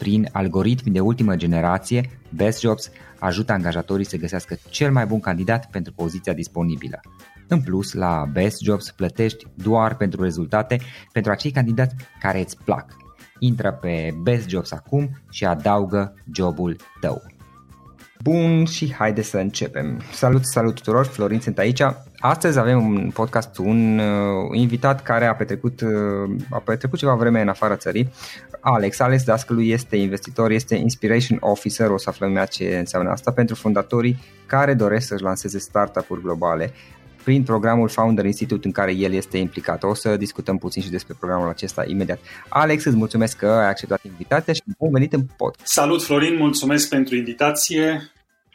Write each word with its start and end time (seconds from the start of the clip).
Prin 0.00 0.28
algoritmi 0.32 0.92
de 0.92 1.00
ultimă 1.00 1.36
generație, 1.36 2.20
Best 2.34 2.60
Jobs 2.60 2.90
ajută 3.18 3.52
angajatorii 3.52 4.04
să 4.04 4.16
găsească 4.16 4.58
cel 4.68 4.92
mai 4.92 5.06
bun 5.06 5.20
candidat 5.20 5.70
pentru 5.70 5.92
poziția 5.92 6.32
disponibilă. 6.32 7.00
În 7.48 7.60
plus, 7.60 7.92
la 7.92 8.24
Best 8.32 8.60
Jobs 8.60 8.90
plătești 8.90 9.46
doar 9.54 9.96
pentru 9.96 10.22
rezultate 10.22 10.80
pentru 11.12 11.32
acei 11.32 11.50
candidați 11.50 11.94
care 12.20 12.40
îți 12.40 12.56
plac. 12.64 12.96
Intră 13.38 13.72
pe 13.72 14.14
Best 14.22 14.48
Jobs 14.48 14.72
acum 14.72 15.10
și 15.30 15.44
adaugă 15.44 16.14
jobul 16.32 16.76
tău. 17.00 17.22
Bun 18.22 18.64
și 18.64 18.94
haide 18.94 19.22
să 19.22 19.38
începem. 19.38 20.00
Salut, 20.12 20.44
salut 20.44 20.74
tuturor, 20.74 21.06
Florin 21.06 21.40
sunt 21.40 21.58
aici. 21.58 21.82
Astăzi 22.22 22.58
avem 22.58 22.86
un 22.86 23.10
podcast, 23.10 23.58
un 23.58 23.98
uh, 23.98 24.50
invitat 24.52 25.02
care 25.02 25.26
a 25.26 25.34
petrecut, 25.34 25.80
uh, 25.80 26.30
a 26.50 26.58
petrecut 26.58 26.98
ceva 26.98 27.14
vreme 27.14 27.40
în 27.40 27.48
afara 27.48 27.76
țării. 27.76 28.12
Alex, 28.60 29.00
Alex 29.00 29.24
Dascălu 29.24 29.60
este 29.60 29.96
investitor, 29.96 30.50
este 30.50 30.74
Inspiration 30.74 31.38
Officer, 31.40 31.90
o 31.90 31.98
să 31.98 32.08
aflăm 32.08 32.46
ce 32.50 32.76
înseamnă 32.78 33.10
asta, 33.10 33.32
pentru 33.32 33.54
fondatorii 33.54 34.18
care 34.46 34.74
doresc 34.74 35.06
să-și 35.06 35.22
lanseze 35.22 35.58
startup-uri 35.58 36.22
globale 36.22 36.72
prin 37.24 37.42
programul 37.42 37.88
Founder 37.88 38.24
Institute 38.24 38.66
în 38.66 38.72
care 38.72 38.94
el 38.94 39.12
este 39.12 39.38
implicat. 39.38 39.82
O 39.82 39.94
să 39.94 40.16
discutăm 40.16 40.58
puțin 40.58 40.82
și 40.82 40.90
despre 40.90 41.14
programul 41.18 41.48
acesta 41.48 41.84
imediat. 41.86 42.18
Alex, 42.48 42.84
îți 42.84 42.96
mulțumesc 42.96 43.36
că 43.36 43.46
ai 43.46 43.68
acceptat 43.68 44.00
invitația 44.04 44.52
și 44.52 44.62
bun 44.78 44.90
venit 44.90 45.12
în 45.12 45.22
pod. 45.36 45.54
Salut 45.62 46.02
Florin, 46.02 46.36
mulțumesc 46.36 46.88
pentru 46.88 47.16
invitație 47.16 48.10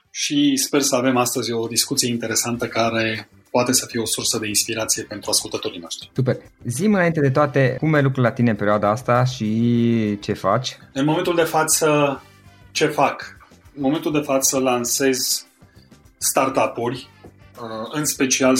și 0.10 0.56
sper 0.56 0.82
să 0.82 0.96
avem 0.96 1.18
astăzi 1.18 1.52
o 1.52 1.68
discuție 1.68 2.10
interesantă 2.10 2.68
care 2.68 3.28
poate 3.58 3.74
să 3.74 3.86
fie 3.86 4.02
o 4.02 4.06
sursă 4.06 4.38
de 4.40 4.48
inspirație 4.48 5.04
pentru 5.04 5.30
ascultătorii 5.30 5.80
noștri. 5.80 6.12
Super. 6.14 6.38
Zi 6.66 6.86
înainte 6.86 7.20
de 7.20 7.30
toate, 7.30 7.76
cum 7.80 7.94
e 7.94 8.02
lucrul 8.02 8.24
la 8.24 8.32
tine 8.32 8.50
în 8.50 8.56
perioada 8.56 8.90
asta 8.90 9.24
și 9.24 10.20
ce 10.20 10.34
faci? 10.34 10.78
În 10.94 11.06
momentul 11.06 11.36
de 11.36 11.42
față, 11.42 12.22
ce 12.72 12.86
fac? 12.86 13.38
În 13.76 13.82
momentul 13.82 14.12
de 14.12 14.20
față 14.20 14.60
lansez 14.60 15.46
startup-uri, 16.18 17.10
uh, 17.62 17.90
în 17.92 18.06
special 18.06 18.56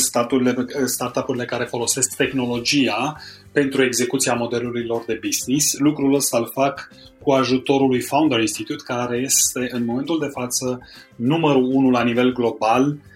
startup-urile 0.86 1.46
care 1.46 1.66
folosesc 1.66 2.16
tehnologia 2.16 3.18
pentru 3.52 3.84
execuția 3.84 4.34
modelurilor 4.34 5.04
de 5.08 5.20
business. 5.24 5.78
Lucrul 5.78 6.14
ăsta 6.14 6.38
îl 6.38 6.50
fac 6.54 6.90
cu 7.22 7.32
ajutorul 7.32 7.88
lui 7.88 8.02
Founder 8.02 8.40
Institute, 8.40 8.84
care 8.86 9.18
este 9.18 9.68
în 9.72 9.86
momentul 9.86 10.20
de 10.20 10.30
față 10.34 10.80
numărul 11.16 11.64
unu 11.64 11.90
la 11.90 12.04
nivel 12.04 12.34
global 12.34 12.84
Uh, 12.88 13.14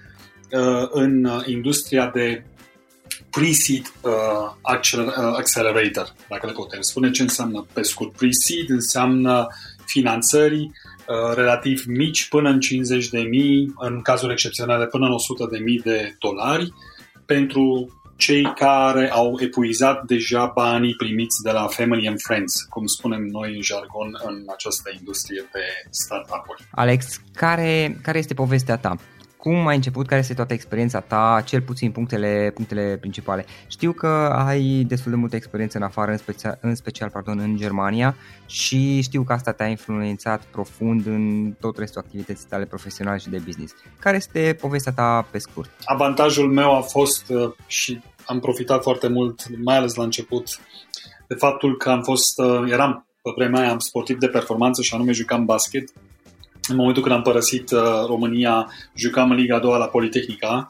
în 0.89 1.23
uh, 1.23 1.41
industria 1.45 2.09
de 2.13 2.43
pre-seed 3.29 3.91
uh, 4.01 4.11
accelerator, 5.35 6.13
dacă 6.29 6.45
le 6.45 6.51
putem 6.51 6.81
spune 6.81 7.11
ce 7.11 7.21
înseamnă 7.21 7.65
pe 7.73 7.81
scurt. 7.81 8.11
Pre-seed 8.17 8.69
înseamnă 8.69 9.47
finanțări 9.85 10.71
relativ 11.33 11.83
mici 11.87 12.27
până 12.27 12.49
în 12.49 12.59
50 12.59 13.09
de 13.09 13.19
mii, 13.19 13.73
în 13.77 14.01
cazuri 14.01 14.31
excepționale 14.31 14.85
până 14.85 15.05
în 15.05 15.13
100 15.13 15.47
de 15.51 15.57
mii 15.57 15.79
de 15.79 16.15
dolari 16.19 16.73
pentru 17.25 17.93
cei 18.19 18.53
care 18.55 19.09
au 19.11 19.37
epuizat 19.41 20.05
deja 20.05 20.51
banii 20.55 20.95
primiți 20.95 21.41
de 21.43 21.51
la 21.51 21.67
Family 21.67 22.07
and 22.07 22.19
Friends, 22.21 22.53
cum 22.69 22.85
spunem 22.85 23.23
noi 23.23 23.55
în 23.55 23.61
jargon 23.61 24.09
în 24.25 24.43
această 24.53 24.91
industrie 24.97 25.49
de 25.51 25.63
startup-uri. 25.89 26.67
Alex, 26.71 27.21
care, 27.33 27.99
care 28.03 28.17
este 28.17 28.33
povestea 28.33 28.77
ta? 28.77 28.95
Cum 29.41 29.67
ai 29.67 29.75
început, 29.75 30.07
care 30.07 30.19
este 30.19 30.33
toată 30.33 30.53
experiența 30.53 30.99
ta, 30.99 31.43
cel 31.45 31.61
puțin 31.61 31.91
punctele, 31.91 32.51
punctele 32.55 32.97
principale. 32.99 33.45
Știu 33.67 33.91
că 33.91 34.07
ai 34.47 34.83
destul 34.87 35.11
de 35.11 35.17
multă 35.17 35.35
experiență 35.35 35.77
în 35.77 35.83
afară, 35.83 36.11
în 36.11 36.17
special, 36.17 36.57
în, 36.61 36.75
special 36.75 37.09
pardon, 37.09 37.39
în 37.39 37.55
Germania 37.55 38.15
și 38.45 39.01
știu 39.01 39.23
că 39.23 39.33
asta 39.33 39.51
te-a 39.51 39.67
influențat 39.67 40.43
profund 40.43 41.05
în 41.05 41.53
tot 41.59 41.77
restul 41.77 42.01
activității 42.01 42.47
tale 42.49 42.65
profesionale 42.65 43.17
și 43.17 43.29
de 43.29 43.41
business. 43.45 43.73
Care 43.99 44.15
este 44.15 44.57
povestea 44.61 44.91
ta 44.91 45.27
pe 45.31 45.37
scurt? 45.37 45.69
Avantajul 45.83 46.51
meu 46.51 46.75
a 46.75 46.81
fost 46.81 47.29
uh, 47.29 47.51
și 47.67 48.01
am 48.25 48.39
profitat 48.39 48.81
foarte 48.81 49.07
mult, 49.07 49.63
mai 49.63 49.77
ales 49.77 49.95
la 49.95 50.03
început, 50.03 50.59
de 51.27 51.35
faptul 51.35 51.77
că 51.77 51.89
am 51.89 52.01
fost, 52.01 52.39
uh, 52.39 52.71
eram 52.71 53.07
pe 53.21 53.31
vremea 53.35 53.61
aia 53.61 53.71
am 53.71 53.79
sportiv 53.79 54.17
de 54.17 54.27
performanță 54.27 54.81
și 54.81 54.93
anume 54.93 55.11
jucam 55.11 55.45
basket 55.45 55.91
în 56.69 56.75
momentul 56.75 57.03
când 57.03 57.15
am 57.15 57.21
părăsit 57.21 57.71
uh, 57.71 57.79
România, 58.07 58.71
jucam 58.95 59.31
în 59.31 59.37
Liga 59.37 59.55
a 59.55 59.59
doua 59.59 59.77
la 59.77 59.85
Politehnica 59.85 60.67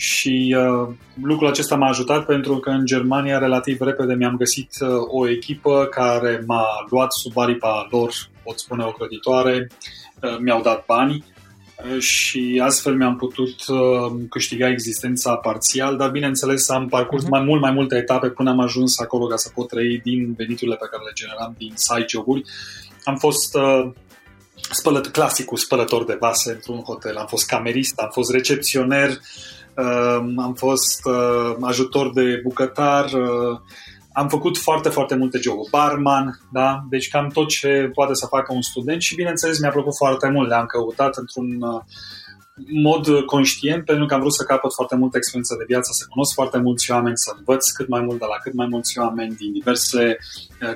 și 0.00 0.56
uh, 0.58 0.94
lucrul 1.22 1.48
acesta 1.48 1.76
m-a 1.76 1.88
ajutat 1.88 2.26
pentru 2.26 2.56
că 2.58 2.70
în 2.70 2.84
Germania 2.84 3.38
relativ 3.38 3.80
repede 3.80 4.14
mi-am 4.14 4.36
găsit 4.36 4.70
uh, 4.80 4.88
o 5.06 5.28
echipă 5.28 5.86
care 5.90 6.42
m-a 6.46 6.64
luat 6.90 7.12
sub 7.12 7.38
aripa 7.38 7.86
lor, 7.90 8.12
pot 8.42 8.58
spune 8.58 8.84
o 8.84 8.90
creditoare, 8.90 9.70
uh, 10.22 10.36
mi-au 10.38 10.62
dat 10.62 10.84
bani 10.86 11.24
uh, 11.94 11.98
și 11.98 12.60
astfel 12.64 12.94
mi-am 12.96 13.16
putut 13.16 13.66
uh, 13.68 14.12
câștiga 14.30 14.68
existența 14.68 15.34
parțial, 15.34 15.96
dar 15.96 16.10
bineînțeles 16.10 16.68
am 16.68 16.88
parcurs 16.88 17.24
uh-huh. 17.24 17.30
mai 17.30 17.42
mult 17.42 17.60
mai 17.60 17.72
multe 17.72 17.96
etape 17.96 18.28
până 18.28 18.50
am 18.50 18.60
ajuns 18.60 18.98
acolo 18.98 19.26
ca 19.26 19.36
să 19.36 19.50
pot 19.54 19.68
trăi 19.68 20.00
din 20.04 20.34
veniturile 20.36 20.76
pe 20.76 20.88
care 20.90 21.02
le 21.04 21.12
generam 21.14 21.54
din 21.58 21.72
side 21.74 22.04
job-uri. 22.08 22.42
Am 23.04 23.16
fost 23.16 23.54
uh, 23.54 23.90
spălăt, 24.70 25.06
clasicul 25.06 25.56
spălător 25.56 26.04
de 26.04 26.16
vase 26.20 26.52
într-un 26.52 26.80
hotel, 26.80 27.16
am 27.16 27.26
fost 27.26 27.46
camerist, 27.46 27.98
am 27.98 28.08
fost 28.12 28.30
recepționer, 28.30 29.10
am 30.36 30.54
fost 30.56 31.00
uh, 31.04 31.56
ajutor 31.60 32.12
de 32.12 32.40
bucătar, 32.42 33.04
uh, 33.04 33.58
am 34.12 34.28
făcut 34.28 34.58
foarte, 34.58 34.88
foarte 34.88 35.14
multe 35.14 35.38
joburi, 35.38 35.70
barman, 35.70 36.40
da? 36.52 36.84
deci 36.88 37.08
cam 37.08 37.28
tot 37.28 37.48
ce 37.48 37.90
poate 37.94 38.14
să 38.14 38.26
facă 38.26 38.52
un 38.54 38.62
student 38.62 39.02
și 39.02 39.14
bineînțeles 39.14 39.60
mi-a 39.60 39.70
plăcut 39.70 39.96
foarte 39.96 40.28
mult, 40.28 40.48
le-am 40.48 40.66
căutat 40.66 41.16
într-un 41.16 41.62
uh, 41.62 41.80
mod 42.82 43.24
conștient, 43.26 43.84
pentru 43.84 44.06
că 44.06 44.14
am 44.14 44.20
vrut 44.20 44.34
să 44.34 44.44
capăt 44.44 44.72
foarte 44.72 44.96
multă 44.96 45.16
experiență 45.16 45.54
de 45.58 45.64
viață, 45.66 45.90
să 45.92 46.06
cunosc 46.08 46.34
foarte 46.34 46.58
mulți 46.58 46.90
oameni, 46.90 47.18
să 47.18 47.32
învăț 47.36 47.70
cât 47.70 47.88
mai 47.88 48.00
mult 48.00 48.18
de 48.18 48.24
la 48.28 48.36
cât 48.42 48.54
mai 48.54 48.66
mulți 48.70 48.98
oameni 48.98 49.34
din 49.34 49.52
diverse 49.52 50.18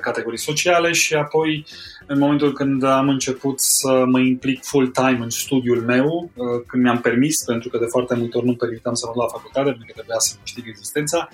categorii 0.01 0.39
sociale 0.39 0.91
și 0.91 1.13
apoi 1.13 1.65
în 2.07 2.19
momentul 2.19 2.53
când 2.53 2.83
am 2.83 3.09
început 3.09 3.59
să 3.61 4.03
mă 4.05 4.19
implic 4.19 4.63
full-time 4.63 5.19
în 5.21 5.29
studiul 5.29 5.81
meu, 5.81 6.31
uh, 6.33 6.45
când 6.67 6.83
mi-am 6.83 7.01
permis, 7.01 7.43
pentru 7.45 7.69
că 7.69 7.77
de 7.77 7.85
foarte 7.85 8.15
multe 8.15 8.37
ori 8.37 8.45
nu 8.45 8.55
permitam 8.55 8.93
să 8.93 9.05
mă 9.07 9.21
la 9.23 9.27
facultate, 9.27 9.69
pentru 9.69 9.85
că 9.85 9.91
trebuia 9.93 10.19
să 10.19 10.35
câștig 10.41 10.67
existența, 10.67 11.29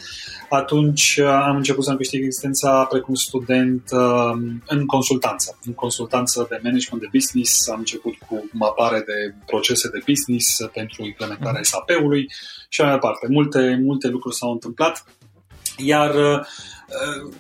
atunci 0.50 1.18
uh, 1.22 1.28
am 1.28 1.56
început 1.56 1.84
să-mi 1.84 1.98
câștig 1.98 2.24
existența 2.24 2.84
precum 2.84 3.14
student 3.14 3.84
uh, 3.92 4.34
în 4.68 4.86
consultanță. 4.86 5.58
În 5.66 5.74
consultanță 5.74 6.46
de 6.50 6.60
management 6.64 7.02
de 7.02 7.10
business 7.12 7.70
am 7.70 7.80
început 7.80 8.14
cu 8.28 8.50
mapare 8.52 9.04
de 9.06 9.36
procese 9.46 9.90
de 9.90 10.00
business 10.06 10.70
pentru 10.74 11.06
implementarea 11.06 11.60
mhm. 11.60 11.70
SAP-ului 11.70 12.26
și 12.70 12.82
mai 12.82 12.92
departe. 12.92 13.28
Multe, 13.30 13.80
multe 13.84 14.08
lucruri 14.08 14.36
s-au 14.36 14.52
întâmplat, 14.52 15.06
iar 15.78 16.16
Uh, 16.16 16.40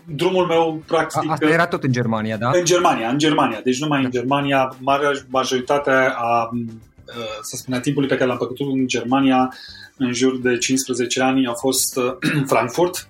drumul 0.05 0.45
meu 0.45 0.83
practic... 0.87 1.31
Asta 1.31 1.49
era 1.49 1.67
tot 1.67 1.83
în 1.83 1.91
Germania, 1.91 2.37
da? 2.37 2.49
În 2.53 2.65
Germania, 2.65 3.09
în 3.09 3.17
Germania. 3.17 3.61
Deci 3.63 3.79
numai 3.79 3.99
da. 3.99 4.05
în 4.05 4.11
Germania, 4.11 4.75
marea 4.79 5.11
majoritatea 5.27 6.15
a, 6.17 6.49
uh, 6.53 7.39
să 7.41 7.55
spun, 7.55 7.73
a 7.73 7.79
timpului 7.79 8.07
pe 8.07 8.15
care 8.15 8.27
l-am 8.27 8.37
păcătut 8.37 8.67
în 8.73 8.87
Germania, 8.87 9.53
în 9.97 10.13
jur 10.13 10.39
de 10.39 10.57
15 10.57 11.21
ani, 11.21 11.47
a 11.47 11.53
fost 11.53 11.97
uh, 11.97 12.13
Frankfurt. 12.51 13.07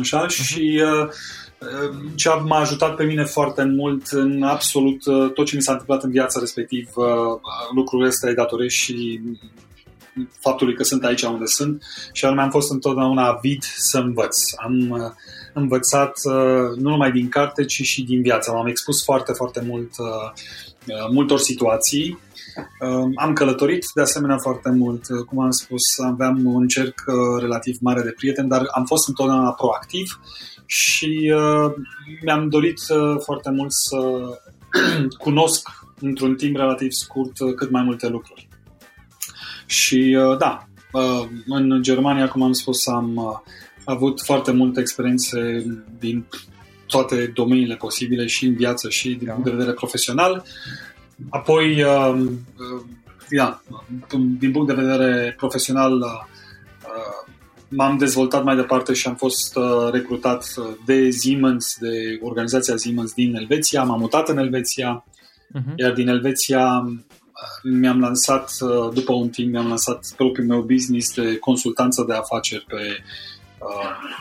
Așa, 0.00 0.26
uh-huh. 0.26 0.28
și 0.28 0.82
ce 2.14 2.28
m-a 2.44 2.58
ajutat 2.58 2.94
pe 2.94 3.04
mine 3.04 3.24
foarte 3.24 3.64
mult 3.64 4.06
în 4.06 4.42
absolut 4.42 5.02
tot 5.34 5.46
ce 5.46 5.56
mi 5.56 5.62
s-a 5.62 5.72
întâmplat 5.72 6.02
în 6.02 6.10
viața 6.10 6.40
respectiv, 6.40 6.88
lucrul 7.74 8.04
ăsta 8.04 8.32
datorez 8.32 8.68
și 8.68 9.20
faptului 10.40 10.74
că 10.74 10.82
sunt 10.82 11.04
aici 11.04 11.22
unde 11.22 11.44
sunt 11.44 11.82
și 12.12 12.24
anume 12.24 12.42
am 12.42 12.50
fost 12.50 12.70
întotdeauna 12.70 13.26
avid 13.26 13.62
să 13.62 13.98
învăț. 13.98 14.38
Am 14.56 15.14
învățat 15.54 16.12
uh, 16.24 16.76
nu 16.76 16.90
numai 16.90 17.12
din 17.12 17.28
carte, 17.28 17.64
ci 17.64 17.82
și 17.82 18.02
din 18.02 18.22
viață. 18.22 18.50
M-am 18.50 18.66
expus 18.66 19.04
foarte, 19.04 19.32
foarte 19.32 19.62
mult 19.66 19.90
uh, 19.98 20.30
uh, 20.86 21.08
multor 21.12 21.38
situații. 21.38 22.18
Am 23.14 23.32
călătorit 23.32 23.84
de 23.94 24.00
asemenea 24.00 24.38
foarte 24.38 24.70
mult, 24.70 25.06
cum 25.26 25.40
am 25.40 25.50
spus, 25.50 25.98
aveam 25.98 26.44
un 26.44 26.66
cerc 26.66 27.04
relativ 27.38 27.76
mare 27.80 28.02
de 28.02 28.14
prieteni, 28.16 28.48
dar 28.48 28.66
am 28.74 28.84
fost 28.84 29.08
întotdeauna 29.08 29.52
proactiv 29.52 30.20
și 30.66 31.32
mi-am 32.24 32.48
dorit 32.48 32.80
foarte 33.18 33.50
mult 33.50 33.72
să 33.72 33.98
cunosc 35.24 35.68
într-un 36.00 36.34
timp 36.34 36.56
relativ 36.56 36.90
scurt 36.90 37.32
cât 37.56 37.70
mai 37.70 37.82
multe 37.82 38.08
lucruri. 38.08 38.48
Și 39.66 40.18
da, 40.38 40.68
în 41.46 41.82
Germania, 41.82 42.28
cum 42.28 42.42
am 42.42 42.52
spus, 42.52 42.86
am 42.86 43.42
avut 43.90 44.20
foarte 44.24 44.52
multe 44.52 44.80
experiențe 44.80 45.64
din 45.98 46.24
toate 46.90 47.30
domeniile 47.34 47.74
posibile 47.74 48.26
și 48.26 48.46
în 48.46 48.54
viață 48.54 48.88
și 48.88 49.08
din 49.08 49.28
punct 49.28 49.44
de 49.44 49.50
vedere 49.50 49.72
profesional. 49.72 50.44
Apoi, 51.28 51.82
uh, 51.82 52.14
uh, 52.18 52.82
ia, 53.30 53.62
din 54.38 54.52
punct 54.52 54.66
de 54.66 54.82
vedere 54.82 55.34
profesional, 55.36 55.98
uh, 55.98 56.22
m-am 57.68 57.98
dezvoltat 57.98 58.44
mai 58.44 58.56
departe 58.56 58.92
și 58.92 59.08
am 59.08 59.16
fost 59.16 59.58
recrutat 59.92 60.54
de 60.86 61.10
Siemens, 61.10 61.76
de 61.80 62.18
organizația 62.20 62.76
Siemens 62.76 63.12
din 63.12 63.34
Elveția. 63.34 63.82
M-am 63.82 63.98
mutat 63.98 64.28
în 64.28 64.38
Elveția, 64.38 65.04
uh-huh. 65.58 65.74
iar 65.76 65.92
din 65.92 66.08
Elveția 66.08 66.84
mi-am 67.62 68.00
lansat, 68.00 68.52
după 68.94 69.12
un 69.12 69.28
timp, 69.28 69.52
mi-am 69.52 69.68
lansat 69.68 70.06
propriul 70.16 70.46
meu 70.46 70.60
business 70.60 71.14
de 71.14 71.38
consultanță 71.38 72.04
de 72.08 72.14
afaceri 72.14 72.64
pe 72.68 72.76
uh, 72.76 73.39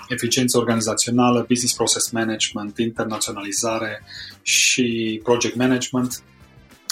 eficiență 0.08 0.58
organizațională, 0.58 1.46
business 1.48 1.76
process 1.76 2.10
management, 2.10 2.78
internaționalizare 2.78 4.04
și 4.42 5.20
project 5.24 5.56
management. 5.56 6.24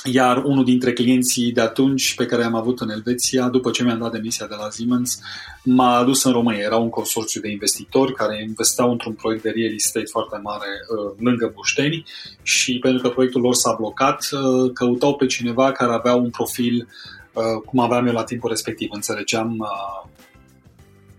Iar 0.04 0.44
unul 0.44 0.64
dintre 0.64 0.94
clienții 0.94 1.52
de 1.52 1.62
atunci 1.62 2.16
pe 2.16 2.26
care 2.26 2.44
am 2.44 2.56
avut 2.56 2.80
în 2.80 2.90
Elveția, 2.90 3.48
după 3.48 3.72
ce 3.72 3.84
mi-am 3.84 4.00
dat 4.00 4.12
demisia 4.12 4.46
de 4.48 4.56
la 4.58 4.70
Siemens, 4.70 5.20
m-a 5.64 5.98
adus 5.98 6.24
în 6.24 6.32
România. 6.32 6.64
Era 6.64 6.76
un 6.76 6.90
consorțiu 6.90 7.42
de 7.42 7.50
investitori 7.50 8.14
care 8.14 8.44
investeau 8.44 8.92
într-un 8.92 9.14
proiect 9.14 9.44
de 9.44 9.50
real 9.50 9.74
estate 9.74 10.06
foarte 10.06 10.40
mare 10.44 10.66
uh, 10.66 11.14
lângă 11.20 11.52
Bușteni 11.56 12.06
și 12.42 12.80
pentru 12.80 13.02
că 13.02 13.10
proiectul 13.10 13.42
lor 13.42 13.54
s-a 13.54 13.76
blocat, 13.80 14.28
uh, 14.32 14.72
căutau 14.74 15.16
pe 15.16 15.26
cineva 15.26 15.72
care 15.72 15.94
avea 15.94 16.16
un 16.16 16.30
profil 16.30 16.88
uh, 17.34 17.44
cum 17.66 17.80
aveam 17.80 18.08
eu 18.08 18.14
la 18.14 18.24
timpul 18.24 18.50
respectiv. 18.50 18.90
Înțelegeam 18.92 19.68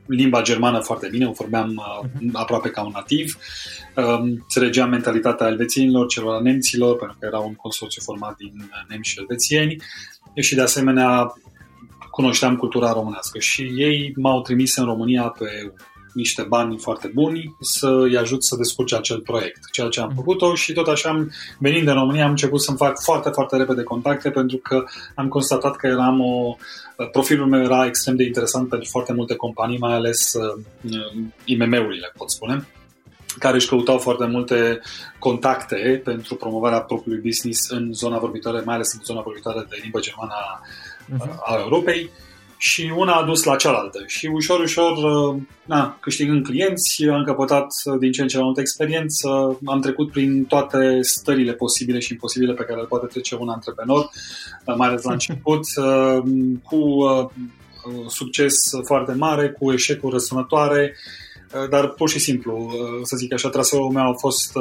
limba 0.09 0.43
germană 0.43 0.79
foarte 0.79 1.09
bine, 1.11 1.27
o 1.27 1.33
vorbeam 1.33 1.75
uh, 1.77 2.29
aproape 2.33 2.71
ca 2.71 2.83
un 2.83 2.91
nativ. 2.95 3.39
Uh, 3.97 4.19
înțelegeam 4.21 4.91
mentalitatea 4.91 5.47
elvețienilor, 5.47 6.07
celor 6.07 6.41
nemților, 6.41 6.97
pentru 6.97 7.17
că 7.21 7.27
era 7.27 7.39
un 7.39 7.55
consorțiu 7.55 8.03
format 8.05 8.37
din 8.37 8.71
nemți 8.89 9.09
și 9.09 9.19
elvețieni 9.19 9.77
și 10.35 10.55
de 10.55 10.61
asemenea 10.61 11.33
cunoșteam 12.11 12.57
cultura 12.57 12.93
românească 12.93 13.39
și 13.39 13.63
ei 13.77 14.13
m-au 14.17 14.43
trimis 14.43 14.77
în 14.77 14.85
România 14.85 15.23
pe 15.23 15.73
niște 16.19 16.43
bani 16.43 16.79
foarte 16.79 17.11
buni 17.15 17.57
să-i 17.61 18.17
ajut 18.17 18.45
să 18.45 18.57
descurce 18.57 18.97
acel 18.97 19.21
proiect, 19.21 19.71
ceea 19.73 19.89
ce 19.89 20.01
am 20.01 20.07
mhm. 20.07 20.17
făcut-o 20.17 20.55
și 20.55 20.73
tot 20.73 20.87
așa, 20.87 21.27
venind 21.59 21.89
în 21.89 21.95
România, 21.95 22.25
am 22.25 22.31
început 22.31 22.63
să-mi 22.63 22.77
fac 22.77 23.03
foarte, 23.03 23.31
foarte 23.31 23.57
repede 23.57 23.83
contacte 23.83 24.31
pentru 24.31 24.57
că 24.57 24.85
am 25.15 25.29
constatat 25.29 25.77
că 25.77 25.87
eram 25.87 26.21
o... 26.21 26.57
Profilul 27.13 27.47
meu 27.47 27.63
era 27.63 27.87
extrem 27.87 28.17
de 28.17 28.25
interesant 28.25 28.69
pentru 28.69 28.89
foarte 28.91 29.13
multe 29.13 29.35
companii, 29.35 29.79
mai 29.79 29.95
ales 29.95 30.33
uh, 30.35 30.65
IMM-urile, 31.45 32.13
pot 32.17 32.31
spune 32.31 32.67
care 33.39 33.57
își 33.57 33.69
căutau 33.69 33.99
foarte 33.99 34.27
multe 34.27 34.81
contacte 35.19 36.01
pentru 36.05 36.35
promovarea 36.35 36.81
propriului 36.81 37.23
business 37.23 37.71
în 37.71 37.93
zona 37.93 38.19
vorbitoare, 38.19 38.63
mai 38.65 38.75
ales 38.75 38.93
în 38.93 39.01
zona 39.05 39.21
vorbitoare 39.21 39.67
de 39.69 39.79
limbă 39.83 40.01
germană 40.01 40.33
a, 40.33 40.61
uh-huh. 40.61 41.39
a 41.45 41.59
Europei 41.61 42.11
și 42.59 42.93
una 42.97 43.13
a 43.13 43.25
dus 43.25 43.43
la 43.43 43.57
cealaltă. 43.57 43.99
Și 44.07 44.27
ușor, 44.27 44.61
ușor, 44.61 44.97
uh, 44.97 45.43
na, 45.65 45.99
câștigând 46.01 46.45
clienți, 46.45 47.05
am 47.05 47.25
căpătat 47.25 47.67
uh, 47.85 47.99
din 47.99 48.13
ce 48.13 48.23
în 48.23 48.29
ce 48.29 48.37
mai 48.37 48.45
multă 48.45 48.61
experiență, 48.61 49.59
am 49.65 49.81
trecut 49.81 50.11
prin 50.11 50.45
toate 50.45 50.99
stările 51.01 51.53
posibile 51.53 51.99
și 51.99 52.13
imposibile 52.13 52.55
pe 52.55 52.65
care 52.65 52.81
le 52.81 52.87
poate 52.87 53.07
trece 53.07 53.37
un 53.39 53.49
antreprenor, 53.49 54.11
uh, 54.65 54.75
mai 54.77 54.89
ales 54.89 55.03
la 55.03 55.13
început, 55.19 55.61
cu 56.63 56.81
succes 58.07 58.55
foarte 58.87 59.13
mare, 59.13 59.51
cu 59.51 59.73
eșecuri 59.73 60.13
răsunătoare, 60.13 60.97
dar 61.71 61.89
pur 61.89 62.09
și 62.09 62.19
simplu, 62.19 62.73
să 63.03 63.17
zic 63.17 63.33
așa, 63.33 63.49
traseul 63.49 63.91
meu 63.91 64.09
a 64.09 64.15
fost 64.19 64.53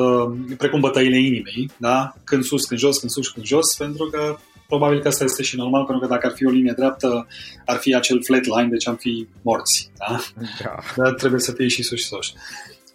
precum 0.57 0.79
bătăile 0.79 1.17
inimii, 1.17 1.71
da? 1.77 2.13
când 2.23 2.43
sus, 2.43 2.65
când 2.65 2.79
jos, 2.79 2.97
când 2.97 3.11
sus, 3.11 3.27
când 3.27 3.45
jos, 3.45 3.75
pentru 3.77 4.05
că 4.05 4.37
probabil 4.67 5.01
că 5.01 5.07
asta 5.07 5.23
este 5.23 5.43
și 5.43 5.55
normal, 5.55 5.85
pentru 5.85 6.07
că 6.07 6.13
dacă 6.13 6.27
ar 6.27 6.33
fi 6.33 6.45
o 6.45 6.49
linie 6.49 6.73
dreaptă, 6.75 7.27
ar 7.65 7.77
fi 7.77 7.95
acel 7.95 8.23
flat 8.23 8.43
line, 8.43 8.69
deci 8.69 8.87
am 8.87 8.95
fi 8.95 9.27
morți. 9.41 9.91
Da? 9.97 10.19
Da. 10.63 10.75
Dar 10.95 11.13
trebuie 11.13 11.39
să 11.39 11.51
fie 11.51 11.67
și 11.67 11.83
sus 11.83 11.99
și 11.99 12.05
sus. 12.05 12.33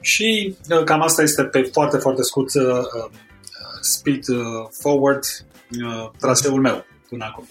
Și 0.00 0.56
uh, 0.70 0.84
cam 0.84 1.02
asta 1.02 1.22
este 1.22 1.42
pe 1.44 1.62
foarte, 1.72 1.96
foarte 1.96 2.22
scurt 2.22 2.54
uh, 2.54 2.64
uh 2.64 3.10
speed 3.80 4.28
uh, 4.28 4.38
forward 4.80 5.22
uh, 5.84 6.10
traseul 6.18 6.60
meu 6.60 6.84
până 7.08 7.24
acum. 7.28 7.46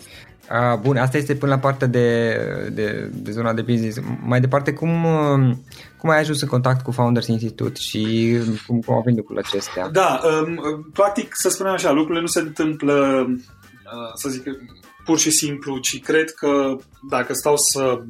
Uh, 0.52 0.80
bun, 0.80 0.98
asta 0.98 1.18
este 1.18 1.36
până 1.36 1.52
la 1.52 1.60
partea 1.60 1.88
de, 1.88 2.38
de, 2.72 3.10
de 3.14 3.32
zona 3.32 3.54
de 3.54 3.62
business. 3.62 4.00
Mai 4.24 4.40
departe, 4.40 4.74
cum, 4.74 5.04
uh, 5.04 5.56
cum 5.98 6.10
ai 6.10 6.20
ajuns 6.20 6.42
în 6.42 6.48
contact 6.48 6.82
cu 6.82 6.92
Founders 6.92 7.28
Institute 7.28 7.80
și 7.80 8.38
cum, 8.68 8.80
cum 8.80 8.94
au 8.94 9.02
venit 9.02 9.20
lucrurile 9.20 9.46
acestea? 9.48 9.90
Da, 9.90 10.20
um, 10.24 10.90
practic, 10.94 11.32
să 11.36 11.50
spunem 11.50 11.74
așa, 11.74 11.92
lucrurile 11.92 12.22
nu 12.22 12.28
se 12.28 12.40
întâmplă 12.40 13.26
Uh, 13.28 13.36
să 14.14 14.30
zic, 14.30 14.44
pur 15.06 15.20
și 15.20 15.32
simplu, 15.32 15.78
ci 15.78 16.02
cred 16.02 16.32
că 16.32 16.76
dacă 17.10 17.34
stau 17.34 17.58
să 17.58 18.02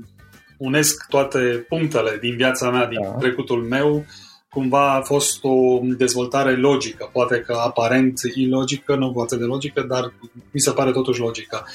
unesc 0.57 1.05
toate 1.09 1.65
punctele 1.69 2.17
din 2.21 2.35
viața 2.35 2.69
mea, 2.69 2.87
din 2.87 3.01
da. 3.01 3.09
trecutul 3.09 3.63
meu, 3.63 4.05
cumva 4.49 4.93
a 4.93 5.01
fost 5.01 5.43
o 5.43 5.79
dezvoltare 5.83 6.55
logică, 6.55 7.09
poate 7.11 7.39
că 7.39 7.53
aparent 7.53 8.19
ilogică, 8.35 8.95
nu 8.95 9.11
poate 9.11 9.35
de 9.37 9.43
logică, 9.43 9.81
dar 9.81 10.13
mi 10.51 10.59
se 10.59 10.71
pare 10.71 10.91
totuși 10.91 11.19
logică. 11.19 11.65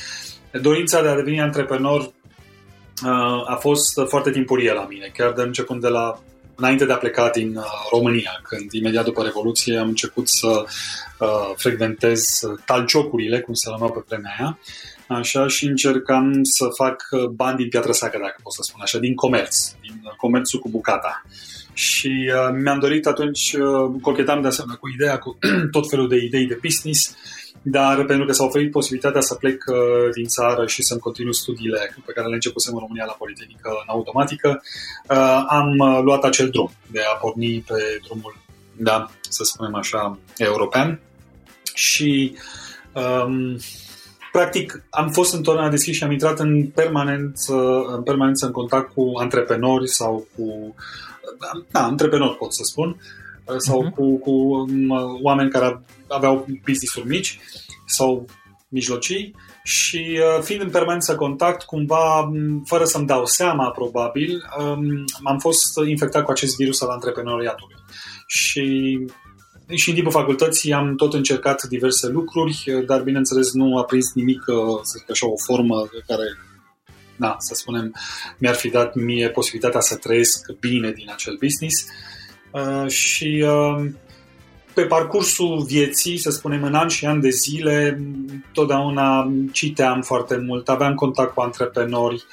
Dorința 0.62 1.02
de 1.02 1.08
a 1.08 1.14
deveni 1.14 1.40
antreprenor 1.40 2.00
uh, 2.00 3.50
a 3.50 3.58
fost 3.60 4.00
foarte 4.06 4.30
timpurie 4.30 4.72
la 4.72 4.86
mine, 4.88 5.10
chiar 5.14 5.32
de 5.32 5.42
începând 5.42 5.80
de 5.80 5.88
la 5.88 6.18
înainte 6.56 6.84
de 6.84 6.92
a 6.92 6.96
pleca 6.96 7.30
din 7.30 7.56
uh, 7.56 7.64
România, 7.90 8.40
când 8.42 8.72
imediat 8.72 9.04
după 9.04 9.22
Revoluție 9.22 9.78
am 9.78 9.88
început 9.88 10.28
să 10.28 10.64
uh, 11.18 11.52
frecventez 11.56 12.22
talciocurile, 12.64 13.40
cum 13.40 13.54
se 13.54 13.70
numeau 13.70 13.92
pe 13.92 14.04
vremea 14.08 14.34
aia, 14.38 14.58
așa, 15.08 15.48
și 15.48 15.66
încercam 15.66 16.40
să 16.42 16.66
fac 16.76 17.08
bani 17.30 17.56
din 17.56 17.68
piatră 17.68 17.92
sacă, 17.92 18.18
dacă 18.20 18.36
pot 18.42 18.52
să 18.52 18.62
spun 18.62 18.80
așa, 18.82 18.98
din 18.98 19.14
comerț, 19.14 19.70
din 19.80 20.02
comerțul 20.16 20.60
cu 20.60 20.68
bucata. 20.68 21.22
Și 21.76 22.32
uh, 22.34 22.56
mi-am 22.62 22.78
dorit 22.78 23.06
atunci, 23.06 23.52
uh, 23.52 24.00
cochetam 24.00 24.40
de 24.40 24.46
asemenea 24.46 24.76
cu 24.76 24.88
ideea, 24.88 25.18
cu 25.18 25.38
tot 25.76 25.88
felul 25.88 26.08
de 26.08 26.16
idei 26.16 26.46
de 26.46 26.58
business, 26.62 27.16
dar 27.68 28.04
pentru 28.04 28.26
că 28.26 28.32
s-a 28.32 28.44
oferit 28.44 28.70
posibilitatea 28.70 29.20
să 29.20 29.34
plec 29.34 29.64
uh, 29.66 29.76
din 30.14 30.26
țară 30.26 30.66
și 30.66 30.82
să-mi 30.82 31.00
continui 31.00 31.34
studiile 31.34 31.94
pe 32.06 32.12
care 32.12 32.28
le 32.28 32.34
începusem 32.34 32.74
în 32.74 32.80
România 32.80 33.04
la 33.04 33.12
Politehnică 33.12 33.68
în 33.68 33.86
automatică, 33.86 34.62
uh, 35.08 35.44
am 35.48 35.78
uh, 35.78 36.00
luat 36.02 36.24
acel 36.24 36.48
drum 36.48 36.70
de 36.86 37.00
a 37.00 37.16
porni 37.16 37.64
pe 37.66 38.00
drumul, 38.04 38.36
da, 38.76 39.10
să 39.28 39.44
spunem 39.44 39.74
așa, 39.74 40.18
european. 40.36 41.00
Și 41.74 42.36
um, 42.92 43.56
practic 44.32 44.82
am 44.90 45.10
fost 45.10 45.34
întotdeauna 45.34 45.70
deschis 45.70 45.96
și 45.96 46.04
am 46.04 46.12
intrat 46.12 46.38
în 46.38 46.66
permanent, 46.66 47.38
în 47.96 48.02
permanență 48.02 48.46
în 48.46 48.52
contact 48.52 48.92
cu 48.92 49.12
antreprenori 49.18 49.88
sau 49.88 50.26
cu 50.36 50.74
da, 51.70 51.84
antreprenori 51.84 52.36
pot 52.36 52.52
să 52.52 52.62
spun, 52.64 52.96
sau 53.56 53.84
uh-huh. 53.84 53.94
cu, 53.94 54.18
cu 54.18 54.30
um, 54.30 54.90
oameni 55.22 55.50
care 55.50 55.80
aveau 56.08 56.46
business-uri 56.64 57.06
mici 57.06 57.38
sau 57.86 58.26
mijlocii 58.68 59.34
și 59.64 60.20
uh, 60.20 60.42
fiind 60.42 60.62
în 60.62 60.70
permanență 60.70 61.14
contact, 61.14 61.62
cumva, 61.62 62.30
fără 62.64 62.84
să-mi 62.84 63.06
dau 63.06 63.26
seama, 63.26 63.70
probabil, 63.70 64.42
um, 64.58 65.04
am 65.24 65.38
fost 65.38 65.78
infectat 65.86 66.24
cu 66.24 66.30
acest 66.30 66.56
virus 66.56 66.80
al 66.80 66.88
antreprenoriatului. 66.88 67.76
Și 68.26 68.98
și 69.74 69.88
în 69.88 69.94
timpul 69.94 70.12
facultății 70.12 70.72
am 70.72 70.96
tot 70.96 71.14
încercat 71.14 71.62
diverse 71.62 72.08
lucruri, 72.08 72.64
dar 72.86 73.02
bineînțeles 73.02 73.52
nu 73.52 73.78
a 73.78 73.84
prins 73.84 74.12
nimic, 74.14 74.44
uh, 74.46 74.78
să 74.82 74.94
zic 74.98 75.10
așa, 75.10 75.26
o 75.26 75.36
formă 75.46 75.88
care, 76.06 76.24
da, 77.16 77.36
să 77.38 77.54
spunem, 77.54 77.94
mi-ar 78.38 78.54
fi 78.54 78.68
dat 78.68 78.94
mie 78.94 79.30
posibilitatea 79.30 79.80
să 79.80 79.96
trăiesc 79.96 80.52
bine 80.60 80.90
din 80.90 81.10
acel 81.10 81.36
business. 81.40 81.82
Uh, 81.82 82.15
și 82.86 83.44
uh, 83.46 83.86
pe 84.74 84.82
parcursul 84.82 85.64
vieții, 85.66 86.16
să 86.16 86.30
spunem 86.30 86.62
în 86.62 86.74
ani 86.74 86.90
și 86.90 87.06
ani 87.06 87.20
de 87.20 87.28
zile, 87.28 88.00
totdeauna 88.52 89.32
citeam 89.52 90.02
foarte 90.02 90.36
mult, 90.36 90.68
aveam 90.68 90.94
contact 90.94 91.34
cu 91.34 91.40
antreprenori 91.40 92.24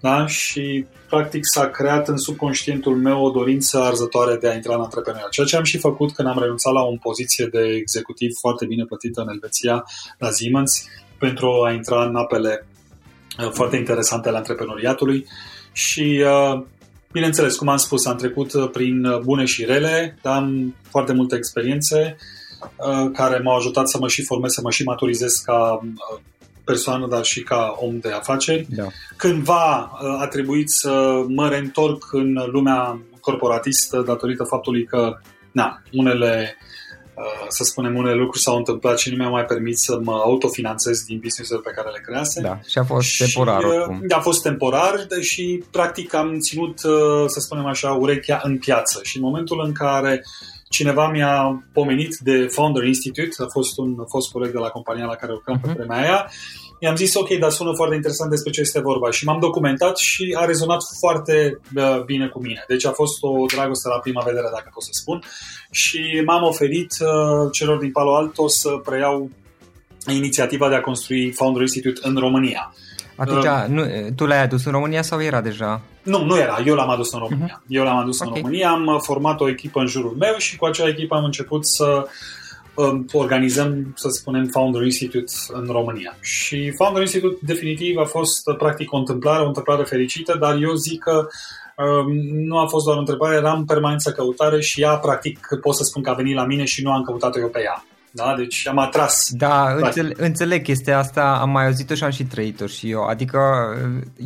da? 0.00 0.26
și 0.26 0.86
practic 1.08 1.40
s-a 1.44 1.70
creat 1.70 2.08
în 2.08 2.16
subconștientul 2.16 2.96
meu 2.96 3.24
o 3.24 3.30
dorință 3.30 3.78
arzătoare 3.78 4.36
de 4.36 4.48
a 4.48 4.54
intra 4.54 4.74
în 4.74 4.80
antreprenoriat. 4.80 5.30
Ceea 5.30 5.46
ce 5.46 5.56
am 5.56 5.64
și 5.64 5.78
făcut 5.78 6.12
când 6.12 6.28
am 6.28 6.38
renunțat 6.38 6.72
la 6.72 6.82
o 6.82 6.96
poziție 6.96 7.46
de 7.46 7.60
executiv 7.60 8.30
foarte 8.40 8.66
bine 8.66 8.84
plătită 8.84 9.20
în 9.20 9.28
Elveția, 9.28 9.84
la 10.18 10.30
Siemens, 10.30 10.84
pentru 11.18 11.62
a 11.66 11.72
intra 11.72 12.04
în 12.04 12.16
apele 12.16 12.66
uh, 13.38 13.50
foarte 13.50 13.76
interesante 13.76 14.28
ale 14.28 14.36
antreprenoriatului 14.36 15.26
și 15.72 16.24
uh, 16.24 16.62
Bineînțeles, 17.12 17.56
cum 17.56 17.68
am 17.68 17.76
spus, 17.76 18.06
am 18.06 18.16
trecut 18.16 18.52
uh, 18.52 18.70
prin 18.72 19.04
uh, 19.04 19.18
bune 19.18 19.44
și 19.44 19.64
rele, 19.64 20.18
dar 20.22 20.36
am 20.36 20.74
foarte 20.90 21.12
multe 21.12 21.36
experiențe 21.36 22.16
uh, 22.60 23.10
care 23.12 23.38
m-au 23.38 23.56
ajutat 23.56 23.88
să 23.88 23.98
mă 23.98 24.08
și 24.08 24.24
formez, 24.24 24.52
să 24.52 24.60
mă 24.64 24.70
și 24.70 24.82
maturizez 24.82 25.32
ca 25.32 25.80
persoană, 26.64 27.06
dar 27.06 27.24
și 27.24 27.42
ca 27.42 27.76
om 27.80 27.98
de 27.98 28.12
afaceri. 28.12 28.66
Da. 28.68 28.86
Cândva 29.16 29.90
a 30.20 30.26
trebuit 30.26 30.70
să 30.70 31.24
mă 31.28 31.48
reîntorc 31.48 32.12
în 32.12 32.38
lumea 32.52 33.00
corporatistă 33.20 34.02
datorită 34.06 34.44
faptului 34.44 34.84
că 34.84 35.18
na, 35.52 35.82
unele 35.92 36.56
uh, 36.58 36.70
Uh, 36.91 36.91
să 37.48 37.64
spunem, 37.64 37.96
unele 37.96 38.14
lucruri 38.14 38.42
s-au 38.42 38.56
întâmplat 38.56 38.98
și 38.98 39.10
nu 39.10 39.16
mi-au 39.16 39.30
mai 39.30 39.44
permis 39.44 39.82
să 39.82 39.98
mă 40.02 40.12
autofinanțez 40.12 41.02
din 41.02 41.18
business-urile 41.22 41.70
pe 41.70 41.74
care 41.76 41.90
le 41.90 42.00
crease. 42.04 42.40
Da, 42.40 42.60
și 42.66 42.78
a 42.78 42.84
fost 42.84 43.08
și, 43.08 43.22
temporar 43.22 43.62
uh, 43.62 43.70
oricum. 43.70 44.04
A 44.08 44.20
fost 44.20 44.42
temporar 44.42 45.06
și 45.20 45.64
practic 45.70 46.14
am 46.14 46.38
ținut, 46.38 46.82
uh, 46.84 47.24
să 47.26 47.40
spunem 47.40 47.66
așa, 47.66 47.90
urechea 47.90 48.40
în 48.42 48.58
piață 48.58 49.00
și 49.02 49.16
în 49.16 49.22
momentul 49.22 49.62
în 49.64 49.72
care 49.72 50.22
cineva 50.68 51.10
mi-a 51.10 51.64
pomenit 51.72 52.16
de 52.16 52.46
Founder 52.50 52.84
Institute, 52.84 53.42
a 53.42 53.46
fost 53.52 53.78
un 53.78 53.96
fost 54.08 54.30
coleg 54.30 54.52
de 54.52 54.58
la 54.58 54.68
compania 54.68 55.04
la 55.04 55.14
care 55.14 55.32
lucram 55.32 55.58
uh-huh. 55.58 55.62
pe 55.62 55.68
mhm. 55.68 55.76
vremea 55.76 56.00
aia, 56.00 56.30
i-am 56.82 56.96
zis, 56.96 57.14
ok, 57.14 57.30
dar 57.38 57.50
sună 57.50 57.72
foarte 57.74 57.94
interesant 57.94 58.30
despre 58.30 58.50
ce 58.50 58.60
este 58.60 58.80
vorba 58.80 59.10
și 59.10 59.24
m-am 59.24 59.40
documentat 59.40 59.96
și 59.96 60.36
a 60.38 60.44
rezonat 60.44 60.80
foarte 60.98 61.60
uh, 61.76 62.02
bine 62.04 62.28
cu 62.28 62.40
mine. 62.40 62.64
Deci 62.68 62.86
a 62.86 62.90
fost 62.90 63.18
o 63.20 63.44
dragoste 63.54 63.88
la 63.88 63.98
prima 63.98 64.22
vedere, 64.24 64.46
dacă 64.52 64.70
pot 64.72 64.82
să 64.82 64.90
spun, 64.92 65.22
și 65.70 66.22
m-am 66.26 66.42
oferit 66.42 66.92
uh, 67.00 67.48
celor 67.52 67.78
din 67.78 67.90
Palo 67.92 68.14
Alto 68.14 68.48
să 68.48 68.68
preiau 68.84 69.30
inițiativa 70.06 70.68
de 70.68 70.74
a 70.74 70.80
construi 70.80 71.32
Founder 71.32 71.62
Institute 71.62 72.00
în 72.02 72.16
România. 72.16 72.74
Atunci, 73.16 73.44
uh, 73.44 73.64
nu, 73.68 73.84
tu 74.16 74.26
l-ai 74.26 74.42
adus 74.42 74.64
în 74.64 74.72
România 74.72 75.02
sau 75.02 75.22
era 75.22 75.40
deja? 75.40 75.80
Nu, 76.02 76.24
nu 76.24 76.38
era. 76.38 76.62
Eu 76.66 76.74
l-am 76.74 76.90
adus 76.90 77.12
în 77.12 77.18
România. 77.18 77.62
Uh-huh. 77.62 77.66
Eu 77.68 77.84
l-am 77.84 77.96
adus 77.96 78.20
okay. 78.20 78.32
în 78.32 78.42
România, 78.42 78.70
am 78.70 79.00
format 79.02 79.40
o 79.40 79.48
echipă 79.48 79.80
în 79.80 79.86
jurul 79.86 80.16
meu 80.18 80.34
și 80.38 80.56
cu 80.56 80.64
acea 80.64 80.88
echipă 80.88 81.14
am 81.14 81.24
început 81.24 81.66
să 81.66 82.06
organizăm, 83.12 83.92
să 83.96 84.08
spunem, 84.08 84.46
Founder 84.46 84.82
Institute 84.82 85.32
în 85.52 85.66
România. 85.70 86.16
Și 86.20 86.72
Founder 86.76 87.02
Institute 87.02 87.38
definitiv 87.40 87.96
a 87.96 88.04
fost 88.04 88.42
practic 88.58 88.92
o 88.92 88.96
întâmplare, 88.96 89.42
o 89.42 89.46
întâmplare 89.46 89.82
fericită, 89.82 90.36
dar 90.40 90.56
eu 90.56 90.74
zic 90.74 91.02
că 91.02 91.26
um, 91.76 92.12
nu 92.46 92.58
a 92.58 92.66
fost 92.66 92.84
doar 92.84 92.96
o 92.96 93.00
întrebare, 93.00 93.36
eram 93.36 93.58
în 93.58 93.64
permanență 93.64 94.12
căutare 94.12 94.60
și 94.60 94.82
ea, 94.82 94.96
practic, 94.96 95.48
pot 95.60 95.74
să 95.74 95.84
spun 95.84 96.02
că 96.02 96.10
a 96.10 96.14
venit 96.14 96.34
la 96.34 96.44
mine 96.44 96.64
și 96.64 96.82
nu 96.82 96.92
am 96.92 97.02
căutat-o 97.02 97.38
eu 97.38 97.48
pe 97.48 97.60
ea. 97.60 97.84
Da? 98.14 98.34
Deci 98.36 98.68
am 98.68 98.78
atras. 98.78 99.28
Da, 99.30 99.74
înțeleg, 99.80 100.20
înțeleg 100.20 100.62
chestia 100.62 100.98
asta, 100.98 101.38
am 101.40 101.50
mai 101.50 101.66
auzit-o 101.66 101.94
și 101.94 102.04
am 102.04 102.10
și 102.10 102.24
trăit-o 102.24 102.66
și 102.66 102.90
eu. 102.90 103.02
Adică 103.02 103.38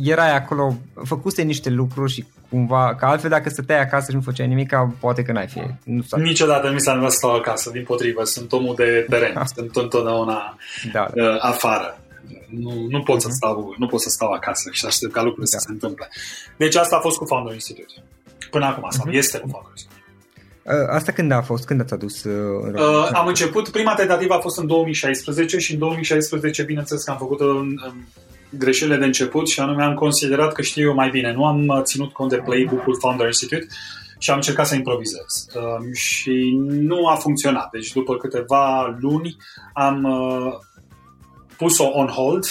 erai 0.03 0.35
acolo, 0.35 0.75
făcuse 1.03 1.41
niște 1.41 1.69
lucruri 1.69 2.11
și 2.11 2.25
cumva, 2.49 2.95
că 2.95 3.05
altfel 3.05 3.29
dacă 3.29 3.49
stăteai 3.49 3.81
acasă 3.81 4.05
și 4.09 4.15
nu 4.15 4.21
făceai 4.21 4.47
nimic, 4.47 4.73
poate 4.99 5.21
că 5.21 5.31
n-ai 5.31 5.47
fi. 5.47 5.61
Nu 5.83 6.03
Niciodată 6.17 6.69
nu 6.69 6.77
s-a 6.77 6.91
întâmplat 6.91 7.11
să 7.11 7.17
stau 7.17 7.35
acasă, 7.35 7.69
din 7.69 7.83
potrivă, 7.83 8.23
sunt 8.23 8.51
omul 8.51 8.75
de 8.75 9.05
teren, 9.09 9.33
da. 9.33 9.45
sunt 9.45 9.75
întotdeauna 9.75 10.57
da. 10.93 11.07
uh, 11.13 11.37
afară. 11.39 11.99
Nu, 12.49 12.85
nu, 12.89 13.03
pot 13.03 13.17
uh-huh. 13.17 13.21
să 13.21 13.27
mhm. 13.27 13.35
stau, 13.35 13.75
nu 13.77 13.87
pot 13.87 14.01
să 14.01 14.09
stau 14.09 14.31
acasă 14.31 14.69
și 14.71 14.85
aștept 14.85 15.13
ca 15.13 15.21
lucrurile 15.21 15.49
da. 15.51 15.57
să 15.57 15.65
se 15.67 15.71
întâmple. 15.71 16.07
Deci 16.57 16.75
asta 16.75 16.95
a 16.95 16.99
fost 16.99 17.17
cu 17.17 17.25
Founder 17.25 17.53
Institute. 17.53 17.93
Până 18.49 18.65
acum, 18.65 18.85
asta 18.85 19.03
uh-huh. 19.07 19.13
este 19.13 19.37
cu 19.37 19.47
Founder 19.47 19.71
Institute. 19.71 20.01
Uh, 20.63 20.87
asta 20.89 21.11
când 21.11 21.31
a 21.31 21.41
fost? 21.41 21.65
Când 21.65 21.81
ați 21.81 21.93
adus 21.93 22.23
uh, 22.23 22.71
uh, 22.73 23.09
Am 23.13 23.27
început, 23.27 23.69
prima 23.69 23.93
tentativă 23.93 24.33
a 24.33 24.39
fost 24.39 24.57
în 24.57 24.67
2016 24.67 25.57
și 25.57 25.73
în 25.73 25.79
2016, 25.79 26.63
bineînțeles 26.63 27.03
că 27.03 27.11
am 27.11 27.17
făcut 27.17 27.39
în, 27.39 27.79
în 27.85 27.93
greșelile 28.49 28.97
de 28.97 29.05
început 29.05 29.47
și 29.47 29.59
anume 29.59 29.83
am 29.83 29.93
considerat 29.93 30.53
că 30.53 30.61
știu 30.61 30.87
eu 30.87 30.93
mai 30.93 31.09
bine. 31.09 31.33
Nu 31.33 31.45
am 31.45 31.67
uh, 31.67 31.81
ținut 31.81 32.11
cont 32.11 32.29
de 32.29 32.41
playbook-ul 32.45 32.97
Founder 32.99 33.25
Institute 33.25 33.67
și 34.19 34.29
am 34.29 34.35
încercat 34.35 34.67
să 34.67 34.75
improvizez. 34.75 35.47
Uh, 35.55 35.93
și 35.93 36.57
nu 36.67 37.07
a 37.07 37.15
funcționat. 37.15 37.69
Deci 37.71 37.91
după 37.91 38.17
câteva 38.17 38.97
luni 38.99 39.37
am 39.73 40.03
uh, 40.03 40.53
pus-o 41.57 41.89
on 41.93 42.07
hold 42.07 42.45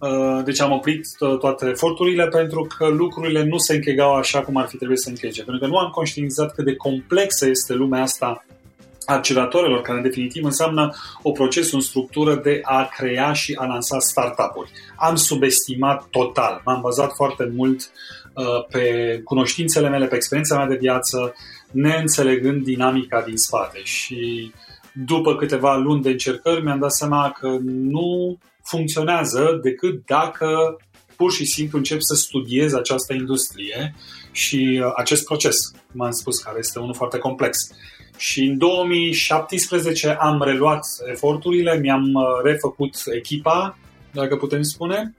Uh, 0.00 0.44
deci 0.44 0.60
am 0.60 0.72
oprit 0.72 1.06
uh, 1.18 1.38
toate 1.38 1.66
eforturile 1.68 2.28
pentru 2.28 2.66
că 2.76 2.86
lucrurile 2.88 3.44
nu 3.44 3.58
se 3.58 3.74
închegau 3.74 4.14
așa 4.14 4.40
cum 4.40 4.56
ar 4.56 4.66
fi 4.66 4.76
trebuit 4.76 4.98
să 4.98 5.08
închege. 5.08 5.44
Pentru 5.44 5.62
că 5.62 5.68
nu 5.68 5.76
am 5.76 5.90
conștientizat 5.90 6.54
cât 6.54 6.64
de 6.64 6.76
complexă 6.76 7.48
este 7.48 7.74
lumea 7.74 8.02
asta 8.02 8.44
acceleratorilor, 9.14 9.80
care 9.80 9.96
în 9.96 10.04
definitiv 10.04 10.44
înseamnă 10.44 10.94
o 11.22 11.30
proces, 11.30 11.72
în 11.72 11.80
structură 11.80 12.34
de 12.34 12.60
a 12.62 12.88
crea 12.96 13.32
și 13.32 13.54
a 13.58 13.66
lansa 13.66 13.98
startup-uri. 13.98 14.70
Am 14.96 15.16
subestimat 15.16 16.06
total. 16.10 16.62
M-am 16.64 16.80
bazat 16.80 17.12
foarte 17.14 17.52
mult 17.56 17.90
uh, 18.34 18.66
pe 18.70 19.20
cunoștințele 19.24 19.88
mele, 19.88 20.06
pe 20.06 20.14
experiența 20.14 20.56
mea 20.56 20.66
de 20.66 20.76
viață, 20.80 21.34
neînțelegând 21.70 22.64
dinamica 22.64 23.22
din 23.22 23.36
spate. 23.36 23.80
Și 23.82 24.52
după 24.92 25.36
câteva 25.36 25.76
luni 25.76 26.02
de 26.02 26.10
încercări 26.10 26.64
mi-am 26.64 26.78
dat 26.78 26.92
seama 26.92 27.36
că 27.40 27.56
nu 27.64 28.38
funcționează 28.62 29.58
decât 29.62 30.06
dacă 30.06 30.76
pur 31.16 31.32
și 31.32 31.44
simplu 31.44 31.78
încep 31.78 32.00
să 32.00 32.14
studiez 32.14 32.72
această 32.72 33.12
industrie 33.12 33.94
și 34.32 34.80
uh, 34.84 34.92
acest 34.96 35.24
proces, 35.24 35.56
cum 35.90 36.00
am 36.00 36.10
spus, 36.10 36.38
care 36.38 36.56
este 36.58 36.78
unul 36.78 36.94
foarte 36.94 37.18
complex. 37.18 37.58
Și 38.20 38.44
în 38.44 38.58
2017 38.58 40.16
am 40.20 40.42
reluat 40.42 40.86
eforturile, 41.10 41.78
mi-am 41.78 42.12
uh, 42.14 42.22
refăcut 42.42 42.94
echipa, 43.14 43.78
dacă 44.12 44.36
putem 44.36 44.62
spune, 44.62 45.14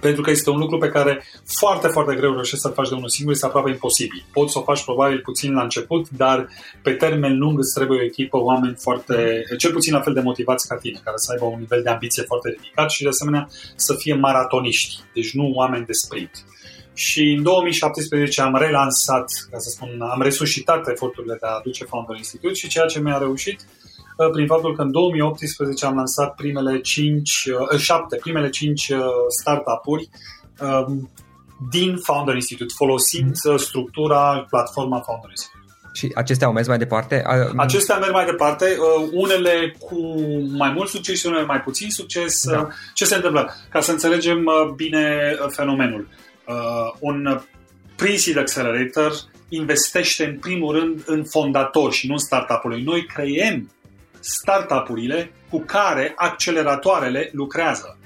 pentru 0.00 0.22
că 0.22 0.30
este 0.30 0.50
un 0.50 0.58
lucru 0.58 0.78
pe 0.78 0.88
care 0.88 1.24
foarte, 1.44 1.88
foarte 1.88 2.14
greu 2.14 2.32
reușești 2.32 2.60
să-l 2.60 2.72
faci 2.72 2.88
de 2.88 2.94
unul 2.94 3.08
singur, 3.08 3.32
este 3.32 3.46
aproape 3.46 3.70
imposibil. 3.70 4.24
Poți 4.32 4.52
să 4.52 4.58
o 4.58 4.62
faci 4.62 4.84
probabil 4.84 5.20
puțin 5.20 5.52
la 5.52 5.62
început, 5.62 6.08
dar 6.10 6.48
pe 6.82 6.92
termen 6.92 7.38
lung 7.38 7.58
îți 7.58 7.74
trebuie 7.74 8.00
o 8.00 8.04
echipă, 8.04 8.36
oameni 8.38 8.76
foarte, 8.78 9.42
cel 9.58 9.72
puțin 9.72 9.92
la 9.92 10.00
fel 10.00 10.12
de 10.12 10.20
motivați 10.20 10.68
ca 10.68 10.76
tine, 10.76 11.00
care 11.04 11.16
să 11.16 11.32
aibă 11.32 11.44
un 11.44 11.58
nivel 11.58 11.82
de 11.82 11.90
ambiție 11.90 12.22
foarte 12.22 12.48
ridicat 12.48 12.90
și 12.90 13.02
de 13.02 13.08
asemenea 13.08 13.48
să 13.76 13.94
fie 13.94 14.14
maratoniști, 14.14 15.00
deci 15.14 15.32
nu 15.32 15.50
oameni 15.54 15.86
de 15.86 15.92
sprint. 15.92 16.44
Și 16.94 17.34
în 17.36 17.42
2017 17.42 18.40
am 18.40 18.56
relansat, 18.56 19.24
ca 19.50 19.58
să 19.58 19.70
spun, 19.70 20.00
am 20.00 20.22
resuscitat 20.22 20.88
eforturile 20.88 21.36
de 21.40 21.46
a 21.46 21.56
aduce 21.58 21.84
Founder 21.84 22.16
Institute 22.16 22.54
și 22.54 22.68
ceea 22.68 22.86
ce 22.86 23.00
mi-a 23.00 23.18
reușit 23.18 23.60
uh, 24.16 24.30
prin 24.30 24.46
faptul 24.46 24.76
că 24.76 24.82
în 24.82 24.90
2018 24.90 25.86
am 25.86 25.96
lansat 25.96 26.34
primele 26.34 26.80
5, 26.80 27.48
7, 27.78 28.14
uh, 28.14 28.20
primele 28.20 28.48
5 28.48 28.88
uh, 28.88 28.98
startup-uri 29.28 30.08
um, 30.60 31.10
din 31.70 31.96
Founder 31.96 32.34
Institute, 32.34 32.74
folosind 32.76 33.32
mm-hmm. 33.32 33.56
structura, 33.56 34.46
platforma 34.50 35.00
Founder 35.00 35.30
Institute. 35.30 35.58
Și 35.92 36.10
acestea 36.14 36.46
au 36.46 36.52
mers 36.52 36.66
mai 36.66 36.78
departe? 36.78 37.24
Acestea 37.56 37.98
merg 37.98 38.12
mai 38.12 38.24
departe, 38.24 38.76
unele 39.12 39.76
cu 39.78 40.20
mai 40.56 40.72
mult 40.72 40.88
succes 40.88 41.18
și 41.18 41.26
unele 41.26 41.44
mai 41.44 41.60
puțin 41.60 41.90
succes. 41.90 42.46
Da. 42.46 42.68
Ce 42.94 43.04
se 43.04 43.14
întâmplă? 43.14 43.54
Ca 43.70 43.80
să 43.80 43.90
înțelegem 43.90 44.44
bine 44.76 45.36
fenomenul 45.48 46.08
uh, 46.46 46.92
un 46.98 47.40
pre-seed 47.96 48.36
accelerator 48.36 49.12
investește 49.48 50.24
în 50.24 50.38
primul 50.38 50.78
rând 50.78 51.02
în 51.06 51.24
fondatori 51.24 51.94
și 51.94 52.06
nu 52.06 52.12
în 52.12 52.18
startup-ului. 52.18 52.82
Noi 52.82 53.06
creiem 53.06 53.70
startup-urile 54.20 55.32
cu 55.50 55.58
care 55.58 56.12
acceleratoarele 56.16 57.30
lucrează. 57.32 57.98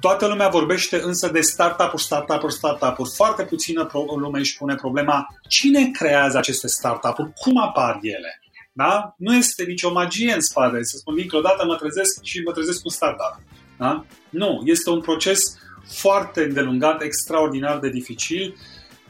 Toată 0.00 0.26
lumea 0.26 0.48
vorbește 0.48 1.00
însă 1.02 1.28
de 1.28 1.40
startup-uri, 1.40 2.02
startup-uri, 2.02 2.52
startup-uri. 2.52 3.10
Foarte 3.14 3.44
puțină 3.44 3.90
lume 4.16 4.38
își 4.38 4.56
pune 4.56 4.74
problema 4.74 5.26
cine 5.48 5.90
creează 5.90 6.38
aceste 6.38 6.66
startup-uri, 6.66 7.32
cum 7.34 7.58
apar 7.58 7.98
ele. 8.02 8.40
Da? 8.72 9.14
Nu 9.16 9.34
este 9.34 9.64
nicio 9.64 9.92
magie 9.92 10.32
în 10.32 10.40
spate. 10.40 10.82
Să 10.82 10.96
spun, 10.96 11.14
dintr-o 11.14 11.40
dată 11.40 11.64
mă 11.66 11.76
trezesc 11.76 12.22
și 12.22 12.42
mă 12.44 12.52
trezesc 12.52 12.82
cu 12.82 12.88
startup. 12.88 13.40
Da? 13.78 14.04
Nu, 14.30 14.62
este 14.64 14.90
un 14.90 15.00
proces 15.00 15.58
foarte 15.88 16.42
îndelungat, 16.42 17.02
extraordinar 17.02 17.78
de 17.78 17.88
dificil. 17.88 18.56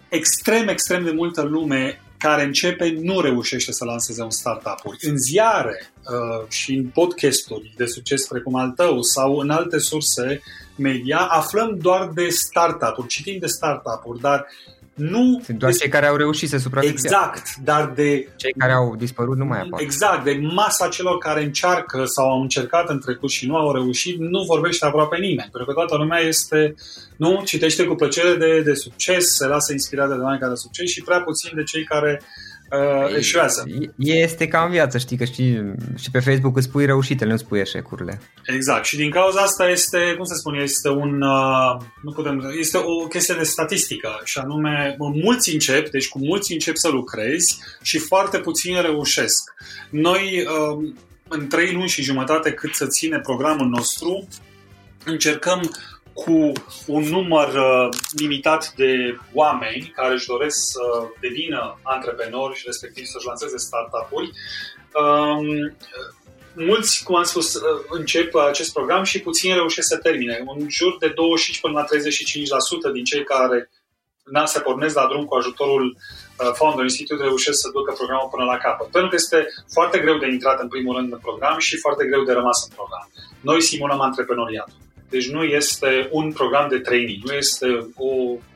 Extrem, 0.09 0.69
extrem 0.69 1.05
de 1.05 1.11
multă 1.11 1.43
lume 1.43 2.01
care 2.19 2.43
începe 2.43 2.99
nu 3.03 3.21
reușește 3.21 3.73
să 3.73 3.85
lanseze 3.85 4.23
un 4.23 4.31
startup-uri. 4.31 4.99
În 5.01 5.17
ziare 5.17 5.93
uh, 5.97 6.49
și 6.49 6.75
în 6.75 6.87
podcasturi 6.87 7.75
de 7.77 7.87
succes 7.87 8.27
precum 8.27 8.55
al 8.55 8.71
tău 8.71 9.03
sau 9.03 9.37
în 9.37 9.51
alte 9.51 9.79
surse 9.79 10.43
media, 10.77 11.19
aflăm 11.19 11.79
doar 11.79 12.11
de 12.15 12.29
startup-uri, 12.29 13.09
citim 13.09 13.39
de 13.39 13.47
startup-uri, 13.47 14.21
dar 14.21 14.47
nu... 14.97 15.41
Sunt 15.45 15.59
doar 15.59 15.75
cei 15.75 15.89
care 15.89 16.07
au 16.07 16.17
reușit 16.17 16.49
să 16.49 16.59
supraviețuiască. 16.59 17.31
Exact, 17.35 17.57
dar 17.65 17.93
de... 17.95 18.29
Cei 18.37 18.53
care 18.59 18.73
au 18.73 18.97
dispărut 18.97 19.37
nu 19.37 19.45
mai 19.45 19.61
apar. 19.61 19.81
Exact, 19.81 20.25
de 20.25 20.41
masa 20.55 20.89
celor 20.89 21.19
care 21.19 21.43
încearcă 21.43 22.05
sau 22.05 22.31
au 22.31 22.41
încercat 22.41 22.89
în 22.89 23.01
trecut 23.01 23.31
și 23.31 23.47
nu 23.47 23.57
au 23.57 23.73
reușit, 23.73 24.19
nu 24.19 24.43
vorbește 24.43 24.87
aproape 24.87 25.17
nimeni. 25.17 25.49
Pentru 25.53 25.65
că 25.65 25.73
toată 25.73 25.97
lumea 25.97 26.19
este, 26.19 26.75
nu, 27.17 27.43
citește 27.45 27.85
cu 27.85 27.95
plăcere 27.95 28.35
de, 28.35 28.61
de 28.61 28.75
succes, 28.75 29.25
se 29.37 29.47
lasă 29.47 29.73
inspirat 29.73 30.09
de 30.09 30.15
oameni 30.15 30.41
care 30.41 30.53
de 30.53 30.59
succes 30.59 30.89
și 30.91 31.03
prea 31.03 31.21
puțin 31.21 31.51
de 31.55 31.63
cei 31.63 31.85
care 31.85 32.23
uh, 32.71 33.17
eșuează. 33.17 33.65
Este 33.97 34.49
ca 34.49 34.65
în 34.65 34.71
viață, 34.71 34.99
știi 34.99 35.17
că 35.17 35.25
și, 35.25 35.61
și 35.99 36.11
pe 36.11 36.19
Facebook 36.19 36.57
îți 36.57 36.71
pui 36.71 36.87
reușitele, 36.87 37.29
nu 37.29 37.37
îți 37.37 37.47
pui 37.47 37.61
eșecurile. 37.61 38.21
Exact. 38.45 38.85
Și 38.85 38.97
din 38.97 39.11
cauza 39.11 39.41
asta 39.41 39.69
este, 39.69 40.15
cum 40.17 40.25
să 40.25 40.35
spun, 40.35 40.55
este 40.55 40.89
un, 40.89 41.23
uh, 41.23 41.81
nu 42.03 42.13
putem, 42.13 42.55
este 42.59 42.77
o 42.77 43.07
chestie 43.07 43.35
de 43.35 43.45
statistică 43.45 44.21
și 44.25 44.39
anume 44.39 44.97
mulți 44.99 45.53
încep, 45.53 45.91
deci 45.91 46.09
cu 46.09 46.19
mulți 46.19 46.53
încep 46.53 46.77
să 46.77 46.89
lucrezi 46.89 47.59
și 47.83 47.99
foarte 47.99 48.39
puțini 48.39 48.81
reușesc. 48.81 49.55
Noi 49.91 50.47
uh, 50.47 50.93
în 51.29 51.47
trei 51.47 51.73
luni 51.73 51.89
și 51.89 52.03
jumătate 52.03 52.53
cât 52.53 52.75
să 52.75 52.87
ține 52.87 53.19
programul 53.19 53.67
nostru, 53.67 54.29
încercăm 55.05 55.71
cu 56.25 56.53
un 56.87 57.03
număr 57.03 57.49
uh, 57.49 57.89
limitat 58.19 58.73
de 58.77 59.19
oameni 59.33 59.93
care 59.95 60.13
își 60.15 60.27
doresc 60.27 60.57
să 60.73 60.81
devină 61.21 61.79
antreprenori 61.83 62.57
și 62.59 62.63
respectiv 62.67 63.05
să-și 63.05 63.27
lanseze 63.27 63.59
startup-uri. 63.59 64.31
Um, 65.03 65.77
mulți, 66.55 67.05
cum 67.05 67.15
am 67.17 67.23
spus, 67.23 67.55
uh, 67.55 67.63
încep 67.89 68.35
acest 68.35 68.73
program 68.73 69.03
și 69.05 69.21
puțin 69.21 69.55
reușesc 69.55 69.89
să 69.89 69.97
termine. 69.97 70.45
În 70.47 70.67
jur 70.69 70.97
de 70.99 71.09
25 71.09 71.61
până 71.61 71.73
la 71.81 71.85
35% 71.85 72.93
din 72.93 73.05
cei 73.05 73.25
care 73.25 73.71
na, 74.25 74.47
se 74.47 74.61
pornesc 74.61 74.95
la 74.95 75.07
drum 75.07 75.25
cu 75.25 75.35
ajutorul 75.35 75.97
uh, 75.97 76.53
Founder 76.55 76.85
Institute 76.85 77.23
reușesc 77.23 77.61
să 77.61 77.71
ducă 77.73 77.93
programul 77.93 78.29
până 78.31 78.45
la 78.45 78.57
capăt. 78.57 78.89
Pentru 78.91 79.09
că 79.11 79.17
este 79.17 79.47
foarte 79.73 79.99
greu 79.99 80.17
de 80.19 80.27
intrat 80.27 80.61
în 80.61 80.69
primul 80.69 80.97
rând 80.97 81.13
în 81.13 81.19
program 81.19 81.59
și 81.59 81.77
foarte 81.77 82.05
greu 82.07 82.23
de 82.25 82.33
rămas 82.33 82.59
în 82.69 82.75
program. 82.75 83.11
Noi 83.41 83.61
simulăm 83.63 84.01
antreprenoriatul. 84.01 84.85
Deci 85.11 85.31
nu 85.31 85.43
este 85.43 86.09
un 86.11 86.33
program 86.33 86.69
de 86.69 86.79
training, 86.79 87.23
nu 87.25 87.35
este 87.35 87.67
o, 87.97 88.07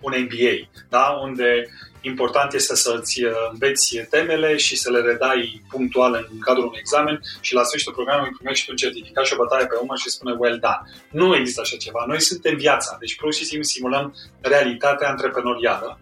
un 0.00 0.14
MBA, 0.18 0.68
da? 0.88 1.18
unde 1.22 1.68
important 2.00 2.52
este 2.52 2.76
să-ți 2.76 3.24
uh, 3.24 3.32
înveți 3.52 4.06
temele 4.10 4.56
și 4.56 4.76
să 4.76 4.90
le 4.90 5.00
redai 5.00 5.62
punctual 5.68 6.28
în 6.32 6.38
cadrul 6.38 6.66
unui 6.66 6.78
examen 6.78 7.20
și 7.40 7.54
la 7.54 7.62
sfârșitul 7.62 7.92
programului 7.92 8.32
primești 8.36 8.70
un 8.70 8.76
certificat 8.76 9.24
și 9.26 9.32
o 9.32 9.36
bătaie 9.36 9.66
pe 9.66 9.74
umăr 9.82 9.98
și 9.98 10.08
spune 10.08 10.34
well 10.38 10.58
done. 10.58 10.82
Nu 11.10 11.36
există 11.36 11.60
așa 11.60 11.76
ceva. 11.76 12.04
Noi 12.06 12.20
suntem 12.20 12.56
viața, 12.56 12.96
deci 13.00 13.16
pur 13.16 13.34
și 13.34 13.44
simplu 13.44 13.64
simulăm 13.64 14.14
realitatea 14.40 15.08
antreprenorială 15.08 15.98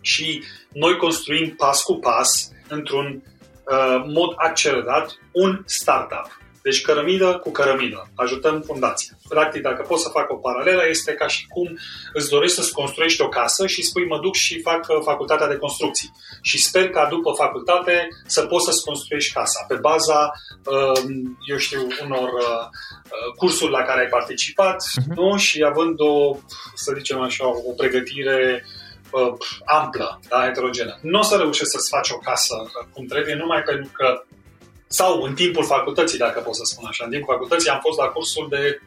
și 0.00 0.42
noi 0.72 0.96
construim 0.96 1.54
pas 1.56 1.82
cu 1.82 1.94
pas, 1.94 2.52
într-un 2.68 3.22
uh, 3.64 4.04
mod 4.06 4.32
accelerat, 4.36 5.18
un 5.32 5.62
startup. 5.66 6.38
Deci 6.62 6.80
cărămidă 6.80 7.38
cu 7.38 7.50
cărămidă. 7.50 8.10
Ajutăm 8.14 8.60
fundația. 8.60 9.12
Practic, 9.28 9.62
dacă 9.62 9.82
pot 9.88 9.98
să 9.98 10.08
fac 10.08 10.30
o 10.30 10.36
paralelă, 10.36 10.82
este 10.88 11.12
ca 11.12 11.26
și 11.26 11.46
cum 11.46 11.78
îți 12.12 12.28
dorești 12.28 12.56
să-ți 12.56 12.72
construiești 12.72 13.22
o 13.22 13.28
casă 13.28 13.66
și 13.66 13.82
spui 13.82 14.06
mă 14.06 14.18
duc 14.20 14.34
și 14.34 14.60
fac 14.60 14.86
uh, 14.88 15.00
facultatea 15.04 15.48
de 15.48 15.56
construcții. 15.56 16.12
Și 16.42 16.62
sper 16.62 16.90
ca 16.90 17.06
după 17.10 17.32
facultate 17.36 18.08
să 18.26 18.42
poți 18.42 18.64
să-ți 18.64 18.84
construiești 18.84 19.32
casa 19.32 19.64
pe 19.68 19.74
baza, 19.74 20.32
uh, 20.64 21.02
eu 21.46 21.56
știu, 21.56 21.86
unor 22.04 22.28
uh, 22.28 22.66
cursuri 23.36 23.70
la 23.70 23.82
care 23.82 24.00
ai 24.00 24.08
participat 24.08 24.76
uh-huh. 24.76 25.14
nu? 25.14 25.36
și 25.36 25.62
având 25.62 26.00
o, 26.00 26.36
să 26.74 26.92
zicem 26.96 27.20
așa, 27.20 27.46
o 27.48 27.72
pregătire 27.76 28.64
amplă, 29.64 30.20
da, 30.28 30.44
heterogenă. 30.44 30.98
Nu 31.02 31.18
o 31.18 31.22
să 31.22 31.36
reușești 31.36 31.70
să-ți 31.70 31.88
faci 31.88 32.10
o 32.10 32.18
casă 32.18 32.54
cum 32.92 33.06
trebuie, 33.06 33.34
numai 33.34 33.62
pentru 33.62 33.90
că 33.92 34.22
sau 34.92 35.22
în 35.22 35.34
timpul 35.34 35.64
facultății, 35.64 36.18
dacă 36.18 36.40
pot 36.40 36.56
să 36.56 36.62
spun 36.64 36.86
așa. 36.88 37.04
În 37.04 37.10
timpul 37.10 37.34
facultății 37.34 37.70
am 37.70 37.80
fost 37.80 37.98
la 37.98 38.06
cursul 38.06 38.46
de 38.48 38.80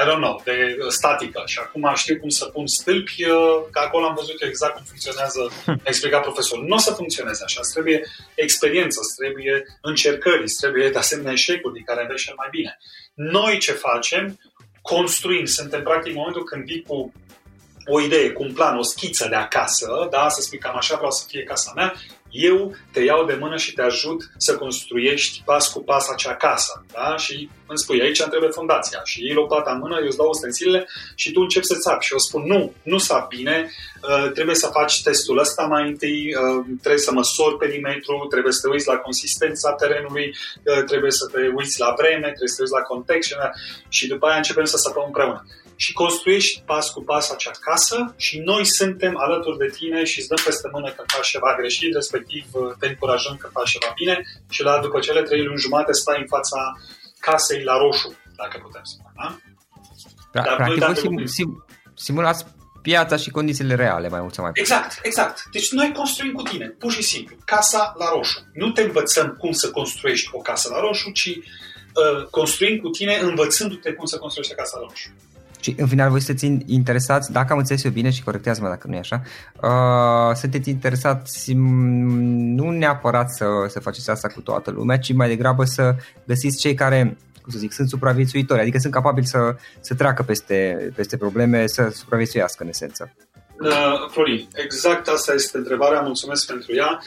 I 0.00 0.04
don't 0.08 0.22
know, 0.26 0.40
de 0.44 0.76
statică 0.88 1.42
și 1.46 1.58
acum 1.62 1.92
știu 1.94 2.18
cum 2.18 2.28
să 2.28 2.44
pun 2.44 2.66
stâlpi, 2.66 3.24
uh, 3.24 3.56
că 3.70 3.78
acolo 3.78 4.04
am 4.06 4.14
văzut 4.14 4.42
exact 4.42 4.74
cum 4.74 4.84
funcționează, 4.84 5.40
a 5.66 5.90
explicat 5.92 6.22
profesorul. 6.22 6.64
Nu 6.64 6.74
o 6.74 6.78
să 6.78 6.92
funcționeze 6.92 7.42
așa, 7.44 7.60
îți 7.62 7.72
trebuie 7.72 8.02
experiență, 8.34 8.98
îți 9.02 9.16
trebuie 9.16 9.78
încercări, 9.80 10.42
îți 10.42 10.60
trebuie 10.60 10.90
de 10.90 10.98
asemenea 10.98 11.32
eșecuri 11.32 11.74
din 11.74 11.84
care 11.84 12.00
înveți 12.00 12.24
cel 12.24 12.34
mai 12.36 12.48
bine. 12.50 12.78
Noi 13.14 13.58
ce 13.58 13.72
facem? 13.72 14.38
Construim, 14.82 15.44
suntem 15.44 15.82
practic 15.82 16.12
în 16.12 16.18
momentul 16.18 16.44
când 16.44 16.64
vii 16.64 16.82
cu 16.82 17.12
o 17.86 18.00
idee, 18.00 18.30
cu 18.30 18.42
un 18.42 18.52
plan, 18.52 18.76
o 18.76 18.82
schiță 18.82 19.26
de 19.28 19.34
acasă, 19.34 20.08
da, 20.10 20.28
să 20.28 20.40
spui 20.40 20.58
cam 20.58 20.76
așa 20.76 20.96
vreau 20.96 21.10
să 21.10 21.24
fie 21.28 21.42
casa 21.42 21.72
mea, 21.74 21.94
eu 22.34 22.76
te 22.92 23.00
iau 23.00 23.24
de 23.24 23.36
mână 23.40 23.56
și 23.56 23.72
te 23.72 23.82
ajut 23.82 24.30
să 24.36 24.56
construiești 24.56 25.42
pas 25.44 25.68
cu 25.68 25.82
pas 25.82 26.08
acea 26.08 26.34
casă. 26.34 26.84
Da? 26.92 27.16
Și 27.16 27.48
îmi 27.66 27.78
spui, 27.78 28.00
aici 28.00 28.20
îmi 28.20 28.28
trebuie 28.28 28.50
fundația. 28.50 29.00
Și 29.04 29.24
iei 29.24 29.34
lopata 29.34 29.70
în 29.72 29.78
mână, 29.78 29.96
eu 30.00 30.06
îți 30.06 30.16
dau 30.16 30.28
ustensilele 30.28 30.86
și 31.14 31.32
tu 31.32 31.40
începi 31.40 31.66
să 31.66 31.76
țapi. 31.78 32.04
Și 32.04 32.12
eu 32.12 32.18
spun, 32.18 32.42
nu, 32.46 32.72
nu 32.82 32.98
s-a 32.98 33.26
bine, 33.28 33.70
uh, 34.02 34.30
trebuie 34.32 34.54
să 34.54 34.70
faci 34.72 35.02
testul 35.02 35.38
ăsta 35.38 35.62
mai 35.62 35.88
întâi, 35.88 36.34
uh, 36.34 36.64
trebuie 36.80 37.00
să 37.06 37.12
măsori 37.12 37.56
perimetru, 37.56 38.26
trebuie 38.30 38.52
să 38.52 38.60
te 38.60 38.68
uiți 38.68 38.88
la 38.88 38.96
consistența 38.96 39.72
terenului, 39.72 40.36
uh, 40.62 40.84
trebuie 40.84 41.10
să 41.10 41.26
te 41.32 41.40
uiți 41.56 41.80
la 41.80 41.94
vreme, 41.98 42.26
trebuie 42.26 42.48
să 42.48 42.56
te 42.56 42.62
uiți 42.62 42.78
la 42.78 42.82
context 42.92 43.28
și, 43.28 43.34
și 43.88 44.06
după 44.06 44.26
aia 44.26 44.36
începem 44.36 44.64
să 44.64 44.76
săpăm 44.76 45.04
împreună 45.06 45.46
și 45.76 45.92
construiești 45.92 46.62
pas 46.66 46.90
cu 46.90 47.02
pas 47.02 47.30
acea 47.30 47.50
casă 47.60 48.14
și 48.16 48.38
noi 48.38 48.64
suntem 48.64 49.18
alături 49.18 49.58
de 49.58 49.66
tine 49.76 50.04
și 50.04 50.18
îți 50.18 50.28
dăm 50.28 50.42
peste 50.44 50.68
mână 50.72 50.90
că 50.90 51.02
faci 51.06 51.28
ceva 51.28 51.54
greșit, 51.58 51.94
respectiv 51.94 52.44
uh, 52.52 52.72
te 52.78 52.86
încurajăm 52.86 53.36
că 53.36 53.48
faci 53.52 53.70
ceva 53.70 53.92
bine 53.94 54.20
și 54.50 54.62
la 54.62 54.80
după 54.80 54.98
cele 55.00 55.22
trei 55.22 55.44
luni 55.44 55.60
jumate 55.60 55.92
stai 55.92 56.20
în 56.20 56.26
fața 56.26 56.58
casei 57.20 57.62
la 57.62 57.76
roșu, 57.76 58.16
dacă 58.36 58.58
putem 58.62 58.82
spune. 58.84 59.12
Da? 59.16 59.38
Da, 60.32 60.42
Dar 60.42 60.56
practic, 60.56 60.80
voi 60.80 60.96
sim, 60.96 61.26
sim, 61.26 61.64
simulați 61.94 62.44
piața 62.82 63.16
și 63.16 63.30
condițiile 63.30 63.74
reale, 63.74 64.08
mai 64.08 64.20
mult 64.20 64.34
sau 64.34 64.44
mai 64.44 64.52
puțin. 64.52 64.74
Exact, 64.74 64.98
exact. 65.02 65.42
Deci 65.52 65.72
noi 65.72 65.92
construim 65.92 66.32
cu 66.32 66.42
tine, 66.42 66.66
pur 66.66 66.92
și 66.92 67.02
simplu, 67.02 67.36
casa 67.44 67.94
la 67.98 68.08
roșu. 68.14 68.38
Nu 68.52 68.70
te 68.70 68.82
învățăm 68.82 69.36
cum 69.38 69.52
să 69.52 69.70
construiești 69.70 70.28
o 70.32 70.38
casă 70.38 70.68
la 70.72 70.80
roșu, 70.80 71.10
ci 71.10 71.26
uh, 71.26 72.26
construim 72.30 72.78
cu 72.78 72.88
tine 72.88 73.14
învățându-te 73.22 73.92
cum 73.92 74.06
să 74.06 74.18
construiești 74.18 74.54
casa 74.54 74.78
la 74.78 74.86
roșu. 74.88 75.08
Și 75.64 75.74
în 75.78 75.86
final 75.86 76.10
voi 76.10 76.20
sunteți 76.20 76.64
interesați, 76.66 77.32
dacă 77.32 77.52
am 77.52 77.58
înțeles 77.58 77.84
eu 77.84 77.90
bine 77.90 78.10
și 78.10 78.22
corectează-mă 78.22 78.68
dacă 78.68 78.86
nu 78.86 78.94
e 78.94 78.98
așa, 78.98 79.22
uh, 79.62 80.36
sunteți 80.36 80.70
interesați 80.70 81.52
nu 81.52 82.70
neapărat 82.70 83.30
să, 83.30 83.46
să 83.68 83.80
faceți 83.80 84.10
asta 84.10 84.28
cu 84.28 84.40
toată 84.40 84.70
lumea, 84.70 84.98
ci 84.98 85.12
mai 85.12 85.28
degrabă 85.28 85.64
să 85.64 85.94
găsiți 86.26 86.60
cei 86.60 86.74
care 86.74 87.16
cum 87.42 87.52
să 87.52 87.58
zic, 87.58 87.72
sunt 87.72 87.88
supraviețuitori, 87.88 88.60
adică 88.60 88.78
sunt 88.78 88.92
capabili 88.92 89.26
să, 89.26 89.56
să 89.80 89.94
treacă 89.94 90.22
peste, 90.22 90.90
peste 90.96 91.16
probleme, 91.16 91.66
să 91.66 91.88
supraviețuiască 91.92 92.62
în 92.62 92.68
esență. 92.68 93.14
Uh, 93.60 94.10
Florin, 94.10 94.48
exact 94.54 95.08
asta 95.08 95.32
este 95.32 95.56
întrebarea, 95.56 96.00
mulțumesc 96.00 96.46
pentru 96.46 96.74
ea. 96.74 97.00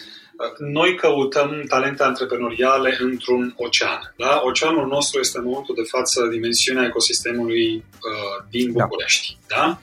Noi 0.58 0.96
căutăm 0.96 1.64
talente 1.68 2.04
antreprenoriale 2.04 2.98
într-un 3.00 3.54
ocean. 3.58 4.14
Da? 4.18 4.42
Oceanul 4.44 4.88
nostru 4.88 5.20
este 5.20 5.38
în 5.38 5.44
momentul 5.44 5.76
de 5.76 5.90
față 5.90 6.28
dimensiunea 6.28 6.86
ecosistemului 6.86 7.76
uh, 7.76 8.46
din 8.50 8.74
da. 8.74 8.84
București 8.84 9.38
da. 9.48 9.56
da? 9.56 9.80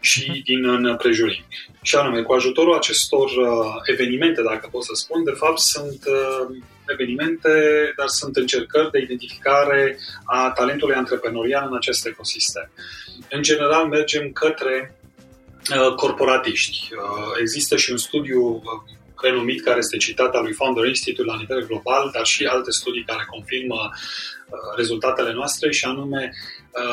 și 0.00 0.22
uh-huh. 0.22 0.42
din 0.44 0.68
în 0.68 0.96
prejurimi. 0.96 1.46
Și 1.82 1.96
anume, 1.96 2.22
cu 2.22 2.32
ajutorul 2.32 2.74
acestor 2.74 3.30
uh, 3.30 3.74
evenimente, 3.84 4.42
dacă 4.42 4.68
pot 4.70 4.84
să 4.84 4.92
spun, 4.94 5.24
de 5.24 5.30
fapt 5.30 5.58
sunt 5.58 6.02
uh, 6.06 6.56
evenimente, 6.88 7.50
dar 7.96 8.06
sunt 8.06 8.36
încercări 8.36 8.90
de 8.90 8.98
identificare 8.98 9.98
a 10.24 10.50
talentului 10.50 10.94
antreprenorial 10.94 11.66
în 11.70 11.76
acest 11.76 12.06
ecosistem. 12.06 12.70
În 13.30 13.42
general, 13.42 13.86
mergem 13.86 14.32
către 14.32 14.96
uh, 15.70 15.94
corporatiști. 15.94 16.88
Uh, 16.92 17.32
există 17.40 17.76
și 17.76 17.90
un 17.90 17.96
studiu 17.96 18.42
uh, 18.42 18.94
renumit 19.22 19.62
care 19.62 19.78
este 19.78 19.96
citat 19.96 20.34
al 20.34 20.42
lui 20.42 20.52
Founder 20.52 20.84
Institute 20.84 21.30
la 21.30 21.36
nivel 21.36 21.66
global, 21.66 22.10
dar 22.12 22.24
și 22.24 22.44
alte 22.44 22.70
studii 22.70 23.04
care 23.04 23.24
confirmă 23.30 23.80
uh, 23.90 24.58
rezultatele 24.76 25.32
noastre 25.32 25.70
și 25.70 25.84
anume 25.84 26.32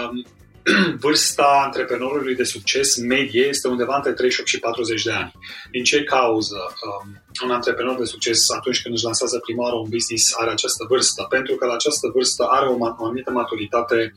um, 0.09 0.25
vârsta 1.05 1.61
antreprenorului 1.63 2.35
de 2.35 2.43
succes 2.43 2.97
medie 2.97 3.45
este 3.47 3.67
undeva 3.67 3.95
între 3.95 4.11
38 4.11 4.49
și 4.49 4.59
40 4.59 5.03
de 5.03 5.11
ani. 5.11 5.31
Din 5.71 5.83
ce 5.83 6.03
cauză 6.03 6.57
um, 6.57 7.21
un 7.45 7.51
antreprenor 7.51 7.97
de 7.97 8.03
succes 8.05 8.49
atunci 8.49 8.81
când 8.81 8.95
își 8.95 9.03
lansează 9.03 9.39
prima 9.39 9.63
oară 9.63 9.75
un 9.75 9.89
business 9.89 10.33
are 10.37 10.51
această 10.51 10.85
vârstă? 10.89 11.25
Pentru 11.29 11.55
că 11.55 11.65
la 11.65 11.73
această 11.73 12.07
vârstă 12.13 12.43
are 12.49 12.67
o, 12.67 12.75
o 12.97 13.05
anumită 13.05 13.31
maturitate 13.31 14.13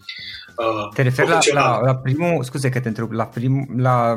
uh, 0.57 0.89
Te 0.95 1.03
referi 1.03 1.29
la, 1.29 1.39
la, 1.53 1.81
la 1.81 1.97
primul, 1.97 2.45
scuze 2.45 2.69
că 2.69 2.81
te 2.81 2.89
întreb, 2.89 3.11
la, 3.13 3.27
prim, 3.27 3.69
la 3.77 4.17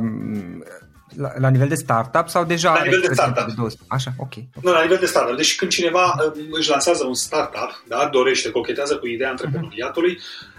la, 1.15 1.31
la 1.37 1.49
nivel 1.49 1.67
de 1.67 1.75
startup 1.75 2.27
sau 2.27 2.43
deja 2.43 2.73
La 2.73 2.83
nivel 2.83 3.01
de 3.07 3.13
startup. 3.13 3.67
De 3.67 3.75
Așa, 3.87 4.11
ok. 4.17 4.33
Nu, 4.61 4.71
la 4.71 4.81
nivel 4.81 4.97
de 4.97 5.05
startup. 5.05 5.35
Deci 5.35 5.55
când 5.55 5.71
cineva 5.71 6.03
uh, 6.03 6.43
își 6.51 6.69
lansează 6.69 7.05
un 7.05 7.13
startup, 7.13 7.83
da, 7.87 8.09
dorește, 8.11 8.49
cochetează 8.49 8.97
cu 8.97 9.07
ideea 9.07 9.29
antreprenoriatului, 9.29 10.15
uh-huh 10.15 10.57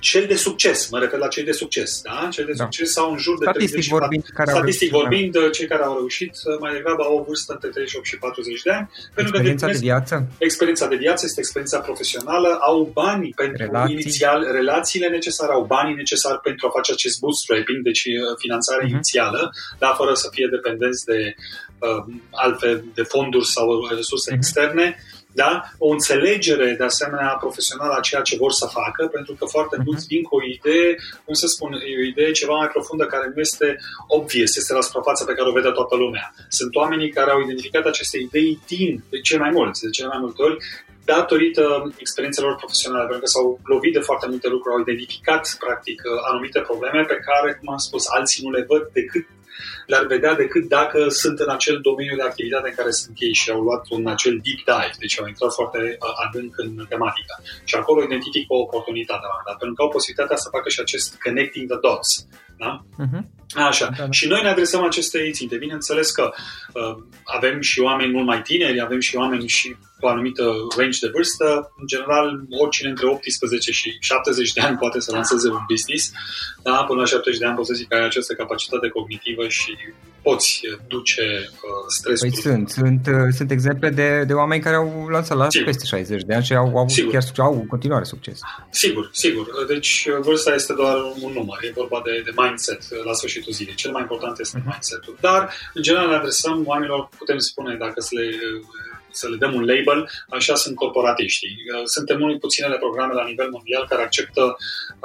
cel 0.00 0.26
de 0.26 0.34
succes, 0.34 0.88
mă 0.88 0.98
refer 0.98 1.18
la 1.18 1.28
cei 1.28 1.44
de 1.44 1.52
succes, 1.52 2.00
da? 2.02 2.28
Cei 2.32 2.44
de 2.44 2.52
da. 2.52 2.62
succes 2.62 2.92
sau 2.92 3.10
în 3.10 3.18
jur 3.18 3.38
de 3.38 3.44
statistic 3.44 3.70
30 3.70 3.90
vorbind, 3.90 4.24
care 4.34 4.50
statistic 4.50 4.92
au 4.92 5.00
vorbind, 5.00 5.32
da. 5.32 5.50
cei 5.50 5.66
care 5.66 5.82
au 5.82 5.96
reușit 5.96 6.32
mai 6.60 6.72
degrabă 6.72 7.02
au 7.02 7.18
o 7.18 7.22
vârstă 7.22 7.52
între 7.52 7.68
38 7.68 8.06
și 8.06 8.16
40 8.18 8.62
de 8.62 8.70
ani. 8.70 8.90
Experiența 9.16 9.66
de 9.66 9.78
viață? 9.78 10.26
Experiența 10.38 10.86
de 10.86 10.96
viață 10.96 11.22
este 11.24 11.40
experiența 11.40 11.78
profesională, 11.78 12.58
au 12.60 12.90
banii 12.92 13.32
pentru 13.36 13.64
Relații. 13.64 13.94
inițial, 13.94 14.48
relațiile 14.52 15.08
necesare, 15.08 15.52
au 15.52 15.64
banii 15.64 15.94
necesari 15.94 16.40
pentru 16.40 16.66
a 16.66 16.70
face 16.70 16.92
acest 16.92 17.20
bootstrapping, 17.20 17.82
deci 17.82 18.04
uh, 18.04 18.12
finanțare 18.38 18.84
uh-huh. 18.84 18.94
inițială, 18.94 19.50
dar 19.78 19.92
fără 19.96 20.14
să 20.14 20.28
fie 20.32 20.46
dependenți 20.50 21.04
de 21.04 21.34
uh, 21.78 22.14
altfel 22.30 22.84
de 22.94 23.02
fonduri 23.02 23.46
sau 23.46 23.66
resurse 23.96 24.30
uh-huh. 24.30 24.36
externe 24.36 24.96
da? 25.42 25.50
o 25.78 25.88
înțelegere 25.96 26.68
de 26.78 26.84
asemenea 26.84 27.36
profesională 27.44 27.94
a 27.96 28.06
ceea 28.08 28.22
ce 28.28 28.36
vor 28.42 28.52
să 28.60 28.66
facă, 28.78 29.02
pentru 29.16 29.32
că 29.38 29.44
foarte 29.44 29.76
mulți 29.84 30.04
uh-huh. 30.04 30.12
vin 30.12 30.22
cu 30.22 30.34
o 30.36 30.44
idee, 30.56 30.88
cum 31.24 31.34
să 31.42 31.46
spun, 31.46 31.70
e 31.72 32.02
o 32.02 32.10
idee 32.12 32.30
ceva 32.40 32.54
mai 32.56 32.74
profundă 32.74 33.04
care 33.06 33.26
nu 33.34 33.40
este 33.40 33.68
obvious, 34.18 34.56
este 34.56 34.72
la 34.72 34.86
suprafața 34.86 35.24
pe 35.24 35.36
care 35.36 35.48
o 35.48 35.56
vede 35.58 35.70
toată 35.70 35.94
lumea. 35.96 36.26
Sunt 36.48 36.72
oamenii 36.74 37.16
care 37.18 37.30
au 37.30 37.40
identificat 37.40 37.84
aceste 37.86 38.16
idei 38.18 38.60
timp, 38.66 38.98
de 39.10 39.20
cel 39.20 39.38
mai 39.44 39.50
mulți, 39.58 39.82
de 39.86 39.90
cel 39.90 40.08
mai 40.12 40.20
multe 40.20 40.42
ori, 40.42 40.56
datorită 41.04 41.64
experiențelor 42.04 42.54
profesionale, 42.62 43.06
pentru 43.10 43.24
că 43.24 43.30
s-au 43.34 43.60
lovit 43.72 43.92
de 43.92 44.06
foarte 44.08 44.26
multe 44.32 44.48
lucruri, 44.48 44.74
au 44.74 44.80
identificat, 44.80 45.42
practic, 45.64 45.98
anumite 46.30 46.60
probleme 46.60 47.02
pe 47.12 47.18
care, 47.28 47.48
cum 47.58 47.68
am 47.72 47.82
spus, 47.88 48.04
alții 48.16 48.44
nu 48.44 48.50
le 48.56 48.64
văd 48.70 48.82
decât 48.98 49.26
le-ar 49.86 50.06
vedea 50.06 50.34
decât 50.34 50.64
dacă 50.68 51.08
sunt 51.08 51.38
în 51.38 51.50
acel 51.50 51.78
domeniu 51.88 52.16
de 52.16 52.22
activitate 52.22 52.68
în 52.68 52.74
care 52.74 52.90
sunt 52.90 53.16
ei 53.18 53.34
și 53.34 53.50
au 53.50 53.60
luat 53.60 53.82
un 53.88 54.06
acel 54.06 54.34
deep 54.44 54.60
dive, 54.70 54.96
deci 54.98 55.20
au 55.20 55.26
intrat 55.26 55.52
foarte 55.52 55.78
uh, 55.78 56.24
adânc 56.24 56.52
în 56.64 56.70
tematică. 56.88 57.34
Și 57.64 57.74
acolo 57.74 58.02
identific 58.02 58.44
o 58.48 58.58
oportunitate 58.66 59.26
la 59.32 59.40
dat, 59.46 59.56
pentru 59.58 59.76
că 59.76 59.82
au 59.82 59.94
posibilitatea 59.96 60.36
să 60.36 60.48
facă 60.56 60.68
și 60.68 60.80
acest 60.80 61.08
connecting 61.24 61.64
the 61.70 61.78
dots. 61.86 62.10
Da? 62.62 62.72
Uh-huh. 63.04 63.22
Așa. 63.54 63.88
Da, 63.96 64.04
da. 64.04 64.10
Și 64.10 64.26
noi 64.28 64.42
ne 64.42 64.48
adresăm 64.48 64.82
acestei 64.84 65.32
ținte. 65.32 65.56
Bineînțeles 65.56 66.10
că 66.10 66.30
uh, 66.72 66.96
avem 67.24 67.60
și 67.60 67.80
oameni 67.80 68.12
mult 68.12 68.26
mai 68.26 68.42
tineri, 68.42 68.80
avem 68.80 69.00
și 69.00 69.16
oameni 69.16 69.48
și 69.48 69.76
cu 69.98 70.06
o 70.06 70.08
anumită 70.08 70.52
range 70.76 70.98
de 71.00 71.10
vârstă. 71.12 71.72
În 71.80 71.86
general, 71.86 72.40
oricine 72.62 72.88
între 72.88 73.06
18 73.06 73.72
și 73.72 73.96
70 74.00 74.52
de 74.52 74.60
ani 74.60 74.76
poate 74.76 75.00
să 75.00 75.12
lanseze 75.12 75.48
un 75.48 75.64
business. 75.68 76.12
Da? 76.62 76.84
Până 76.84 77.00
la 77.00 77.06
70 77.06 77.40
de 77.40 77.46
ani 77.46 77.56
poți 77.56 77.68
să 77.68 77.74
zic 77.74 77.88
că 77.88 77.94
ai 77.94 78.04
această 78.04 78.34
capacitate 78.34 78.88
cognitivă 78.88 79.48
și 79.48 79.75
poți 80.28 80.60
duce 80.88 81.22
uh, 81.22 81.84
stresul. 81.96 82.28
Păi 82.28 82.40
sunt, 82.42 82.68
sunt, 82.68 83.06
uh, 83.06 83.32
sunt 83.38 83.50
exemple 83.50 83.88
de, 83.90 84.24
de 84.26 84.32
oameni 84.32 84.62
care 84.62 84.76
au 84.76 85.06
lansat 85.10 85.36
la 85.36 85.50
sigur. 85.50 85.66
peste 85.66 85.84
60 85.84 86.22
de 86.22 86.34
ani 86.34 86.44
și 86.44 86.54
au 86.54 86.76
avut 86.76 87.10
chiar 87.12 87.24
au 87.36 87.54
în 87.54 87.66
continuare 87.66 88.04
succes. 88.04 88.38
Sigur, 88.70 89.10
sigur. 89.12 89.46
Deci 89.66 90.08
uh, 90.10 90.18
vârsta 90.20 90.54
este 90.54 90.72
doar 90.72 90.96
un 91.24 91.32
număr, 91.32 91.58
e 91.62 91.70
vorba 91.74 92.02
de, 92.04 92.22
de 92.24 92.32
mindset 92.42 92.82
uh, 92.90 93.04
la 93.04 93.12
sfârșitul 93.12 93.52
zilei. 93.52 93.74
Cel 93.74 93.90
mai 93.90 94.02
important 94.02 94.38
este 94.38 94.58
uh-huh. 94.58 94.70
mindset-ul. 94.70 95.16
Dar, 95.20 95.40
în 95.74 95.82
general, 95.82 96.08
ne 96.08 96.14
adresăm 96.14 96.62
oamenilor, 96.66 97.08
putem 97.18 97.38
spune, 97.38 97.76
dacă 97.84 98.00
să 98.00 98.10
le 98.18 98.26
să 99.16 99.28
le 99.28 99.36
dăm 99.36 99.54
un 99.54 99.64
label, 99.72 100.00
așa 100.28 100.54
sunt 100.54 100.74
corporatiștii. 100.76 101.54
Uh, 101.72 101.82
suntem 101.84 102.18
unul 102.24 102.38
puținele 102.38 102.76
programe 102.84 103.14
la 103.20 103.24
nivel 103.30 103.48
mondial 103.50 103.84
care 103.88 104.02
acceptă 104.02 104.44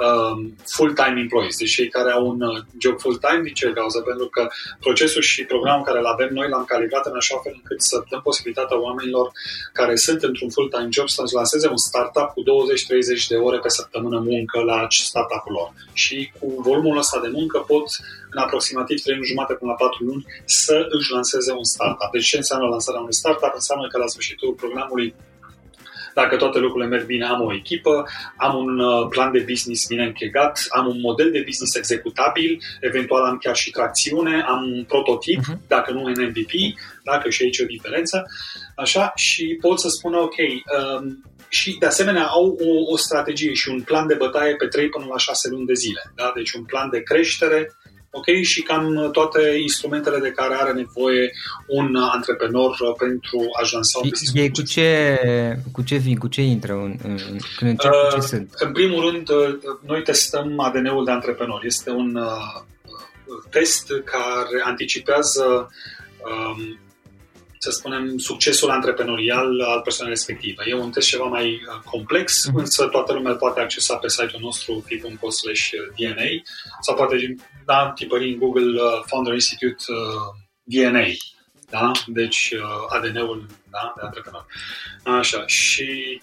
uh, 0.06 0.34
full-time 0.74 1.20
employees, 1.24 1.56
deci 1.58 1.74
cei 1.74 1.88
care 1.88 2.10
au 2.12 2.24
un 2.32 2.40
uh, 2.40 2.58
job 2.82 2.96
full-time, 3.00 3.42
din 3.42 3.54
ce 3.54 3.72
cauză? 3.80 4.00
Pentru 4.00 4.26
că 4.34 4.42
procesul 4.80 5.22
și 5.22 5.44
programul 5.44 5.84
care 5.84 5.98
îl 5.98 6.06
avem 6.14 6.30
noi 6.32 6.48
l-am 6.48 6.64
calibrat 6.64 7.06
în 7.06 7.16
așa 7.16 7.36
fel 7.42 7.52
încât 7.60 7.80
să 7.82 8.04
dăm 8.10 8.20
posibilitatea 8.28 8.80
oamenilor 8.80 9.26
care 9.72 9.94
sunt 9.96 10.22
într-un 10.22 10.50
full-time 10.50 10.88
job 10.96 11.08
să-și 11.08 11.34
lanseze 11.34 11.68
un 11.68 11.82
startup 11.88 12.28
cu 12.34 12.40
20-30 12.42 13.26
de 13.28 13.36
ore 13.36 13.58
pe 13.58 13.68
săptămână 13.68 14.18
muncă 14.18 14.58
la 14.70 14.86
startup-ul 14.88 15.52
lor. 15.58 15.68
Și 15.92 16.32
cu 16.38 16.46
volumul 16.66 16.96
ăsta 16.98 17.20
de 17.20 17.30
muncă 17.38 17.58
pot 17.58 17.86
în 18.34 18.38
aproximativ 18.38 19.00
3 19.00 19.14
luni 19.16 19.26
jumate 19.32 19.52
până 19.54 19.70
la 19.70 19.76
4 19.76 20.04
luni 20.04 20.24
să 20.44 20.86
își 20.96 21.12
lanseze 21.16 21.52
un 21.52 21.64
startup. 21.74 22.10
Deci 22.12 22.26
ce 22.26 22.36
înseamnă 22.36 22.66
lansarea 22.68 23.00
unui 23.00 23.20
startup? 23.22 23.52
Înseamnă 23.54 23.86
că 23.88 23.98
la 24.02 24.06
sfârșitul 24.06 24.52
programului 24.52 25.14
dacă 26.14 26.36
toate 26.36 26.58
lucrurile 26.58 26.90
merg 26.90 27.06
bine, 27.06 27.26
am 27.26 27.40
o 27.40 27.54
echipă, 27.54 28.04
am 28.36 28.56
un 28.56 28.78
uh, 28.78 29.06
plan 29.08 29.32
de 29.32 29.44
business 29.48 29.86
bine 29.86 30.04
închegat, 30.04 30.66
am 30.68 30.86
un 30.86 31.00
model 31.00 31.30
de 31.30 31.42
business 31.46 31.74
executabil, 31.74 32.62
eventual 32.80 33.24
am 33.24 33.38
chiar 33.38 33.56
și 33.56 33.70
tracțiune, 33.70 34.42
am 34.46 34.62
un 34.62 34.84
prototip, 34.84 35.40
uh-huh. 35.40 35.66
dacă 35.66 35.92
nu 35.92 36.02
în 36.04 36.14
MVP, 36.28 36.52
dacă 37.04 37.30
și 37.30 37.42
aici 37.42 37.60
o 37.60 37.64
diferență, 37.64 38.26
așa, 38.76 39.12
și 39.14 39.58
pot 39.60 39.80
să 39.80 39.88
spun, 39.88 40.14
ok, 40.14 40.36
um, 40.36 41.24
și 41.48 41.76
de 41.78 41.86
asemenea 41.86 42.26
au 42.26 42.58
o, 42.60 42.92
o 42.92 42.96
strategie 42.96 43.52
și 43.52 43.68
un 43.68 43.80
plan 43.80 44.06
de 44.06 44.14
bătaie 44.14 44.54
pe 44.56 44.66
3 44.66 44.88
până 44.88 45.06
la 45.10 45.18
6 45.18 45.48
luni 45.48 45.66
de 45.66 45.74
zile. 45.74 46.12
Da? 46.14 46.32
Deci 46.34 46.52
un 46.52 46.64
plan 46.64 46.90
de 46.90 47.02
creștere, 47.02 47.72
ok? 48.12 48.26
Și 48.42 48.62
cam 48.62 49.08
toate 49.12 49.40
instrumentele 49.60 50.18
de 50.18 50.30
care 50.30 50.54
are 50.54 50.72
nevoie 50.72 51.32
un 51.66 51.96
antreprenor 51.96 52.76
pentru 52.98 53.38
a-și 53.60 53.74
lansa 53.74 53.98
un 54.02 54.08
business. 54.08 54.36
Ei 54.36 54.50
cu 54.50 54.62
ce, 54.62 55.18
cu 55.72 55.82
ce 55.82 55.96
vin, 55.96 56.16
cu 56.16 56.28
ce 56.28 56.42
intră 56.42 56.72
în, 56.72 56.96
în, 57.02 57.16
când 57.56 57.70
încep, 57.70 57.90
uh, 57.90 58.08
cu 58.08 58.20
ce 58.20 58.26
sunt? 58.26 58.52
În 58.54 58.72
primul 58.72 59.10
rând, 59.10 59.28
uh, 59.28 59.58
noi 59.86 60.02
testăm 60.02 60.60
ADN-ul 60.60 61.04
de 61.04 61.10
antreprenor. 61.10 61.64
Este 61.64 61.90
un 61.90 62.14
uh, 62.14 62.62
test 63.50 63.86
care 64.04 64.62
anticipează 64.64 65.70
um, 66.18 66.78
să 67.62 67.70
spunem, 67.70 68.18
succesul 68.18 68.70
antreprenorial 68.70 69.60
al 69.60 69.80
persoanei 69.80 70.14
respective. 70.14 70.62
E 70.66 70.74
un 70.74 70.90
test 70.90 71.08
ceva 71.08 71.24
mai 71.24 71.46
uh, 71.54 71.82
complex, 71.84 72.48
uh-huh. 72.48 72.54
însă 72.54 72.86
toată 72.86 73.12
lumea 73.12 73.34
poate 73.34 73.60
accesa 73.60 73.96
pe 73.96 74.08
site-ul 74.08 74.40
nostru 74.40 74.82
fi.co 74.86 75.28
DNA 75.96 76.30
sau 76.80 76.94
poate 76.94 77.36
da, 77.64 77.92
tipări 77.94 78.32
în 78.32 78.38
Google 78.38 78.82
uh, 78.82 79.02
Founder 79.06 79.32
Institute 79.32 79.84
uh, 79.88 79.96
DNA. 80.62 81.06
Da? 81.70 81.90
Deci 82.06 82.54
uh, 82.54 82.96
ADN-ul 82.96 83.46
da? 83.70 83.92
de 83.96 84.02
antreprenor. 84.02 84.46
Așa. 85.04 85.46
Și 85.46 86.20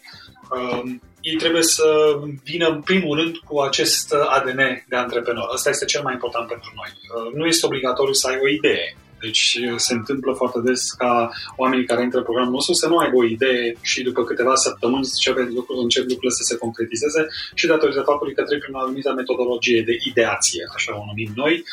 um, 0.51 1.01
ei 1.21 1.35
trebuie 1.35 1.63
să 1.63 2.19
vină 2.43 2.67
în 2.67 2.81
primul 2.81 3.17
rând 3.17 3.37
cu 3.37 3.59
acest 3.59 4.13
ADN 4.13 4.85
de 4.87 4.95
antreprenor. 4.95 5.47
Asta 5.51 5.69
este 5.69 5.85
cel 5.85 6.01
mai 6.03 6.13
important 6.13 6.47
pentru 6.47 6.71
noi. 6.75 6.91
Uh, 6.91 7.33
nu 7.33 7.45
este 7.45 7.65
obligatoriu 7.65 8.13
să 8.13 8.27
ai 8.27 8.39
o 8.43 8.47
idee 8.47 8.97
Deci 9.21 9.59
se 9.75 9.93
întâmplă 9.93 10.33
foarte 10.33 10.59
des 10.63 10.91
ca 10.91 11.29
oamenii 11.55 11.85
care 11.85 12.03
intră 12.03 12.17
în 12.17 12.23
programul 12.23 12.51
nostru 12.51 12.73
să 12.73 12.87
nu 12.87 12.97
aibă 12.97 13.15
o 13.15 13.25
idee 13.25 13.75
și 13.81 14.03
după 14.03 14.23
câteva 14.23 14.55
săptămâni 14.55 15.07
încep, 15.13 15.37
încep 15.85 16.03
lucrurile 16.03 16.39
să 16.39 16.43
se 16.43 16.57
concretizeze 16.57 17.27
și 17.53 17.67
datorită 17.67 18.01
faptului 18.01 18.33
că 18.33 18.43
trec 18.43 18.59
prin 18.61 18.75
o 18.75 18.79
anumită 18.79 19.13
metodologie 19.13 19.81
de 19.81 19.95
ideație, 20.09 20.63
așa 20.75 20.91
o 21.01 21.05
numim 21.05 21.31
noi, 21.35 21.63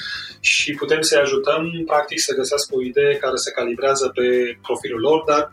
și 0.41 0.75
putem 0.75 1.01
să-i 1.01 1.21
ajutăm 1.21 1.63
practic 1.87 2.19
să 2.21 2.35
găsească 2.35 2.71
o 2.75 2.83
idee 2.83 3.15
care 3.25 3.37
se 3.37 3.51
calibrează 3.51 4.07
pe 4.15 4.27
profilul 4.63 5.01
lor, 5.01 5.23
dar 5.27 5.51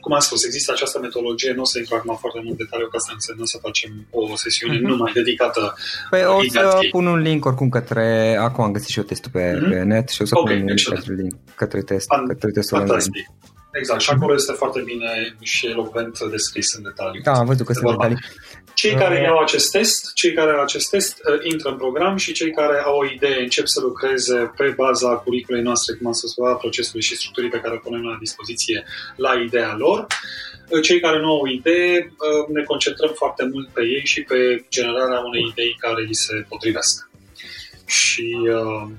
cum 0.00 0.12
am 0.12 0.20
spus, 0.20 0.44
există 0.44 0.72
această 0.72 0.98
metodologie, 0.98 1.52
nu 1.52 1.60
o 1.60 1.64
să 1.64 1.78
intru 1.78 1.94
acum 1.94 2.16
foarte 2.16 2.40
mult 2.44 2.56
detaliu, 2.56 2.88
că 2.88 2.96
asta 2.96 3.12
înseamnă 3.14 3.44
să 3.44 3.58
facem 3.60 4.06
o 4.10 4.36
sesiune 4.36 4.76
mm-hmm. 4.76 4.90
numai 4.92 5.12
dedicată 5.12 5.74
Păi 6.10 6.24
o 6.24 6.42
să 6.48 6.78
pun 6.90 7.06
un 7.06 7.18
link 7.18 7.44
oricum 7.44 7.68
către, 7.68 8.36
acum 8.40 8.64
am 8.64 8.72
găsit 8.72 8.88
și 8.88 8.98
eu 8.98 9.04
testul 9.04 9.30
pe, 9.30 9.52
mm-hmm. 9.52 9.70
pe 9.70 9.82
net 9.82 10.08
și 10.08 10.22
o 10.22 10.24
să 10.24 10.34
okay, 10.38 10.54
pun 10.54 10.62
un 10.62 10.74
link 10.74 10.88
către, 10.88 11.14
link, 11.14 11.34
către 11.54 11.82
test, 11.82 12.06
Fan, 12.06 12.26
către 12.26 12.50
testul 12.50 12.78
Fantastic. 12.78 13.14
Online. 13.14 13.58
Exact, 13.72 14.00
și 14.00 14.10
acolo 14.10 14.34
este 14.34 14.52
foarte 14.52 14.80
bine 14.84 15.36
și 15.40 15.66
elocvent 15.66 16.18
descris 16.20 16.74
în 16.74 16.82
detaliu. 16.82 17.20
Da, 17.24 17.32
am 17.32 17.46
văzut 17.46 17.66
că 17.66 17.72
sunt 17.72 17.90
detalii. 17.90 18.18
Cei 18.74 18.94
care 18.94 19.20
iau 19.20 19.38
acest 19.38 19.70
test, 19.70 20.12
cei 20.14 20.32
care 20.32 20.50
au 20.50 20.62
acest 20.62 20.90
test 20.90 21.18
uh, 21.18 21.38
intră 21.52 21.68
în 21.68 21.76
program 21.76 22.16
și 22.16 22.32
cei 22.32 22.52
care 22.52 22.82
au 22.84 22.96
o 22.96 23.04
idee 23.04 23.40
încep 23.40 23.66
să 23.66 23.80
lucreze 23.80 24.52
pe 24.56 24.74
baza 24.76 25.08
curiculei 25.08 25.62
noastre, 25.62 25.94
cum 25.94 26.06
am 26.06 26.12
spus, 26.12 26.32
a 26.38 26.54
procesului 26.54 27.02
și 27.02 27.16
structurii 27.16 27.50
pe 27.50 27.60
care 27.60 27.74
o 27.74 27.78
punem 27.86 28.02
la 28.02 28.16
dispoziție 28.18 28.84
la 29.16 29.32
ideea 29.46 29.74
lor. 29.78 30.06
Uh, 30.68 30.82
cei 30.82 31.00
care 31.00 31.18
nu 31.20 31.30
au 31.30 31.46
idee, 31.46 31.96
uh, 31.98 32.48
ne 32.48 32.62
concentrăm 32.62 33.12
foarte 33.14 33.48
mult 33.52 33.68
pe 33.68 33.82
ei 33.82 34.04
și 34.04 34.22
pe 34.22 34.64
generarea 34.70 35.20
unei 35.28 35.46
idei 35.50 35.76
care 35.78 36.02
li 36.02 36.14
se 36.14 36.44
potrivesc. 36.48 37.08
Și 37.86 38.36
uh, 38.54 38.90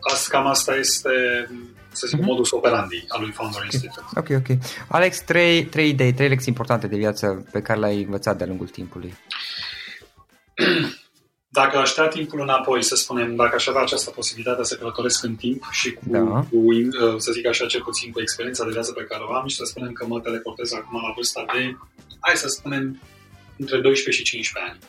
asta, 0.00 0.28
cam 0.30 0.46
asta 0.46 0.76
este 0.76 1.10
să 1.94 2.06
zic, 2.06 2.18
mm-hmm. 2.18 2.24
modus 2.24 2.50
operandi 2.50 3.04
al 3.08 3.20
lui 3.20 3.32
Founder 3.32 3.64
Institute. 3.64 4.06
Ok, 4.14 4.28
ok. 4.30 4.58
Alex, 4.88 5.20
trei, 5.20 5.64
trei 5.64 5.88
idei, 5.88 6.12
trei 6.12 6.28
lecții 6.28 6.48
importante 6.48 6.86
de 6.86 6.96
viață 6.96 7.46
pe 7.52 7.62
care 7.62 7.78
le-ai 7.78 8.02
învățat 8.02 8.36
de-a 8.36 8.46
lungul 8.46 8.68
timpului. 8.68 9.14
Dacă 11.60 11.78
aș 11.78 11.92
da 11.92 12.08
timpul 12.08 12.40
înapoi, 12.40 12.82
să 12.82 12.96
spunem, 12.96 13.36
dacă 13.36 13.54
aș 13.54 13.66
avea 13.66 13.82
această 13.82 14.10
posibilitate 14.10 14.64
să 14.64 14.76
călătoresc 14.76 15.24
în 15.24 15.34
timp 15.34 15.62
și 15.70 15.92
cu, 15.92 16.02
da. 16.06 16.18
cu 16.18 16.56
uh, 16.56 17.14
să 17.16 17.32
zic 17.32 17.46
așa, 17.46 17.66
cel 17.66 17.82
puțin 17.82 18.12
cu 18.12 18.20
experiența 18.20 18.64
de 18.64 18.70
viață 18.70 18.92
pe 18.92 19.04
care 19.04 19.22
o 19.28 19.34
am 19.34 19.46
și 19.46 19.56
să 19.56 19.64
spunem 19.64 19.92
că 19.92 20.06
mă 20.06 20.20
teleportez 20.20 20.72
acum 20.72 21.00
la 21.02 21.12
vârsta 21.14 21.44
de, 21.52 21.76
hai 22.20 22.36
să 22.36 22.48
spunem, 22.48 23.00
între 23.56 23.80
12 23.80 24.22
și 24.22 24.30
15 24.30 24.72
ani. 24.72 24.80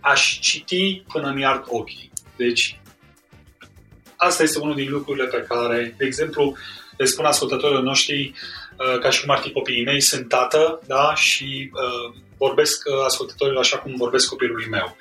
Aș 0.00 0.38
citi 0.38 1.02
până 1.12 1.32
mi 1.32 1.44
ard 1.44 1.64
ochii. 1.66 2.10
Deci, 2.36 2.80
asta 4.20 4.42
este 4.42 4.58
unul 4.58 4.74
din 4.74 4.90
lucrurile 4.90 5.26
pe 5.26 5.46
care, 5.48 5.94
de 5.98 6.04
exemplu, 6.04 6.56
le 6.96 7.04
spun 7.04 7.24
ascultătorilor 7.24 7.82
noștri, 7.82 8.32
uh, 8.78 8.98
ca 8.98 9.10
și 9.10 9.20
cum 9.20 9.30
ar 9.30 9.38
fi 9.38 9.52
copiii 9.52 9.84
mei, 9.84 10.00
sunt 10.00 10.28
tată, 10.28 10.80
da, 10.86 11.14
și 11.14 11.70
uh, 11.72 12.14
vorbesc 12.36 12.82
uh, 12.86 13.04
ascultătorilor 13.04 13.62
așa 13.62 13.78
cum 13.78 13.94
vorbesc 13.96 14.28
copilului 14.28 14.66
meu. 14.70 14.96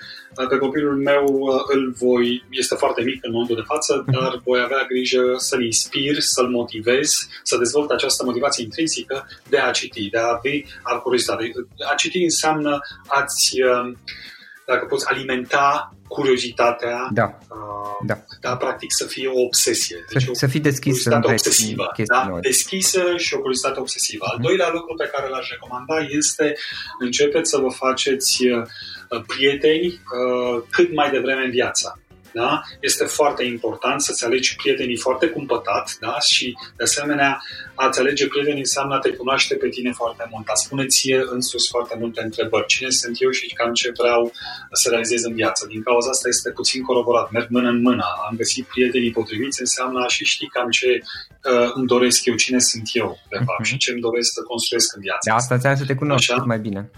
Pe 0.49 0.57
copilul 0.57 0.95
meu 0.95 1.25
îl 1.73 1.93
voi, 1.97 2.45
este 2.49 2.75
foarte 2.75 3.01
mic 3.01 3.19
în 3.21 3.31
momentul 3.31 3.55
de 3.55 3.65
față, 3.65 4.03
mhm. 4.05 4.19
dar 4.19 4.41
voi 4.43 4.61
avea 4.61 4.85
grijă 4.87 5.33
să-l 5.37 5.63
inspir, 5.63 6.19
să-l 6.19 6.47
motivez, 6.47 7.27
să 7.43 7.57
dezvolte 7.57 7.93
această 7.93 8.23
motivație 8.23 8.63
intrinsică 8.63 9.27
de 9.49 9.57
a 9.57 9.71
citi, 9.71 10.09
de 10.09 10.17
a 10.17 10.27
avea 10.27 10.97
curiozitate. 11.03 11.51
A 11.91 11.95
citi 11.95 12.23
înseamnă 12.23 12.79
a-ți, 13.07 13.55
dacă 14.65 14.85
poți, 14.85 15.07
alimenta 15.07 15.96
curiozitatea, 16.07 17.07
da. 17.11 17.37
Uh, 17.49 18.05
da. 18.05 18.17
da, 18.41 18.55
practic 18.55 18.89
să 18.93 19.05
fie 19.05 19.27
o 19.27 19.39
obsesie. 19.39 20.05
Deci 20.13 20.23
să, 20.23 20.29
o 20.29 20.33
să 20.33 20.47
fii 20.47 20.59
deschis 20.59 21.05
în 21.05 21.23
obsesivă. 21.25 21.91
Da? 22.05 22.37
Deschisă 22.41 23.01
și 23.17 23.33
o 23.33 23.37
curiozitate 23.37 23.79
obsesivă. 23.79 24.25
Al 24.25 24.37
mhm. 24.37 24.47
doilea 24.47 24.69
lucru 24.71 24.93
pe 24.95 25.09
care 25.13 25.29
l-aș 25.29 25.49
recomanda 25.49 25.95
este 26.09 26.53
începeți 26.99 27.49
să 27.49 27.57
vă 27.57 27.69
faceți 27.69 28.47
uh, 28.47 29.21
prieteni 29.27 29.85
uh, 29.87 30.63
cât 30.69 30.93
mai 30.93 31.09
devreme 31.11 31.43
în 31.43 31.51
viață 31.51 32.01
da? 32.41 32.61
este 32.89 33.05
foarte 33.05 33.43
important 33.43 34.01
să-ți 34.01 34.25
alegi 34.25 34.55
prietenii 34.55 34.97
foarte 35.05 35.27
cumpătat 35.27 35.85
da? 35.99 36.19
și, 36.19 36.47
de 36.77 36.83
asemenea, 36.83 37.31
a-ți 37.75 37.99
alege 37.99 38.27
prieteni 38.27 38.65
înseamnă 38.65 38.95
a 38.95 38.99
te 38.99 39.11
cunoaște 39.19 39.55
pe 39.55 39.69
tine 39.75 39.91
foarte 39.91 40.25
mult, 40.31 40.47
a 40.47 40.53
spune 40.53 40.85
ție 40.85 41.19
însuși 41.35 41.67
foarte 41.69 41.95
multe 41.99 42.21
întrebări. 42.23 42.65
Cine 42.65 42.89
sunt 42.89 43.15
eu 43.19 43.29
și 43.29 43.53
cam 43.59 43.73
ce 43.73 43.91
vreau 43.99 44.31
să 44.71 44.89
realizez 44.89 45.21
în 45.23 45.33
viață? 45.33 45.65
Din 45.69 45.81
cauza 45.83 46.09
asta 46.09 46.27
este 46.27 46.49
puțin 46.51 46.81
coroborat, 46.81 47.31
merg 47.31 47.47
mână 47.49 47.69
în 47.69 47.81
mână. 47.81 48.05
Am 48.29 48.35
găsit 48.35 48.65
prietenii 48.65 49.11
potriviți 49.11 49.59
înseamnă 49.59 50.03
a 50.03 50.07
și 50.07 50.23
ști 50.25 50.47
cam 50.47 50.69
ce 50.69 50.89
uh, 50.97 51.71
îmi 51.73 51.87
doresc 51.87 52.25
eu, 52.25 52.35
cine 52.35 52.59
sunt 52.59 52.87
eu, 52.93 53.09
de 53.29 53.37
fapt, 53.45 53.61
uh-huh. 53.61 53.69
și 53.69 53.77
ce 53.77 53.91
îmi 53.91 54.01
doresc 54.01 54.29
să 54.37 54.41
construiesc 54.41 54.95
în 54.95 55.01
viață. 55.01 55.23
De 55.29 55.31
asta 55.31 55.53
înseamnă 55.53 55.79
să 55.79 55.85
te 55.85 55.95
cunoști 55.95 56.33
mai 56.53 56.59
bine 56.59 56.89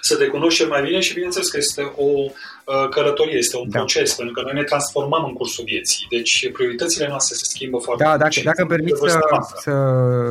să 0.00 0.16
te 0.16 0.26
cunoști 0.26 0.58
cel 0.60 0.68
mai 0.68 0.82
bine 0.82 1.00
și 1.00 1.14
bineînțeles 1.14 1.48
că 1.48 1.56
este 1.56 1.92
o 1.96 2.04
uh, 2.04 2.88
călătorie, 2.90 3.38
este 3.38 3.56
un 3.56 3.68
da. 3.68 3.78
proces, 3.78 4.14
pentru 4.14 4.34
că 4.34 4.42
noi 4.42 4.54
ne 4.54 4.62
transformăm 4.62 5.24
în 5.24 5.32
cursul 5.32 5.64
vieții. 5.64 6.06
Deci 6.10 6.50
prioritățile 6.52 7.08
noastre 7.08 7.36
se 7.36 7.44
schimbă 7.44 7.78
foarte 7.78 8.04
da, 8.04 8.16
Dacă, 8.16 8.40
dacă 8.44 8.66
permiți 8.66 9.00
să, 9.00 9.18
să, 9.62 9.72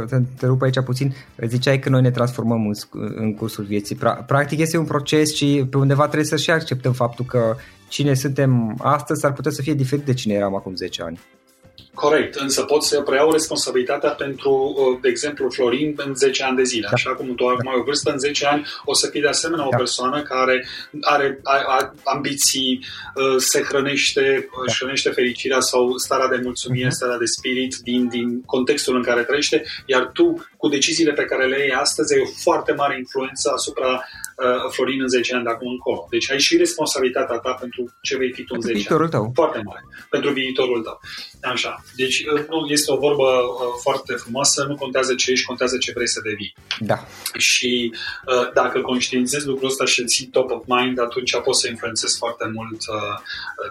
să 0.08 0.22
te 0.40 0.46
rup 0.46 0.62
aici 0.62 0.84
puțin, 0.86 1.16
ziceai 1.48 1.80
că 1.80 1.90
noi 1.90 2.02
ne 2.02 2.12
transformăm 2.12 2.68
în, 2.68 2.74
în 3.16 3.36
cursul 3.36 3.64
vieții. 3.64 3.98
Practic 4.28 4.60
este 4.60 4.78
un 4.78 4.86
proces 4.86 5.36
și 5.36 5.66
pe 5.70 5.78
undeva 5.78 6.04
trebuie 6.04 6.26
să 6.26 6.36
și 6.36 6.52
acceptăm 6.52 6.94
faptul 6.94 7.26
că 7.26 7.56
cine 7.88 8.14
suntem 8.14 8.76
astăzi 8.80 9.26
ar 9.26 9.34
putea 9.34 9.52
să 9.52 9.62
fie 9.62 9.74
diferit 9.74 10.06
de 10.06 10.14
cine 10.14 10.34
eram 10.34 10.56
acum 10.56 10.76
10 10.76 11.02
ani. 11.02 11.20
Corect, 11.94 12.36
însă 12.36 12.64
pot 12.64 12.84
să 12.84 13.02
preiau 13.02 13.32
responsabilitatea 13.32 14.10
pentru, 14.10 14.76
uh, 14.78 15.00
de 15.02 15.10
exemplu, 15.10 15.50
Florin 15.50 15.94
în 15.98 16.16
10 16.16 16.44
ani 16.44 16.56
de 16.56 16.64
zile. 16.64 16.88
Da. 16.90 16.94
Așa 16.94 17.10
cum 17.10 17.36
tu 17.36 17.48
acum 17.48 17.68
ai 17.68 17.80
o 17.80 17.84
vârstă, 17.84 18.12
în 18.12 18.20
10 18.20 18.46
ani 18.46 18.68
o 18.86 18.94
să 18.94 19.08
fii 19.08 19.22
de 19.22 19.28
asemenea 19.28 19.66
o 19.68 19.70
da. 19.70 19.78
persoană 19.78 20.22
care 20.22 20.68
are, 21.02 21.40
are 21.44 21.94
ambiții, 22.04 22.86
uh, 23.16 23.36
se 23.38 23.62
hrănește, 23.62 24.36
uh, 24.38 24.56
da. 24.56 24.62
își 24.66 24.78
hrănește 24.80 25.10
fericirea 25.10 25.60
sau 25.60 25.98
starea 25.98 26.28
de 26.28 26.40
mulțumire, 26.44 26.88
uh-huh. 26.88 27.00
starea 27.00 27.18
de 27.18 27.26
spirit 27.26 27.76
din, 27.76 28.08
din 28.08 28.42
contextul 28.42 28.96
în 28.96 29.04
care 29.04 29.24
trăiește, 29.24 29.64
iar 29.86 30.10
tu, 30.14 30.48
cu 30.58 30.68
deciziile 30.68 31.14
pe 31.14 31.26
care 31.26 31.46
le 31.48 31.60
iei 31.60 31.72
astăzi, 31.72 32.14
ai 32.14 32.20
o 32.20 32.26
foarte 32.44 32.72
mare 32.72 32.98
influență 32.98 33.52
asupra 33.56 34.04
uh, 34.46 34.72
Florin 34.72 35.02
în 35.02 35.08
10 35.08 35.36
ani 35.36 35.44
de 35.44 35.50
acum 35.50 35.70
încolo. 35.70 36.08
Deci 36.10 36.32
ai 36.32 36.40
și 36.40 36.58
responsabilitatea 36.58 37.38
ta 37.38 37.52
pentru 37.60 37.94
ce 38.02 38.18
vei 38.18 38.32
fi 38.32 38.44
tu 38.44 38.54
în 38.56 38.62
10 38.62 38.74
viitorul 38.74 39.02
ani. 39.02 39.12
Tău. 39.12 39.32
Foarte 39.34 39.62
mare. 39.66 39.82
Pentru 40.10 40.32
viitorul 40.32 40.82
tău. 40.84 41.00
Așa. 41.42 41.84
Deci 41.96 42.18
uh, 42.20 42.46
nu 42.50 42.66
este 42.68 42.92
o 42.92 42.98
vorbă 42.98 43.24
uh, 43.24 43.74
foarte 43.82 44.14
frumoasă, 44.14 44.66
nu 44.70 44.76
contează 44.76 45.16
ce 45.16 45.32
ești, 45.32 45.46
contează 45.46 45.78
ce 45.78 45.92
vrei 45.96 46.08
să 46.08 46.20
devii. 46.24 46.56
Da. 46.80 47.08
Și 47.38 47.94
uh, 48.26 48.54
dacă 48.54 48.82
conștientizezi 48.82 49.48
lucrul 49.48 49.68
ăsta 49.68 49.86
și 49.86 50.00
îl 50.00 50.08
ții 50.08 50.26
top 50.26 50.52
of 50.52 50.64
mind, 50.66 51.00
atunci 51.00 51.38
poți 51.44 51.62
să 51.62 51.68
influențezi 51.68 52.18
foarte 52.18 52.52
mult 52.54 52.82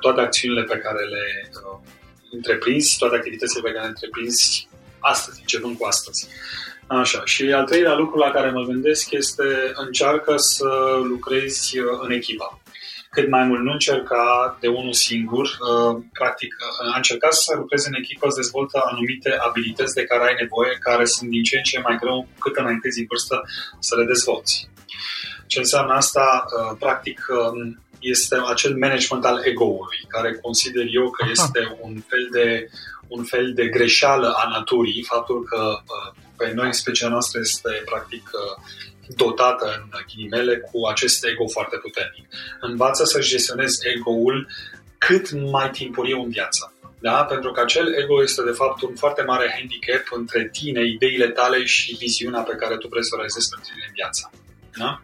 toate 0.01 0.21
acțiunile 0.21 0.63
pe 0.63 0.79
care 0.79 1.05
le 1.05 1.51
întreprinzi, 2.31 2.99
toate 2.99 3.17
activitățile 3.17 3.63
pe 3.63 3.71
care 3.71 3.83
le 3.83 3.89
întreprinzi 3.89 4.69
astăzi, 5.01 5.41
începând 5.41 5.77
cu 5.77 5.85
astăzi. 5.85 6.29
Așa. 6.87 7.23
Și 7.25 7.53
al 7.53 7.65
treilea 7.65 7.95
lucru 7.95 8.19
la 8.19 8.31
care 8.31 8.51
mă 8.51 8.63
gândesc 8.63 9.11
este 9.11 9.73
încearcă 9.75 10.37
să 10.37 10.69
lucrezi 11.03 11.79
în 12.01 12.11
echipa. 12.11 12.61
Cât 13.11 13.29
mai 13.29 13.45
mult 13.45 13.63
nu 13.63 13.73
încerca 13.73 14.57
de 14.61 14.69
unul 14.69 14.93
singur, 14.93 15.47
uh, 15.47 16.03
practic 16.13 16.55
uh, 16.61 16.95
a 16.95 16.97
încercat 16.97 17.33
să 17.33 17.55
lucrezi 17.57 17.89
în 17.89 17.95
echipă, 17.95 18.29
să 18.29 18.41
dezvoltă 18.41 18.83
anumite 18.91 19.31
abilități 19.49 19.95
de 19.95 20.05
care 20.05 20.23
ai 20.23 20.37
nevoie, 20.41 20.73
care 20.81 21.05
sunt 21.05 21.31
din 21.31 21.43
ce 21.43 21.57
în 21.57 21.63
ce 21.63 21.81
mai 21.81 21.97
greu 22.01 22.29
cât 22.39 22.57
înaintezi 22.57 23.01
în 23.01 23.07
vârstă 23.09 23.43
să 23.79 23.97
le 23.97 24.05
dezvolți. 24.05 24.69
Ce 25.47 25.59
înseamnă 25.59 25.93
asta? 25.93 26.45
Uh, 26.47 26.77
practic, 26.79 27.27
um, 27.29 27.79
este 28.01 28.37
acel 28.49 28.77
management 28.77 29.25
al 29.25 29.43
ego-ului, 29.45 30.01
care 30.09 30.39
consider 30.43 30.85
eu 30.91 31.11
că 31.11 31.27
este 31.31 31.79
un 31.81 31.95
fel 32.09 32.29
de, 32.33 32.69
un 33.09 33.25
fel 33.25 33.53
de 33.55 33.67
greșeală 33.67 34.35
a 34.37 34.49
naturii, 34.49 35.03
faptul 35.03 35.45
că 35.45 35.79
pe 36.37 36.53
noi 36.55 36.75
specia 36.75 37.09
noastră 37.09 37.41
este 37.41 37.83
practic 37.85 38.31
dotată 39.17 39.67
în 39.83 40.01
ghilimele 40.07 40.59
cu 40.59 40.87
acest 40.87 41.25
ego 41.25 41.47
foarte 41.47 41.77
puternic. 41.77 42.29
Învață 42.61 43.05
să-și 43.05 43.29
gestionezi 43.29 43.89
ego-ul 43.89 44.49
cât 44.99 45.51
mai 45.51 45.71
timpuriu 45.71 46.23
în 46.23 46.31
viață. 46.31 46.73
Da? 47.01 47.25
Pentru 47.25 47.51
că 47.51 47.61
acel 47.61 47.95
ego 48.03 48.23
este 48.23 48.43
de 48.43 48.51
fapt 48.51 48.83
un 48.83 48.95
foarte 48.95 49.23
mare 49.23 49.55
handicap 49.57 50.03
între 50.11 50.49
tine, 50.53 50.85
ideile 50.85 51.29
tale 51.29 51.65
și 51.65 51.97
viziunea 51.97 52.41
pe 52.41 52.55
care 52.55 52.77
tu 52.77 52.89
vrei 52.89 53.05
să 53.05 53.11
o 53.13 53.17
realizezi 53.17 53.49
pentru 53.49 53.71
tine 53.73 53.85
în 53.87 53.93
viață. 53.95 54.31
Da? 54.77 55.03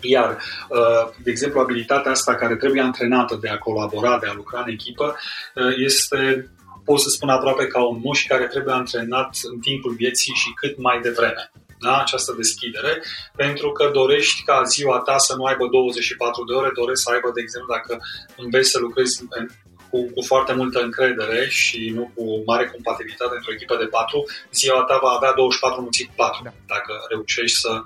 Iar, 0.00 0.30
uh, 0.68 1.14
de 1.22 1.30
exemplu, 1.30 1.60
abilitatea 1.60 2.10
asta 2.10 2.34
care 2.34 2.56
trebuie 2.56 2.82
antrenată 2.82 3.38
de 3.40 3.48
a 3.48 3.58
colabora, 3.58 4.18
de 4.18 4.26
a 4.26 4.34
lucra 4.34 4.62
în 4.66 4.72
echipă, 4.72 5.16
uh, 5.54 5.74
este, 5.76 6.50
pot 6.84 7.00
să 7.00 7.08
spun 7.08 7.28
aproape 7.28 7.66
ca 7.66 7.82
un 7.84 8.00
mușchi 8.02 8.28
care 8.28 8.46
trebuie 8.46 8.74
antrenat 8.74 9.38
în 9.42 9.58
timpul 9.58 9.92
vieții 9.92 10.34
și 10.34 10.52
cât 10.52 10.78
mai 10.78 11.00
devreme 11.00 11.52
da? 11.80 12.00
această 12.00 12.32
deschidere, 12.36 13.02
pentru 13.36 13.72
că 13.72 13.90
dorești 13.92 14.42
ca 14.42 14.62
ziua 14.62 14.98
ta 14.98 15.18
să 15.18 15.34
nu 15.36 15.44
aibă 15.44 15.68
24 15.68 16.44
de 16.44 16.52
ore, 16.52 16.70
dorești 16.74 17.02
să 17.04 17.10
aibă, 17.12 17.30
de 17.34 17.40
exemplu, 17.40 17.74
dacă 17.74 18.00
înveți 18.36 18.70
să 18.70 18.78
lucrezi 18.78 19.22
în 19.28 19.46
cu, 19.90 19.98
cu 20.14 20.22
foarte 20.22 20.52
multă 20.52 20.78
încredere 20.82 21.48
și 21.48 21.90
nu 21.94 22.12
cu 22.14 22.42
mare 22.46 22.66
compatibilitate 22.66 23.34
într-o 23.34 23.52
echipă 23.52 23.76
de 23.76 23.84
patru, 23.96 24.18
ziua 24.52 24.82
ta 24.82 24.98
va 25.02 25.08
avea 25.08 25.32
24 25.32 25.80
mulțit 25.80 26.08
4 26.16 26.40
da. 26.44 26.52
dacă 26.66 26.92
reușești 27.08 27.58
să 27.58 27.82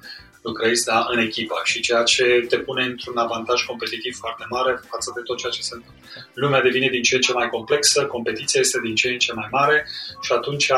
lucrezi 0.49 0.85
da, 0.85 1.07
în 1.13 1.19
echipă 1.19 1.57
și 1.65 1.81
ceea 1.81 2.03
ce 2.03 2.25
te 2.49 2.59
pune 2.59 2.85
într-un 2.85 3.17
avantaj 3.17 3.65
competitiv 3.65 4.15
foarte 4.17 4.45
mare 4.49 4.81
față 4.93 5.13
de 5.15 5.21
tot 5.21 5.37
ceea 5.39 5.53
ce 5.53 5.63
se 5.63 5.75
întâmplă. 5.75 6.03
Lumea 6.35 6.63
devine 6.63 6.89
din 6.89 7.03
ce 7.03 7.15
în 7.15 7.21
ce 7.21 7.33
mai 7.33 7.49
complexă, 7.49 8.07
competiția 8.07 8.61
este 8.61 8.81
din 8.87 8.95
ce 8.95 9.09
în 9.09 9.19
ce 9.19 9.33
mai 9.33 9.49
mare 9.51 9.87
și 10.25 10.33
atunci 10.33 10.71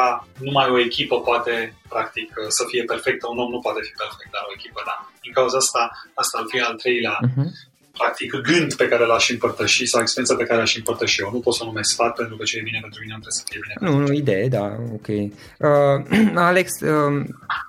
numai 0.46 0.68
o 0.70 0.78
echipă 0.78 1.20
poate, 1.20 1.54
practic, 1.88 2.28
să 2.48 2.64
fie 2.68 2.82
perfectă. 2.84 3.24
Un 3.28 3.38
om 3.38 3.50
nu 3.50 3.60
poate 3.66 3.80
fi 3.82 3.92
perfect, 4.02 4.30
dar 4.32 4.44
o 4.48 4.52
echipă, 4.58 4.80
da. 4.84 4.96
Din 5.22 5.32
cauza 5.32 5.56
asta, 5.56 5.82
asta 6.14 6.38
ar 6.38 6.44
fi 6.48 6.60
al 6.60 6.74
treilea 6.74 7.18
uh-huh 7.26 7.74
practic, 7.96 8.30
gând 8.48 8.74
pe 8.74 8.88
care 8.88 9.04
l-aș 9.06 9.30
împărtăși 9.30 9.86
sau 9.86 10.00
experiența 10.00 10.36
pe 10.36 10.48
care 10.48 10.58
l-aș 10.58 10.76
împărtăși 10.76 11.20
eu. 11.20 11.30
Nu 11.32 11.40
pot 11.40 11.54
să 11.54 11.62
o 11.62 11.66
numesc 11.66 11.90
sfat 11.90 12.14
pentru 12.14 12.36
că 12.36 12.44
ce 12.44 12.56
e 12.56 12.68
bine 12.70 12.78
pentru 12.80 13.00
mine 13.00 13.12
trebuie 13.12 13.38
să 13.40 13.44
fie 13.48 13.60
bine 13.64 13.74
Nu, 13.86 13.98
nu, 13.98 14.12
idee, 14.12 14.48
da, 14.48 14.66
ok. 14.98 15.08
Uh, 15.08 16.38
Alex, 16.50 16.80
uh, 16.80 17.24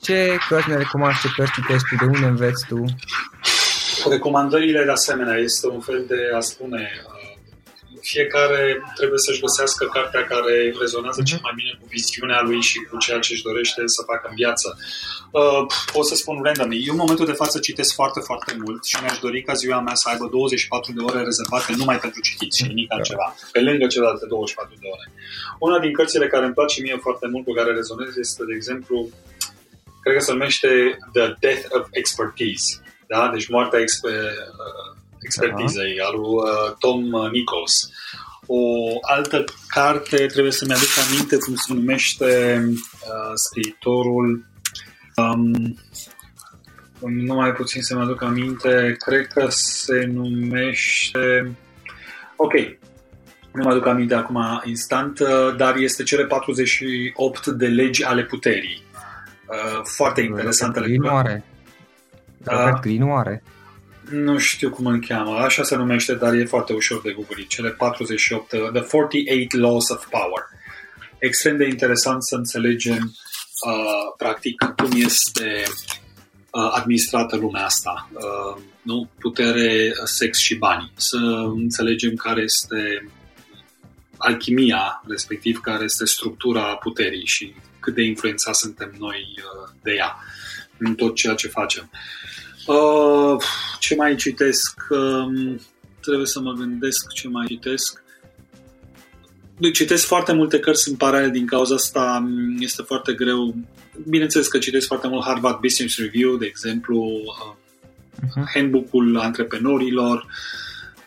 ce 0.06 0.38
cărți 0.50 0.70
ne 0.70 0.78
recomanzi, 0.78 1.22
ce 1.22 1.28
cărți 1.36 1.54
citești 1.54 1.88
tu, 1.90 1.96
de 2.02 2.06
unde 2.14 2.26
înveți 2.26 2.66
tu? 2.68 2.84
Recomandările, 4.10 4.84
de 4.84 4.92
asemenea, 4.92 5.36
este 5.36 5.68
un 5.68 5.80
fel 5.80 6.06
de 6.08 6.20
a 6.36 6.40
spune 6.40 6.90
uh, 7.06 7.17
fiecare 8.14 8.62
trebuie 9.00 9.20
să-și 9.26 9.44
găsească 9.46 9.84
cartea 9.86 10.24
care 10.34 10.56
rezonează 10.84 11.22
cel 11.30 11.40
mai 11.42 11.54
bine 11.60 11.74
cu 11.80 11.86
viziunea 11.96 12.42
lui 12.48 12.62
și 12.70 12.78
cu 12.90 12.98
ceea 12.98 13.20
ce 13.20 13.34
își 13.34 13.48
dorește 13.50 13.82
să 13.86 14.02
facă 14.10 14.26
în 14.30 14.36
viață. 14.42 14.68
Uh, 15.32 15.62
pot 15.94 16.06
să 16.12 16.16
spun 16.16 16.36
random. 16.44 16.72
Eu 16.72 16.94
în 16.96 17.04
momentul 17.04 17.26
de 17.32 17.40
față 17.42 17.60
citesc 17.60 17.92
foarte, 18.00 18.20
foarte 18.30 18.52
mult 18.64 18.86
și 18.90 18.96
mi-aș 19.02 19.18
dori 19.26 19.40
ca 19.48 19.54
ziua 19.54 19.80
mea 19.88 19.96
să 20.02 20.10
aibă 20.10 20.26
24 20.32 20.94
de 20.98 21.02
ore 21.10 21.22
rezervate 21.30 21.74
numai 21.82 22.00
pentru 22.06 22.22
citit 22.28 22.52
și 22.54 22.64
nimic 22.72 22.94
altceva, 22.94 23.28
pe 23.52 23.62
lângă 23.68 23.86
celelalte 23.88 24.26
24 24.26 24.74
de 24.82 24.88
ore. 24.96 25.06
Una 25.60 25.80
din 25.80 25.94
cărțile 25.94 26.28
care 26.28 26.46
îmi 26.46 26.54
place 26.54 26.82
mie 26.82 26.98
foarte 27.02 27.28
mult, 27.32 27.44
cu 27.46 27.54
care 27.54 27.72
rezonez, 27.74 28.12
este, 28.18 28.42
de 28.50 28.54
exemplu, 28.56 29.10
cred 30.02 30.16
că 30.16 30.24
se 30.24 30.32
numește 30.32 30.70
The 31.14 31.26
Death 31.40 31.66
of 31.70 31.86
Expertise. 31.92 32.68
Da? 33.08 33.30
Deci 33.34 33.48
moartea 33.48 33.80
exper- 33.80 34.36
uh, 35.28 35.34
expertizei, 35.34 36.00
al 36.00 36.14
lui 36.16 36.34
uh, 36.34 36.76
Tom 36.80 37.02
Nichols. 37.32 37.92
O 38.48 38.60
altă 39.02 39.44
carte, 39.68 40.26
trebuie 40.26 40.52
să-mi 40.52 40.74
aduc 40.74 40.90
aminte 41.08 41.38
cum 41.38 41.56
se 41.56 41.74
numește 41.74 42.62
uh, 42.68 43.32
scriitorul. 43.36 44.46
Um, 45.16 45.78
mai 47.26 47.52
puțin 47.52 47.82
să-mi 47.82 48.02
aduc 48.02 48.22
aminte, 48.22 48.96
cred 49.00 49.28
că 49.28 49.48
se 49.50 50.06
numește... 50.06 51.56
Ok, 52.36 52.54
nu 53.52 53.64
mă 53.64 53.70
aduc 53.70 53.86
aminte 53.86 54.14
acum 54.14 54.62
instant, 54.64 55.20
uh, 55.20 55.56
dar 55.58 55.76
este 55.76 56.04
cele 56.04 56.26
48 56.26 57.46
de 57.46 57.68
legi 57.68 58.04
ale 58.04 58.24
puterii. 58.24 58.84
Uh, 59.48 59.82
foarte 59.84 60.22
interesantă 60.22 60.80
lectură. 60.80 61.44
Da. 62.38 62.80
Green 62.82 63.04
oare? 63.04 63.44
Nu 64.10 64.38
știu 64.38 64.70
cum 64.70 64.86
îl 64.86 65.00
cheamă, 65.00 65.38
așa 65.38 65.64
se 65.64 65.76
numește, 65.76 66.14
dar 66.14 66.34
e 66.34 66.46
foarte 66.46 66.74
ușor 66.74 67.02
de 67.02 67.12
googlit. 67.12 67.50
Cele 67.50 67.70
48, 67.70 68.48
The 68.48 68.82
48 68.82 69.54
Laws 69.54 69.90
of 69.90 70.08
Power. 70.10 70.44
Extrem 71.18 71.58
de 71.58 71.68
interesant 71.68 72.24
să 72.24 72.36
înțelegem 72.36 73.12
uh, 73.68 74.14
practic 74.18 74.74
cum 74.78 74.92
este 74.92 75.64
uh, 75.66 76.72
administrată 76.74 77.36
lumea 77.36 77.66
asta. 77.66 78.10
Uh, 78.14 78.62
nu? 78.82 79.10
Putere, 79.20 79.92
sex 80.04 80.38
și 80.38 80.56
bani. 80.56 80.92
Să 80.96 81.18
înțelegem 81.56 82.16
care 82.16 82.42
este 82.42 83.12
alchimia, 84.18 85.04
respectiv 85.08 85.60
care 85.60 85.84
este 85.84 86.06
structura 86.06 86.62
puterii 86.62 87.26
și 87.26 87.54
cât 87.80 87.94
de 87.94 88.04
influențați 88.04 88.60
suntem 88.60 88.96
noi 89.00 89.36
uh, 89.38 89.70
de 89.84 89.92
ea 89.92 90.18
în 90.78 90.96
tot 90.96 91.16
ceea 91.16 91.34
ce 91.34 91.48
facem. 91.48 91.90
Uh, 91.94 92.00
ce 93.80 93.96
mai 93.96 94.16
citesc? 94.16 94.80
Um, 94.90 95.60
trebuie 96.02 96.28
să 96.28 96.40
mă 96.40 96.52
gândesc 96.52 97.12
ce 97.14 97.28
mai 97.28 97.46
citesc. 97.46 98.04
Deci 99.58 99.76
citesc 99.76 100.06
foarte 100.06 100.34
multe 100.34 100.60
cărți 100.60 100.90
în 100.90 100.96
paralel 100.96 101.32
din 101.32 101.46
cauza 101.46 101.76
asta 101.76 102.24
um, 102.24 102.58
este 102.60 102.82
foarte 102.82 103.14
greu. 103.14 103.56
Bineînțeles 104.08 104.48
că 104.48 104.58
citesc 104.58 104.88
foarte 104.88 105.08
mult 105.08 105.24
Harvard 105.24 105.60
Business 105.60 105.98
Review, 105.98 106.38
de 106.38 106.46
exemplu, 106.46 107.22
uh-huh. 108.16 108.52
handbook-ul 108.54 109.18
antreprenorilor, 109.18 110.26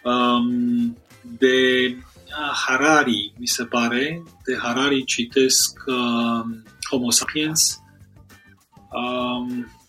um, 0.02 0.96
de 1.38 1.86
uh, 1.96 2.60
Harari, 2.66 3.32
mi 3.38 3.46
se 3.46 3.64
pare. 3.64 4.22
De 4.44 4.56
Harari 4.56 5.04
citesc 5.04 5.82
uh, 5.86 6.56
Homo 6.90 7.10
Sapiens. 7.10 7.80
Um, 8.92 9.79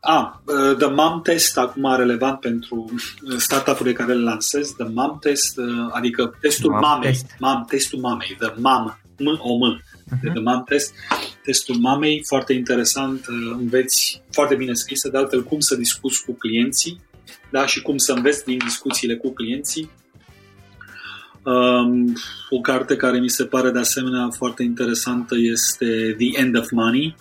a, 0.00 0.42
uh, 0.46 0.76
The 0.76 0.86
Mom 0.86 1.22
Test, 1.22 1.58
acum 1.58 1.96
relevant 1.96 2.40
pentru 2.40 2.84
uh, 2.92 3.36
startup-urile 3.36 3.94
care 3.94 4.12
le 4.12 4.22
lansez, 4.22 4.70
The 4.70 4.88
Mom 4.94 5.18
Test, 5.20 5.58
uh, 5.58 5.88
adică 5.90 6.36
testul 6.40 6.70
mom 6.70 6.80
mamei, 6.80 7.10
test. 7.10 7.34
Mom, 7.38 7.64
testul 7.64 7.98
mamei, 7.98 8.36
The 8.38 8.52
Mom, 8.56 8.84
M, 9.18 9.38
o 9.38 9.56
M, 9.56 9.80
uh-huh. 9.80 10.32
The 10.32 10.40
Mom 10.40 10.64
Test, 10.64 10.94
testul 11.44 11.76
mamei, 11.76 12.22
foarte 12.26 12.52
interesant, 12.52 13.24
înveți 13.58 14.22
foarte 14.30 14.54
bine 14.54 14.72
scrisă, 14.72 15.08
de 15.08 15.18
altfel 15.18 15.42
cum 15.42 15.60
să 15.60 15.76
discuți 15.76 16.24
cu 16.24 16.32
clienții, 16.32 17.00
da, 17.50 17.66
și 17.66 17.82
cum 17.82 17.96
să 17.96 18.12
înveți 18.12 18.44
din 18.44 18.58
discuțiile 18.58 19.16
cu 19.16 19.32
clienții. 19.32 19.90
Um, 21.42 22.12
o 22.50 22.60
carte 22.60 22.96
care 22.96 23.20
mi 23.20 23.28
se 23.28 23.44
pare 23.44 23.70
de 23.70 23.78
asemenea 23.78 24.28
foarte 24.30 24.62
interesantă 24.62 25.34
este 25.38 26.14
The 26.18 26.40
End 26.40 26.56
of 26.58 26.70
Money, 26.70 27.16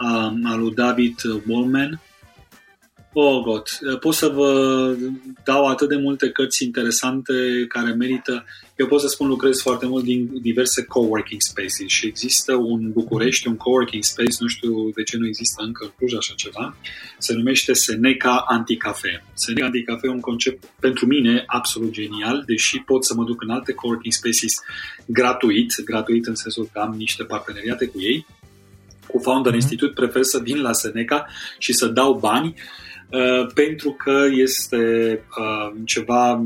um, 0.00 0.40
al 0.44 0.60
lui 0.60 0.74
David 0.74 1.14
Wallman. 1.46 2.00
Oh, 3.14 3.42
God! 3.42 3.62
Pot 4.00 4.14
să 4.14 4.28
vă 4.28 4.94
dau 5.44 5.66
atât 5.66 5.88
de 5.88 5.96
multe 5.96 6.30
cărți 6.30 6.64
interesante 6.64 7.32
care 7.68 7.92
merită. 7.92 8.44
Eu 8.76 8.86
pot 8.86 9.00
să 9.00 9.08
spun 9.08 9.28
lucrez 9.28 9.60
foarte 9.60 9.86
mult 9.86 10.04
din 10.04 10.40
diverse 10.40 10.84
coworking 10.84 11.40
spaces 11.40 11.88
și 11.88 12.06
există 12.06 12.54
un 12.54 12.90
București, 12.92 13.48
un 13.48 13.56
coworking 13.56 14.02
space, 14.02 14.36
nu 14.38 14.46
știu 14.46 14.90
de 14.90 15.02
ce 15.02 15.16
nu 15.16 15.26
există 15.26 15.62
încă 15.62 15.84
în 15.84 15.92
Cluj 15.96 16.14
așa 16.14 16.34
ceva, 16.36 16.76
se 17.18 17.34
numește 17.34 17.72
Seneca 17.72 18.44
Anticafe. 18.48 19.24
Seneca 19.34 19.64
Anticafe 19.64 20.06
e 20.06 20.10
un 20.10 20.20
concept 20.20 20.64
pentru 20.80 21.06
mine 21.06 21.44
absolut 21.46 21.90
genial, 21.90 22.42
deși 22.46 22.78
pot 22.78 23.04
să 23.04 23.14
mă 23.14 23.24
duc 23.24 23.42
în 23.42 23.50
alte 23.50 23.72
coworking 23.72 24.12
spaces 24.12 24.54
gratuit, 25.06 25.74
gratuit 25.84 26.26
în 26.26 26.34
sensul 26.34 26.68
că 26.72 26.78
am 26.78 26.94
niște 26.96 27.24
parteneriate 27.24 27.86
cu 27.86 28.00
ei, 28.00 28.26
cu 29.12 29.18
Founder 29.18 29.52
mm-hmm. 29.52 29.54
Institute, 29.54 29.92
prefer 29.92 30.22
să 30.22 30.38
vin 30.38 30.60
la 30.60 30.72
Seneca 30.72 31.26
și 31.58 31.72
să 31.72 31.86
dau 31.86 32.14
bani 32.14 32.54
uh, 33.10 33.46
pentru 33.54 33.90
că 33.90 34.26
este 34.30 34.78
uh, 35.38 35.80
ceva, 35.84 36.44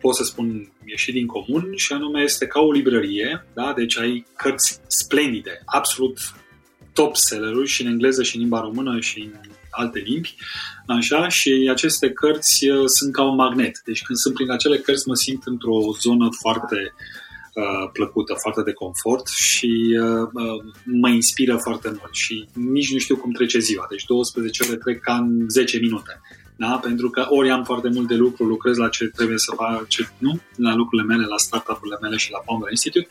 pot 0.00 0.14
să 0.14 0.24
spun, 0.24 0.68
ieșit 0.84 1.14
din 1.14 1.26
comun 1.26 1.72
și 1.76 1.92
anume 1.92 2.22
este 2.22 2.46
ca 2.46 2.60
o 2.60 2.72
librărie, 2.72 3.46
da? 3.54 3.72
deci 3.76 3.98
ai 3.98 4.26
cărți 4.36 4.80
splendide, 4.86 5.62
absolut 5.64 6.18
top 6.92 7.16
selleruri 7.16 7.68
și 7.68 7.82
în 7.82 7.88
engleză 7.88 8.22
și 8.22 8.36
în 8.36 8.40
limba 8.40 8.60
română 8.60 9.00
și 9.00 9.20
în 9.20 9.32
alte 9.70 9.98
limbi, 9.98 10.34
așa, 10.86 11.28
și 11.28 11.68
aceste 11.70 12.10
cărți 12.10 12.68
uh, 12.68 12.82
sunt 12.86 13.12
ca 13.12 13.22
un 13.22 13.34
magnet. 13.34 13.82
Deci 13.84 14.02
când 14.02 14.18
sunt 14.18 14.34
prin 14.34 14.50
acele 14.50 14.76
cărți 14.76 15.08
mă 15.08 15.14
simt 15.14 15.42
într-o 15.44 15.78
zonă 16.00 16.28
foarte 16.40 16.76
uh, 16.76 17.23
Uh, 17.54 17.90
plăcută, 17.92 18.34
foarte 18.34 18.62
de 18.62 18.72
confort 18.72 19.26
și 19.28 19.98
uh, 20.00 20.28
uh, 20.32 20.72
mă 20.84 21.08
inspiră 21.08 21.56
foarte 21.56 21.88
mult 21.88 22.14
și 22.14 22.48
nici 22.52 22.92
nu 22.92 22.98
știu 22.98 23.16
cum 23.16 23.32
trece 23.32 23.58
ziua. 23.58 23.86
Deci 23.90 24.04
12 24.04 24.64
ore 24.68 24.76
trec 24.76 25.00
ca 25.00 25.14
în 25.14 25.48
10 25.48 25.78
minute. 25.78 26.20
Da? 26.56 26.78
Pentru 26.82 27.10
că 27.10 27.26
ori 27.28 27.50
am 27.50 27.64
foarte 27.64 27.88
mult 27.88 28.08
de 28.08 28.14
lucru, 28.14 28.44
lucrez 28.44 28.76
la 28.76 28.88
ce 28.88 29.04
trebuie 29.04 29.38
să 29.38 29.52
fac, 29.56 29.86
ce, 29.88 30.08
nu? 30.18 30.40
la 30.56 30.74
lucrurile 30.74 31.14
mele, 31.14 31.26
la 31.26 31.36
startup-urile 31.36 31.98
mele 32.00 32.16
și 32.16 32.30
la 32.30 32.42
Founder 32.44 32.70
Institute 32.70 33.08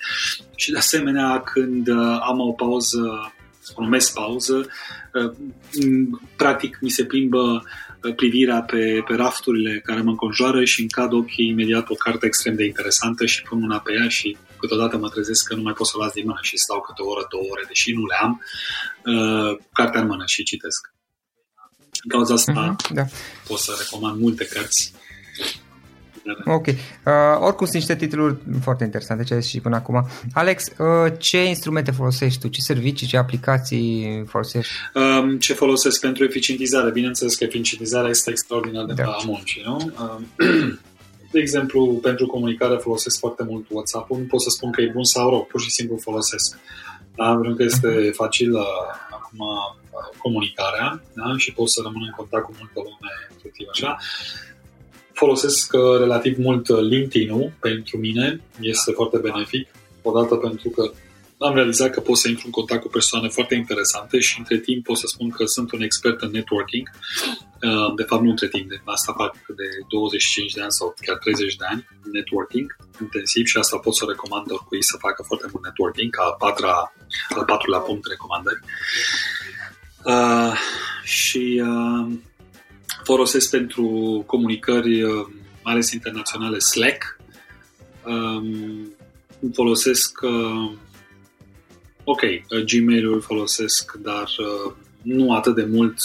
și 0.55 0.71
de 0.71 0.77
asemenea 0.77 1.41
când 1.41 1.89
am 2.21 2.39
o 2.39 2.51
pauză, 2.51 3.33
o 3.75 3.83
mes 3.83 4.09
pauză, 4.09 4.67
practic 6.35 6.77
mi 6.81 6.89
se 6.89 7.05
plimbă 7.05 7.63
privirea 8.11 8.61
pe, 8.61 9.03
pe 9.07 9.15
rafturile 9.15 9.79
care 9.79 10.01
mă 10.01 10.09
înconjoară 10.09 10.63
și 10.63 10.81
în 10.81 10.87
cad 10.87 11.13
ochii 11.13 11.47
imediat 11.47 11.89
o 11.89 11.95
carte 11.95 12.25
extrem 12.25 12.55
de 12.55 12.65
interesantă 12.65 13.25
și 13.25 13.41
pun 13.41 13.59
mâna 13.59 13.79
pe 13.79 13.93
ea 13.93 14.07
și 14.07 14.37
câteodată 14.57 14.97
mă 14.97 15.09
trezesc 15.09 15.47
că 15.47 15.55
nu 15.55 15.61
mai 15.61 15.73
pot 15.73 15.87
să 15.87 15.93
o 15.95 16.03
las 16.03 16.13
din 16.13 16.23
mână 16.25 16.39
și 16.41 16.57
stau 16.57 16.81
câte 16.81 17.01
o 17.01 17.09
oră, 17.09 17.25
două 17.29 17.43
ore, 17.51 17.63
deși 17.67 17.91
nu 17.91 18.05
le 18.05 18.15
am, 18.21 18.41
uh, 19.05 19.57
cartea 19.73 20.01
în 20.01 20.07
mână 20.07 20.23
și 20.25 20.43
citesc. 20.43 20.91
În 22.03 22.09
cauza 22.09 22.33
asta 22.33 22.75
uh-huh, 22.75 22.93
da. 22.93 23.05
pot 23.47 23.59
să 23.59 23.75
recomand 23.79 24.19
multe 24.19 24.45
cărți 24.45 24.93
Ok. 26.45 26.67
Uh, 26.67 26.73
oricum 27.39 27.65
sunt 27.65 27.73
niște 27.73 27.95
titluri 27.95 28.35
foarte 28.61 28.83
interesante 28.83 29.23
ce 29.23 29.33
ai 29.33 29.43
și 29.43 29.59
până 29.59 29.75
acum. 29.75 30.07
Alex, 30.33 30.65
uh, 30.77 31.13
ce 31.17 31.45
instrumente 31.45 31.91
folosești 31.91 32.39
tu? 32.39 32.47
Ce 32.47 32.61
servicii, 32.61 33.07
ce 33.07 33.17
aplicații 33.17 34.23
folosești? 34.27 34.73
Um, 34.93 35.37
ce 35.37 35.53
folosesc 35.53 35.99
pentru 35.99 36.23
eficientizare? 36.23 36.91
Bineînțeles 36.91 37.35
că 37.35 37.43
eficientizarea 37.43 38.09
este 38.09 38.29
extraordinar 38.29 38.85
de 38.85 38.93
da. 38.93 39.17
muncii, 39.25 39.61
nu? 39.65 39.91
Um, 39.99 40.27
De 41.31 41.39
exemplu, 41.39 41.99
pentru 42.01 42.25
comunicare 42.25 42.75
folosesc 42.75 43.19
foarte 43.19 43.43
mult 43.43 43.65
WhatsApp-ul. 43.69 44.17
Nu 44.17 44.23
pot 44.23 44.41
să 44.41 44.49
spun 44.49 44.71
că 44.71 44.81
e 44.81 44.91
bun 44.93 45.03
sau 45.03 45.29
rău, 45.29 45.47
pur 45.51 45.61
și 45.61 45.69
simplu 45.69 45.97
folosesc. 45.97 46.59
Da? 47.15 47.33
Pentru 47.33 47.53
că 47.55 47.63
este 47.63 47.87
mhm. 47.87 48.11
facil 48.11 48.55
acum 49.09 49.39
comunicarea 50.17 51.01
da? 51.13 51.37
și 51.37 51.53
pot 51.53 51.69
să 51.69 51.79
rămân 51.83 52.03
în 52.05 52.13
contact 52.15 52.43
cu 52.45 52.53
multă 52.57 52.79
lume 52.87 53.11
efectiv 53.37 53.67
așa. 53.71 53.97
Folosesc 55.23 55.73
uh, 55.73 55.97
relativ 55.97 56.37
mult 56.37 56.67
uh, 56.67 56.79
LinkedIn-ul 56.79 57.51
pentru 57.59 57.97
mine, 57.97 58.41
este 58.59 58.91
foarte 58.91 59.17
benefic. 59.17 59.67
Odată 60.01 60.35
pentru 60.35 60.69
că 60.69 60.91
am 61.37 61.53
realizat 61.55 61.89
că 61.89 61.99
pot 61.99 62.17
să 62.17 62.27
intru 62.27 62.45
în 62.45 62.51
contact 62.51 62.81
cu 62.81 62.87
persoane 62.87 63.27
foarte 63.27 63.55
interesante 63.55 64.19
și 64.19 64.39
între 64.39 64.57
timp 64.57 64.83
pot 64.83 64.97
să 64.97 65.07
spun 65.07 65.29
că 65.29 65.45
sunt 65.45 65.71
un 65.71 65.81
expert 65.81 66.21
în 66.21 66.31
networking. 66.31 66.89
Uh, 66.89 67.95
de 67.95 68.03
fapt, 68.03 68.23
nu 68.23 68.29
între 68.29 68.47
timp, 68.47 68.69
de 68.69 68.81
asta 68.85 69.13
fac 69.17 69.33
de 69.59 69.67
25 69.89 70.53
de 70.53 70.61
ani 70.61 70.71
sau 70.71 70.93
chiar 71.05 71.17
30 71.17 71.55
de 71.55 71.65
ani 71.69 71.87
networking 72.11 72.75
intensiv 73.01 73.45
și 73.45 73.57
asta 73.57 73.77
pot 73.77 73.95
să 73.95 74.05
recomand 74.07 74.51
oricui 74.51 74.83
să 74.83 74.97
facă 75.05 75.23
foarte 75.27 75.47
mult 75.51 75.63
networking, 75.63 76.09
ca 76.15 76.23
a 76.23 76.35
patra, 76.43 76.93
al 77.37 77.45
patrulea 77.45 77.79
punct 77.79 78.05
recomandări. 78.13 78.61
Uh, 80.13 80.53
și 81.03 81.61
uh, 81.69 82.07
folosesc 83.03 83.49
pentru 83.49 83.83
comunicări, 84.27 85.03
uh, 85.03 85.25
mai 85.63 85.73
ales 85.73 85.91
internaționale, 85.91 86.59
Slack. 86.59 87.17
Um, 88.05 88.93
folosesc, 89.53 90.21
uh, 90.21 90.71
ok, 92.03 92.21
uh, 92.21 92.63
Gmail-ul 92.65 93.21
folosesc, 93.21 93.93
dar 93.93 94.23
uh, 94.37 94.73
nu 95.01 95.33
atât 95.33 95.55
de 95.55 95.65
mult 95.65 95.97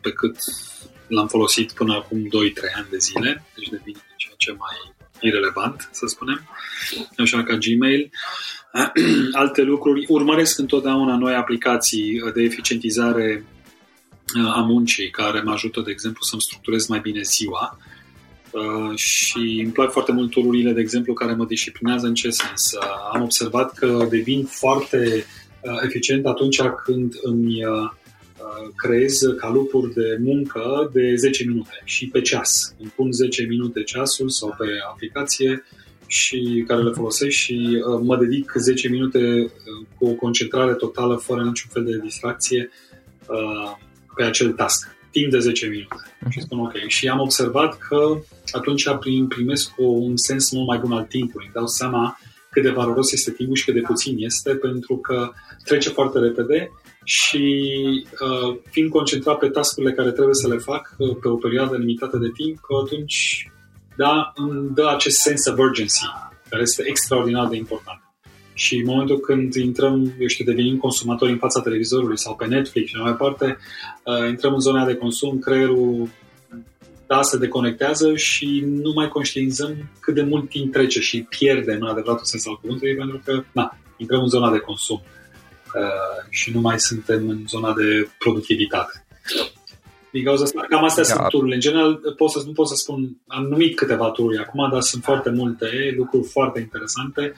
pe 0.00 0.10
cât 0.10 0.36
l-am 1.08 1.28
folosit 1.28 1.72
până 1.72 1.94
acum 1.94 2.18
2-3 2.18 2.28
ani 2.76 2.86
de 2.90 2.98
zile, 2.98 3.44
deci 3.56 3.68
devine 3.68 3.98
ceea 4.16 4.34
ce 4.36 4.52
mai 4.52 4.92
irelevant, 5.20 5.88
să 5.92 6.06
spunem, 6.06 6.48
așa 7.18 7.42
ca 7.42 7.56
Gmail. 7.56 8.10
Alte 9.32 9.62
lucruri, 9.62 10.04
urmăresc 10.08 10.58
întotdeauna 10.58 11.16
noi 11.16 11.34
aplicații 11.34 12.20
de 12.34 12.42
eficientizare 12.42 13.44
uh, 13.46 13.53
a 14.54 14.60
muncii 14.60 15.10
care 15.10 15.40
mă 15.40 15.50
ajută, 15.50 15.80
de 15.80 15.90
exemplu, 15.90 16.22
să-mi 16.22 16.42
structurez 16.42 16.86
mai 16.86 17.00
bine 17.00 17.20
ziua 17.22 17.78
uh, 18.50 18.96
și 18.96 19.60
îmi 19.64 19.72
plac 19.72 19.90
foarte 19.90 20.12
mult 20.12 20.30
tururile, 20.30 20.72
de 20.72 20.80
exemplu, 20.80 21.12
care 21.12 21.32
mă 21.34 21.44
disciplinează 21.44 22.06
în 22.06 22.14
ce 22.14 22.30
sens. 22.30 22.72
Uh, 22.72 22.82
am 23.12 23.22
observat 23.22 23.74
că 23.74 24.06
devin 24.10 24.44
foarte 24.44 25.24
eficient 25.82 26.26
atunci 26.26 26.62
când 26.84 27.14
îmi 27.22 27.60
creez 28.76 29.18
calupuri 29.38 29.94
de 29.94 30.18
muncă 30.20 30.90
de 30.92 31.14
10 31.14 31.44
minute 31.44 31.82
și 31.84 32.08
pe 32.08 32.20
ceas. 32.20 32.74
Îmi 32.78 32.92
pun 32.96 33.12
10 33.12 33.44
minute 33.48 33.82
ceasul 33.82 34.28
sau 34.28 34.54
pe 34.58 34.64
aplicație 34.90 35.64
și 36.06 36.64
care 36.66 36.82
le 36.82 36.90
folosesc 36.90 37.30
și 37.30 37.82
uh, 37.88 38.00
mă 38.02 38.16
dedic 38.16 38.52
10 38.56 38.88
minute 38.88 39.18
uh, 39.18 39.86
cu 39.98 40.06
o 40.06 40.14
concentrare 40.14 40.72
totală, 40.72 41.16
fără 41.16 41.42
niciun 41.42 41.70
fel 41.72 41.84
de 41.84 41.98
distracție 42.02 42.70
uh, 43.28 43.76
pe 44.16 44.22
acel 44.22 44.52
task, 44.52 44.96
timp 45.10 45.30
de 45.30 45.38
10 45.38 45.66
minute. 45.66 45.94
Uh-huh. 45.94 46.30
Și 46.30 46.40
spun 46.40 46.58
ok. 46.58 46.72
Și 46.86 47.08
am 47.08 47.20
observat 47.20 47.78
că 47.78 48.18
atunci 48.52 48.88
primesc 49.28 49.70
un 49.76 50.16
sens 50.16 50.50
mult 50.50 50.66
mai 50.66 50.78
bun 50.78 50.92
al 50.92 51.04
timpului. 51.04 51.46
Îmi 51.46 51.54
dau 51.54 51.66
seama 51.66 52.18
cât 52.50 52.62
de 52.62 52.70
valoros 52.70 53.12
este 53.12 53.30
timpul 53.30 53.56
și 53.56 53.64
cât 53.64 53.74
de 53.74 53.80
puțin 53.80 54.16
este, 54.18 54.54
pentru 54.54 54.96
că 54.96 55.30
trece 55.64 55.88
foarte 55.88 56.18
repede 56.18 56.70
și 57.04 57.66
uh, 58.20 58.56
fiind 58.70 58.90
concentrat 58.90 59.38
pe 59.38 59.48
tascurile 59.48 59.92
care 59.92 60.10
trebuie 60.10 60.34
să 60.34 60.48
le 60.48 60.56
fac 60.56 60.94
uh, 60.98 61.16
pe 61.20 61.28
o 61.28 61.34
perioadă 61.34 61.76
limitată 61.76 62.16
de 62.16 62.30
timp, 62.34 62.58
atunci 62.84 63.48
da, 63.96 64.32
îmi 64.34 64.70
dă 64.74 64.88
acest 64.88 65.16
sense 65.16 65.50
of 65.50 65.58
urgency, 65.58 66.04
care 66.48 66.62
este 66.62 66.82
extraordinar 66.86 67.48
de 67.48 67.56
important. 67.56 68.03
Și 68.54 68.76
în 68.76 68.84
momentul 68.86 69.18
când 69.18 69.54
intrăm, 69.54 70.12
eu 70.18 70.26
știu, 70.26 70.44
devenim 70.44 70.76
consumatori 70.76 71.32
în 71.32 71.38
fața 71.38 71.60
televizorului 71.60 72.18
sau 72.18 72.34
pe 72.34 72.46
Netflix 72.46 72.88
și 72.88 72.96
mai 72.96 73.10
departe, 73.10 73.58
uh, 74.04 74.28
intrăm 74.28 74.52
în 74.52 74.60
zona 74.60 74.86
de 74.86 74.94
consum, 74.94 75.38
creierul 75.38 76.08
da, 77.06 77.22
se 77.22 77.38
deconectează 77.38 78.14
și 78.14 78.64
nu 78.66 78.92
mai 78.94 79.08
conștientizăm 79.08 79.90
cât 80.00 80.14
de 80.14 80.22
mult 80.22 80.48
timp 80.48 80.72
trece 80.72 81.00
și 81.00 81.22
pierdem 81.22 81.78
în 81.80 81.88
adevăratul 81.88 82.24
sens 82.24 82.46
al 82.46 82.58
cuvântului, 82.60 82.94
pentru 82.94 83.20
că, 83.24 83.42
na, 83.52 83.78
intrăm 83.96 84.20
în 84.20 84.28
zona 84.28 84.50
de 84.50 84.58
consum 84.58 85.02
uh, 85.04 86.26
și 86.30 86.50
nu 86.50 86.60
mai 86.60 86.80
suntem 86.80 87.28
în 87.28 87.38
zona 87.48 87.72
de 87.72 88.08
productivitate. 88.18 89.06
Din 90.10 90.24
cauza 90.24 90.42
asta, 90.42 90.66
cam 90.68 90.84
astea 90.84 91.02
da. 91.02 91.08
sunt 91.08 91.26
tururile. 91.28 91.54
În 91.54 91.60
general, 91.60 92.00
pot 92.16 92.30
să, 92.30 92.42
nu 92.46 92.52
pot 92.52 92.68
să 92.68 92.74
spun, 92.74 93.16
am 93.26 93.42
numit 93.42 93.76
câteva 93.76 94.10
tururi 94.10 94.38
acum, 94.38 94.68
dar 94.72 94.80
sunt 94.80 95.02
foarte 95.02 95.30
multe 95.30 95.94
lucruri 95.96 96.28
foarte 96.28 96.60
interesante. 96.60 97.32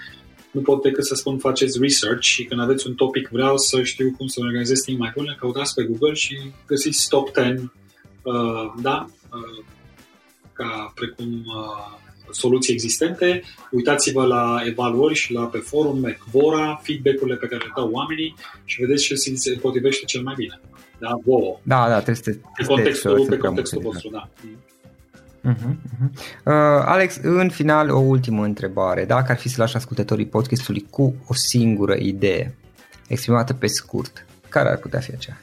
Nu 0.57 0.63
pot 0.63 0.83
decât 0.83 1.05
să 1.05 1.15
spun 1.15 1.39
faceți 1.39 1.79
research 1.81 2.23
și 2.23 2.45
când 2.45 2.61
aveți 2.61 2.87
un 2.87 2.95
topic 2.95 3.29
vreau 3.29 3.57
să 3.57 3.83
știu 3.83 4.15
cum 4.17 4.27
să 4.27 4.41
organizez 4.43 4.81
timp 4.81 4.99
mai 4.99 5.13
bune, 5.15 5.37
căutați 5.39 5.75
pe 5.75 5.83
Google 5.83 6.15
și 6.15 6.37
găsiți 6.67 7.09
top 7.09 7.35
10 7.35 7.71
uh, 8.23 8.35
da, 8.83 9.07
uh, 9.33 9.65
ca 10.53 10.93
precum 10.95 11.33
uh, 11.33 11.99
soluții 12.31 12.73
existente, 12.73 13.43
uitați-vă 13.71 14.25
la 14.25 14.63
evaluări 14.65 15.15
și 15.15 15.33
la 15.33 15.45
pe 15.45 15.59
forum, 15.59 16.17
Quora, 16.33 16.81
feedback-urile 16.83 17.37
pe 17.37 17.47
care 17.47 17.65
le 17.65 17.73
dau 17.77 17.91
oamenii 17.91 18.35
și 18.65 18.81
vedeți 18.81 19.05
ce 19.05 19.15
se 19.15 19.59
potrivește 19.61 20.05
cel 20.05 20.23
mai 20.23 20.35
bine. 20.37 20.61
Da, 20.99 21.11
wow. 21.25 21.61
Da, 21.63 21.89
da, 21.89 22.01
trebuie 22.03 22.15
să 22.15 22.31
pe 22.57 22.65
contextul, 22.65 23.27
pe 23.29 23.37
contextul 23.37 23.83
vostru, 23.83 24.09
da. 24.11 24.29
Uh-huh, 25.45 25.75
uh-huh. 25.75 26.11
Uh, 26.45 26.83
Alex, 26.85 27.19
în 27.23 27.51
final 27.51 27.91
o 27.91 27.99
ultimă 27.99 28.45
întrebare. 28.45 29.05
Dacă 29.05 29.33
ar 29.33 29.39
fi 29.39 29.49
să 29.49 29.61
lași 29.61 29.77
ascultătorii 29.77 30.27
podcastului 30.27 30.87
cu 30.91 31.15
o 31.27 31.35
singură 31.35 31.95
idee 31.95 32.55
exprimată 33.09 33.55
pe 33.55 33.67
scurt, 33.67 34.27
care 34.49 34.69
ar 34.69 34.77
putea 34.77 35.01
fi 35.01 35.11
aceea? 35.11 35.41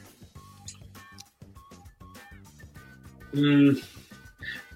Mm, 3.32 3.78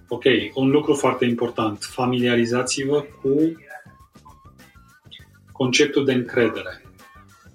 Ok, 0.10 0.24
un 0.54 0.70
lucru 0.70 0.94
foarte 0.94 1.26
important. 1.26 1.84
Familiarizați-vă 1.84 3.06
cu 3.22 3.62
conceptul 5.52 6.06
de 6.06 6.14
încredere. 6.14 6.82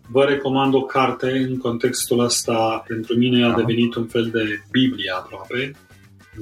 Vă 0.08 0.24
recomand 0.24 0.74
o 0.74 0.82
carte 0.82 1.30
în 1.30 1.58
contextul 1.58 2.18
ăsta, 2.18 2.84
pentru 2.86 3.14
mine 3.16 3.44
a 3.44 3.54
devenit 3.54 3.94
un 3.94 4.06
fel 4.06 4.30
de 4.30 4.62
Biblie 4.70 5.12
aproape, 5.16 5.72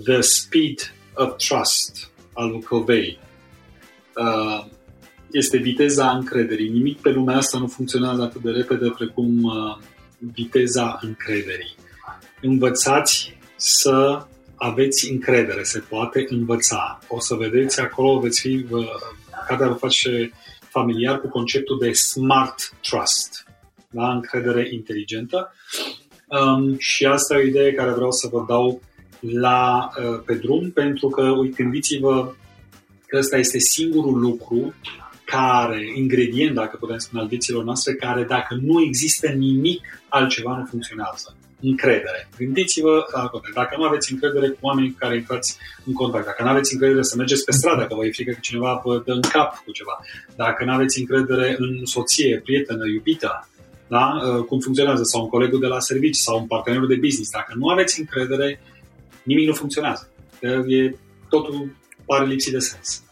The 0.04 0.20
Speed 0.20 0.94
of 1.14 1.36
Trust 1.36 2.10
al 2.32 2.50
lui 2.50 2.62
Covey. 2.62 3.18
Uh, 4.16 4.64
este 5.30 5.56
viteza 5.56 6.10
încrederii. 6.10 6.68
Nimic 6.68 7.00
pe 7.00 7.10
lumea 7.10 7.36
asta 7.36 7.58
nu 7.58 7.66
funcționează 7.66 8.22
atât 8.22 8.42
de 8.42 8.50
repede 8.50 8.88
precum 8.88 9.42
uh, 9.42 9.76
viteza 10.18 10.98
încrederii. 11.02 11.74
Învățați 12.40 13.38
să 13.56 14.26
aveți 14.56 15.10
încredere, 15.10 15.62
se 15.62 15.78
poate 15.78 16.26
învăța. 16.28 16.98
O 17.08 17.20
să 17.20 17.34
vedeți 17.34 17.80
acolo, 17.80 18.18
veți 18.18 18.40
fi, 18.40 18.66
care 19.46 19.68
vă 19.68 19.74
face 19.74 20.32
familiar 20.68 21.20
cu 21.20 21.28
conceptul 21.28 21.78
de 21.78 21.92
smart 21.92 22.74
trust, 22.80 23.44
da? 23.90 24.12
încredere 24.12 24.68
inteligentă. 24.72 25.54
Um, 26.26 26.78
și 26.78 27.06
asta 27.06 27.34
e 27.34 27.38
o 27.38 27.46
idee 27.46 27.72
care 27.72 27.90
vreau 27.90 28.10
să 28.10 28.28
vă 28.32 28.44
dau 28.48 28.82
la, 29.20 29.90
uh, 29.98 30.20
pe 30.24 30.34
drum, 30.34 30.70
pentru 30.70 31.08
că, 31.08 31.32
gândiți-vă 31.56 32.34
că 33.06 33.16
ăsta 33.18 33.36
este 33.36 33.58
singurul 33.58 34.18
lucru 34.18 34.74
care, 35.24 35.92
ingredient, 35.94 36.54
dacă 36.54 36.76
putem 36.76 36.98
spune, 36.98 37.22
al 37.22 37.28
vieților 37.28 37.64
noastre, 37.64 37.94
care 37.94 38.22
dacă 38.22 38.58
nu 38.62 38.82
există 38.82 39.28
nimic 39.28 39.80
altceva 40.08 40.56
nu 40.56 40.64
funcționează 40.64 41.34
încredere. 41.62 42.28
Gândiți-vă 42.38 43.04
la 43.12 43.26
contact. 43.26 43.54
Dacă 43.54 43.74
nu 43.78 43.84
aveți 43.84 44.12
încredere 44.12 44.48
cu 44.48 44.58
oamenii 44.60 44.90
cu 44.90 44.96
care 44.98 45.16
intrați 45.16 45.56
în 45.84 45.92
contact, 45.92 46.24
dacă 46.24 46.42
nu 46.42 46.48
aveți 46.48 46.72
încredere 46.72 47.02
să 47.02 47.16
mergeți 47.16 47.44
pe 47.44 47.52
stradă, 47.52 47.86
că 47.86 47.94
vă 47.94 48.06
e 48.06 48.10
frică 48.10 48.32
că 48.32 48.38
cineva 48.40 48.80
vă 48.84 49.02
dă 49.04 49.12
în 49.12 49.20
cap 49.20 49.62
cu 49.64 49.70
ceva, 49.72 50.00
dacă 50.36 50.64
nu 50.64 50.72
aveți 50.72 50.98
încredere 50.98 51.56
în 51.58 51.84
soție, 51.84 52.40
prietenă, 52.44 52.84
iubită, 52.86 53.48
da? 53.88 54.06
Uh, 54.14 54.44
cum 54.44 54.58
funcționează, 54.58 55.02
sau 55.04 55.22
un 55.22 55.28
colegul 55.28 55.60
de 55.60 55.66
la 55.66 55.80
servici, 55.80 56.16
sau 56.16 56.38
un 56.38 56.46
partener 56.46 56.86
de 56.86 56.94
business, 56.94 57.30
dacă 57.30 57.52
nu 57.56 57.68
aveți 57.68 58.00
încredere, 58.00 58.60
nimic 59.22 59.46
nu 59.46 59.54
funcționează. 59.54 60.08
E, 60.66 60.94
totul 61.28 61.76
pare 62.06 62.26
lipsit 62.26 62.52
de 62.52 62.58
sens. 62.58 63.02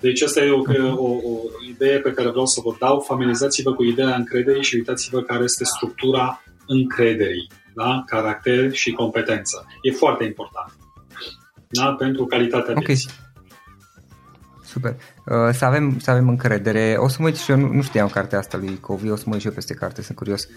Deci 0.00 0.22
asta 0.22 0.40
e 0.40 0.50
o, 0.50 0.62
o, 0.96 1.08
o 1.08 1.40
idee 1.68 1.98
pe 1.98 2.12
care 2.12 2.28
vreau 2.30 2.46
să 2.46 2.60
vă 2.64 2.76
dau. 2.78 3.00
Familiarizați-vă 3.00 3.74
cu 3.74 3.84
ideea 3.84 4.14
încrederii 4.14 4.62
și 4.62 4.74
uitați-vă 4.74 5.22
care 5.22 5.42
este 5.42 5.64
structura 5.64 6.42
încrederii 6.66 7.48
da? 7.74 8.02
caracter 8.06 8.72
și 8.72 8.90
competență. 8.90 9.66
E 9.82 9.90
foarte 9.90 10.24
important 10.24 10.72
da? 11.68 11.92
pentru 11.92 12.26
calitatea 12.26 12.70
okay. 12.70 12.84
vieții. 12.84 13.10
Super. 14.78 14.96
Uh, 15.24 15.54
să, 15.54 15.64
avem, 15.64 15.98
să 15.98 16.10
avem 16.10 16.28
încredere. 16.28 16.96
O 16.98 17.08
să 17.08 17.16
mă 17.18 17.26
uit 17.26 17.36
și 17.36 17.50
eu, 17.50 17.56
nu, 17.56 17.72
nu 17.72 17.82
știam 17.82 18.08
cartea 18.08 18.38
asta 18.38 18.56
lui 18.56 18.78
Covi, 18.80 19.10
o 19.10 19.16
să 19.16 19.22
mă 19.26 19.32
uit 19.32 19.40
și 19.40 19.46
eu 19.46 19.52
peste 19.52 19.74
carte, 19.74 20.02
sunt 20.02 20.16
curios. 20.16 20.44
Uh, 20.44 20.48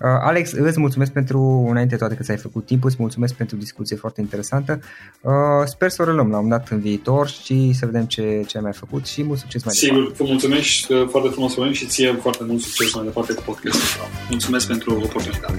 Alex, 0.00 0.52
îți 0.52 0.80
mulțumesc 0.80 1.12
pentru, 1.12 1.66
înainte 1.70 1.96
toate 1.96 2.14
că 2.14 2.22
ți-ai 2.22 2.36
făcut 2.36 2.66
timpul, 2.66 2.88
îți 2.88 2.98
mulțumesc 3.00 3.34
pentru 3.34 3.56
discuție 3.56 3.96
foarte 3.96 4.20
interesantă. 4.20 4.80
Uh, 5.20 5.32
sper 5.64 5.90
să 5.90 6.02
o 6.02 6.04
reluăm 6.04 6.30
la 6.30 6.38
un 6.38 6.48
dat 6.48 6.68
în 6.68 6.80
viitor 6.80 7.28
și 7.28 7.72
să 7.72 7.86
vedem 7.86 8.04
ce, 8.04 8.44
ce 8.46 8.56
ai 8.56 8.62
mai 8.62 8.72
făcut 8.72 9.06
și 9.06 9.22
mult 9.22 9.38
succes 9.38 9.64
mai 9.64 9.74
Sigur, 9.74 9.96
departe. 9.96 10.16
Sigur, 10.16 10.26
vă 10.26 10.32
mulțumesc 10.32 10.88
uh, 10.88 11.08
foarte 11.10 11.28
frumos 11.28 11.76
și 11.76 11.86
ție 11.86 12.12
foarte 12.12 12.44
mult 12.46 12.60
succes 12.60 12.94
mai 12.94 13.04
departe 13.04 13.34
cu 13.34 13.42
podcastul. 13.42 14.08
Mulțumesc 14.28 14.66
pentru 14.66 14.94
oportunitate. 14.94 15.58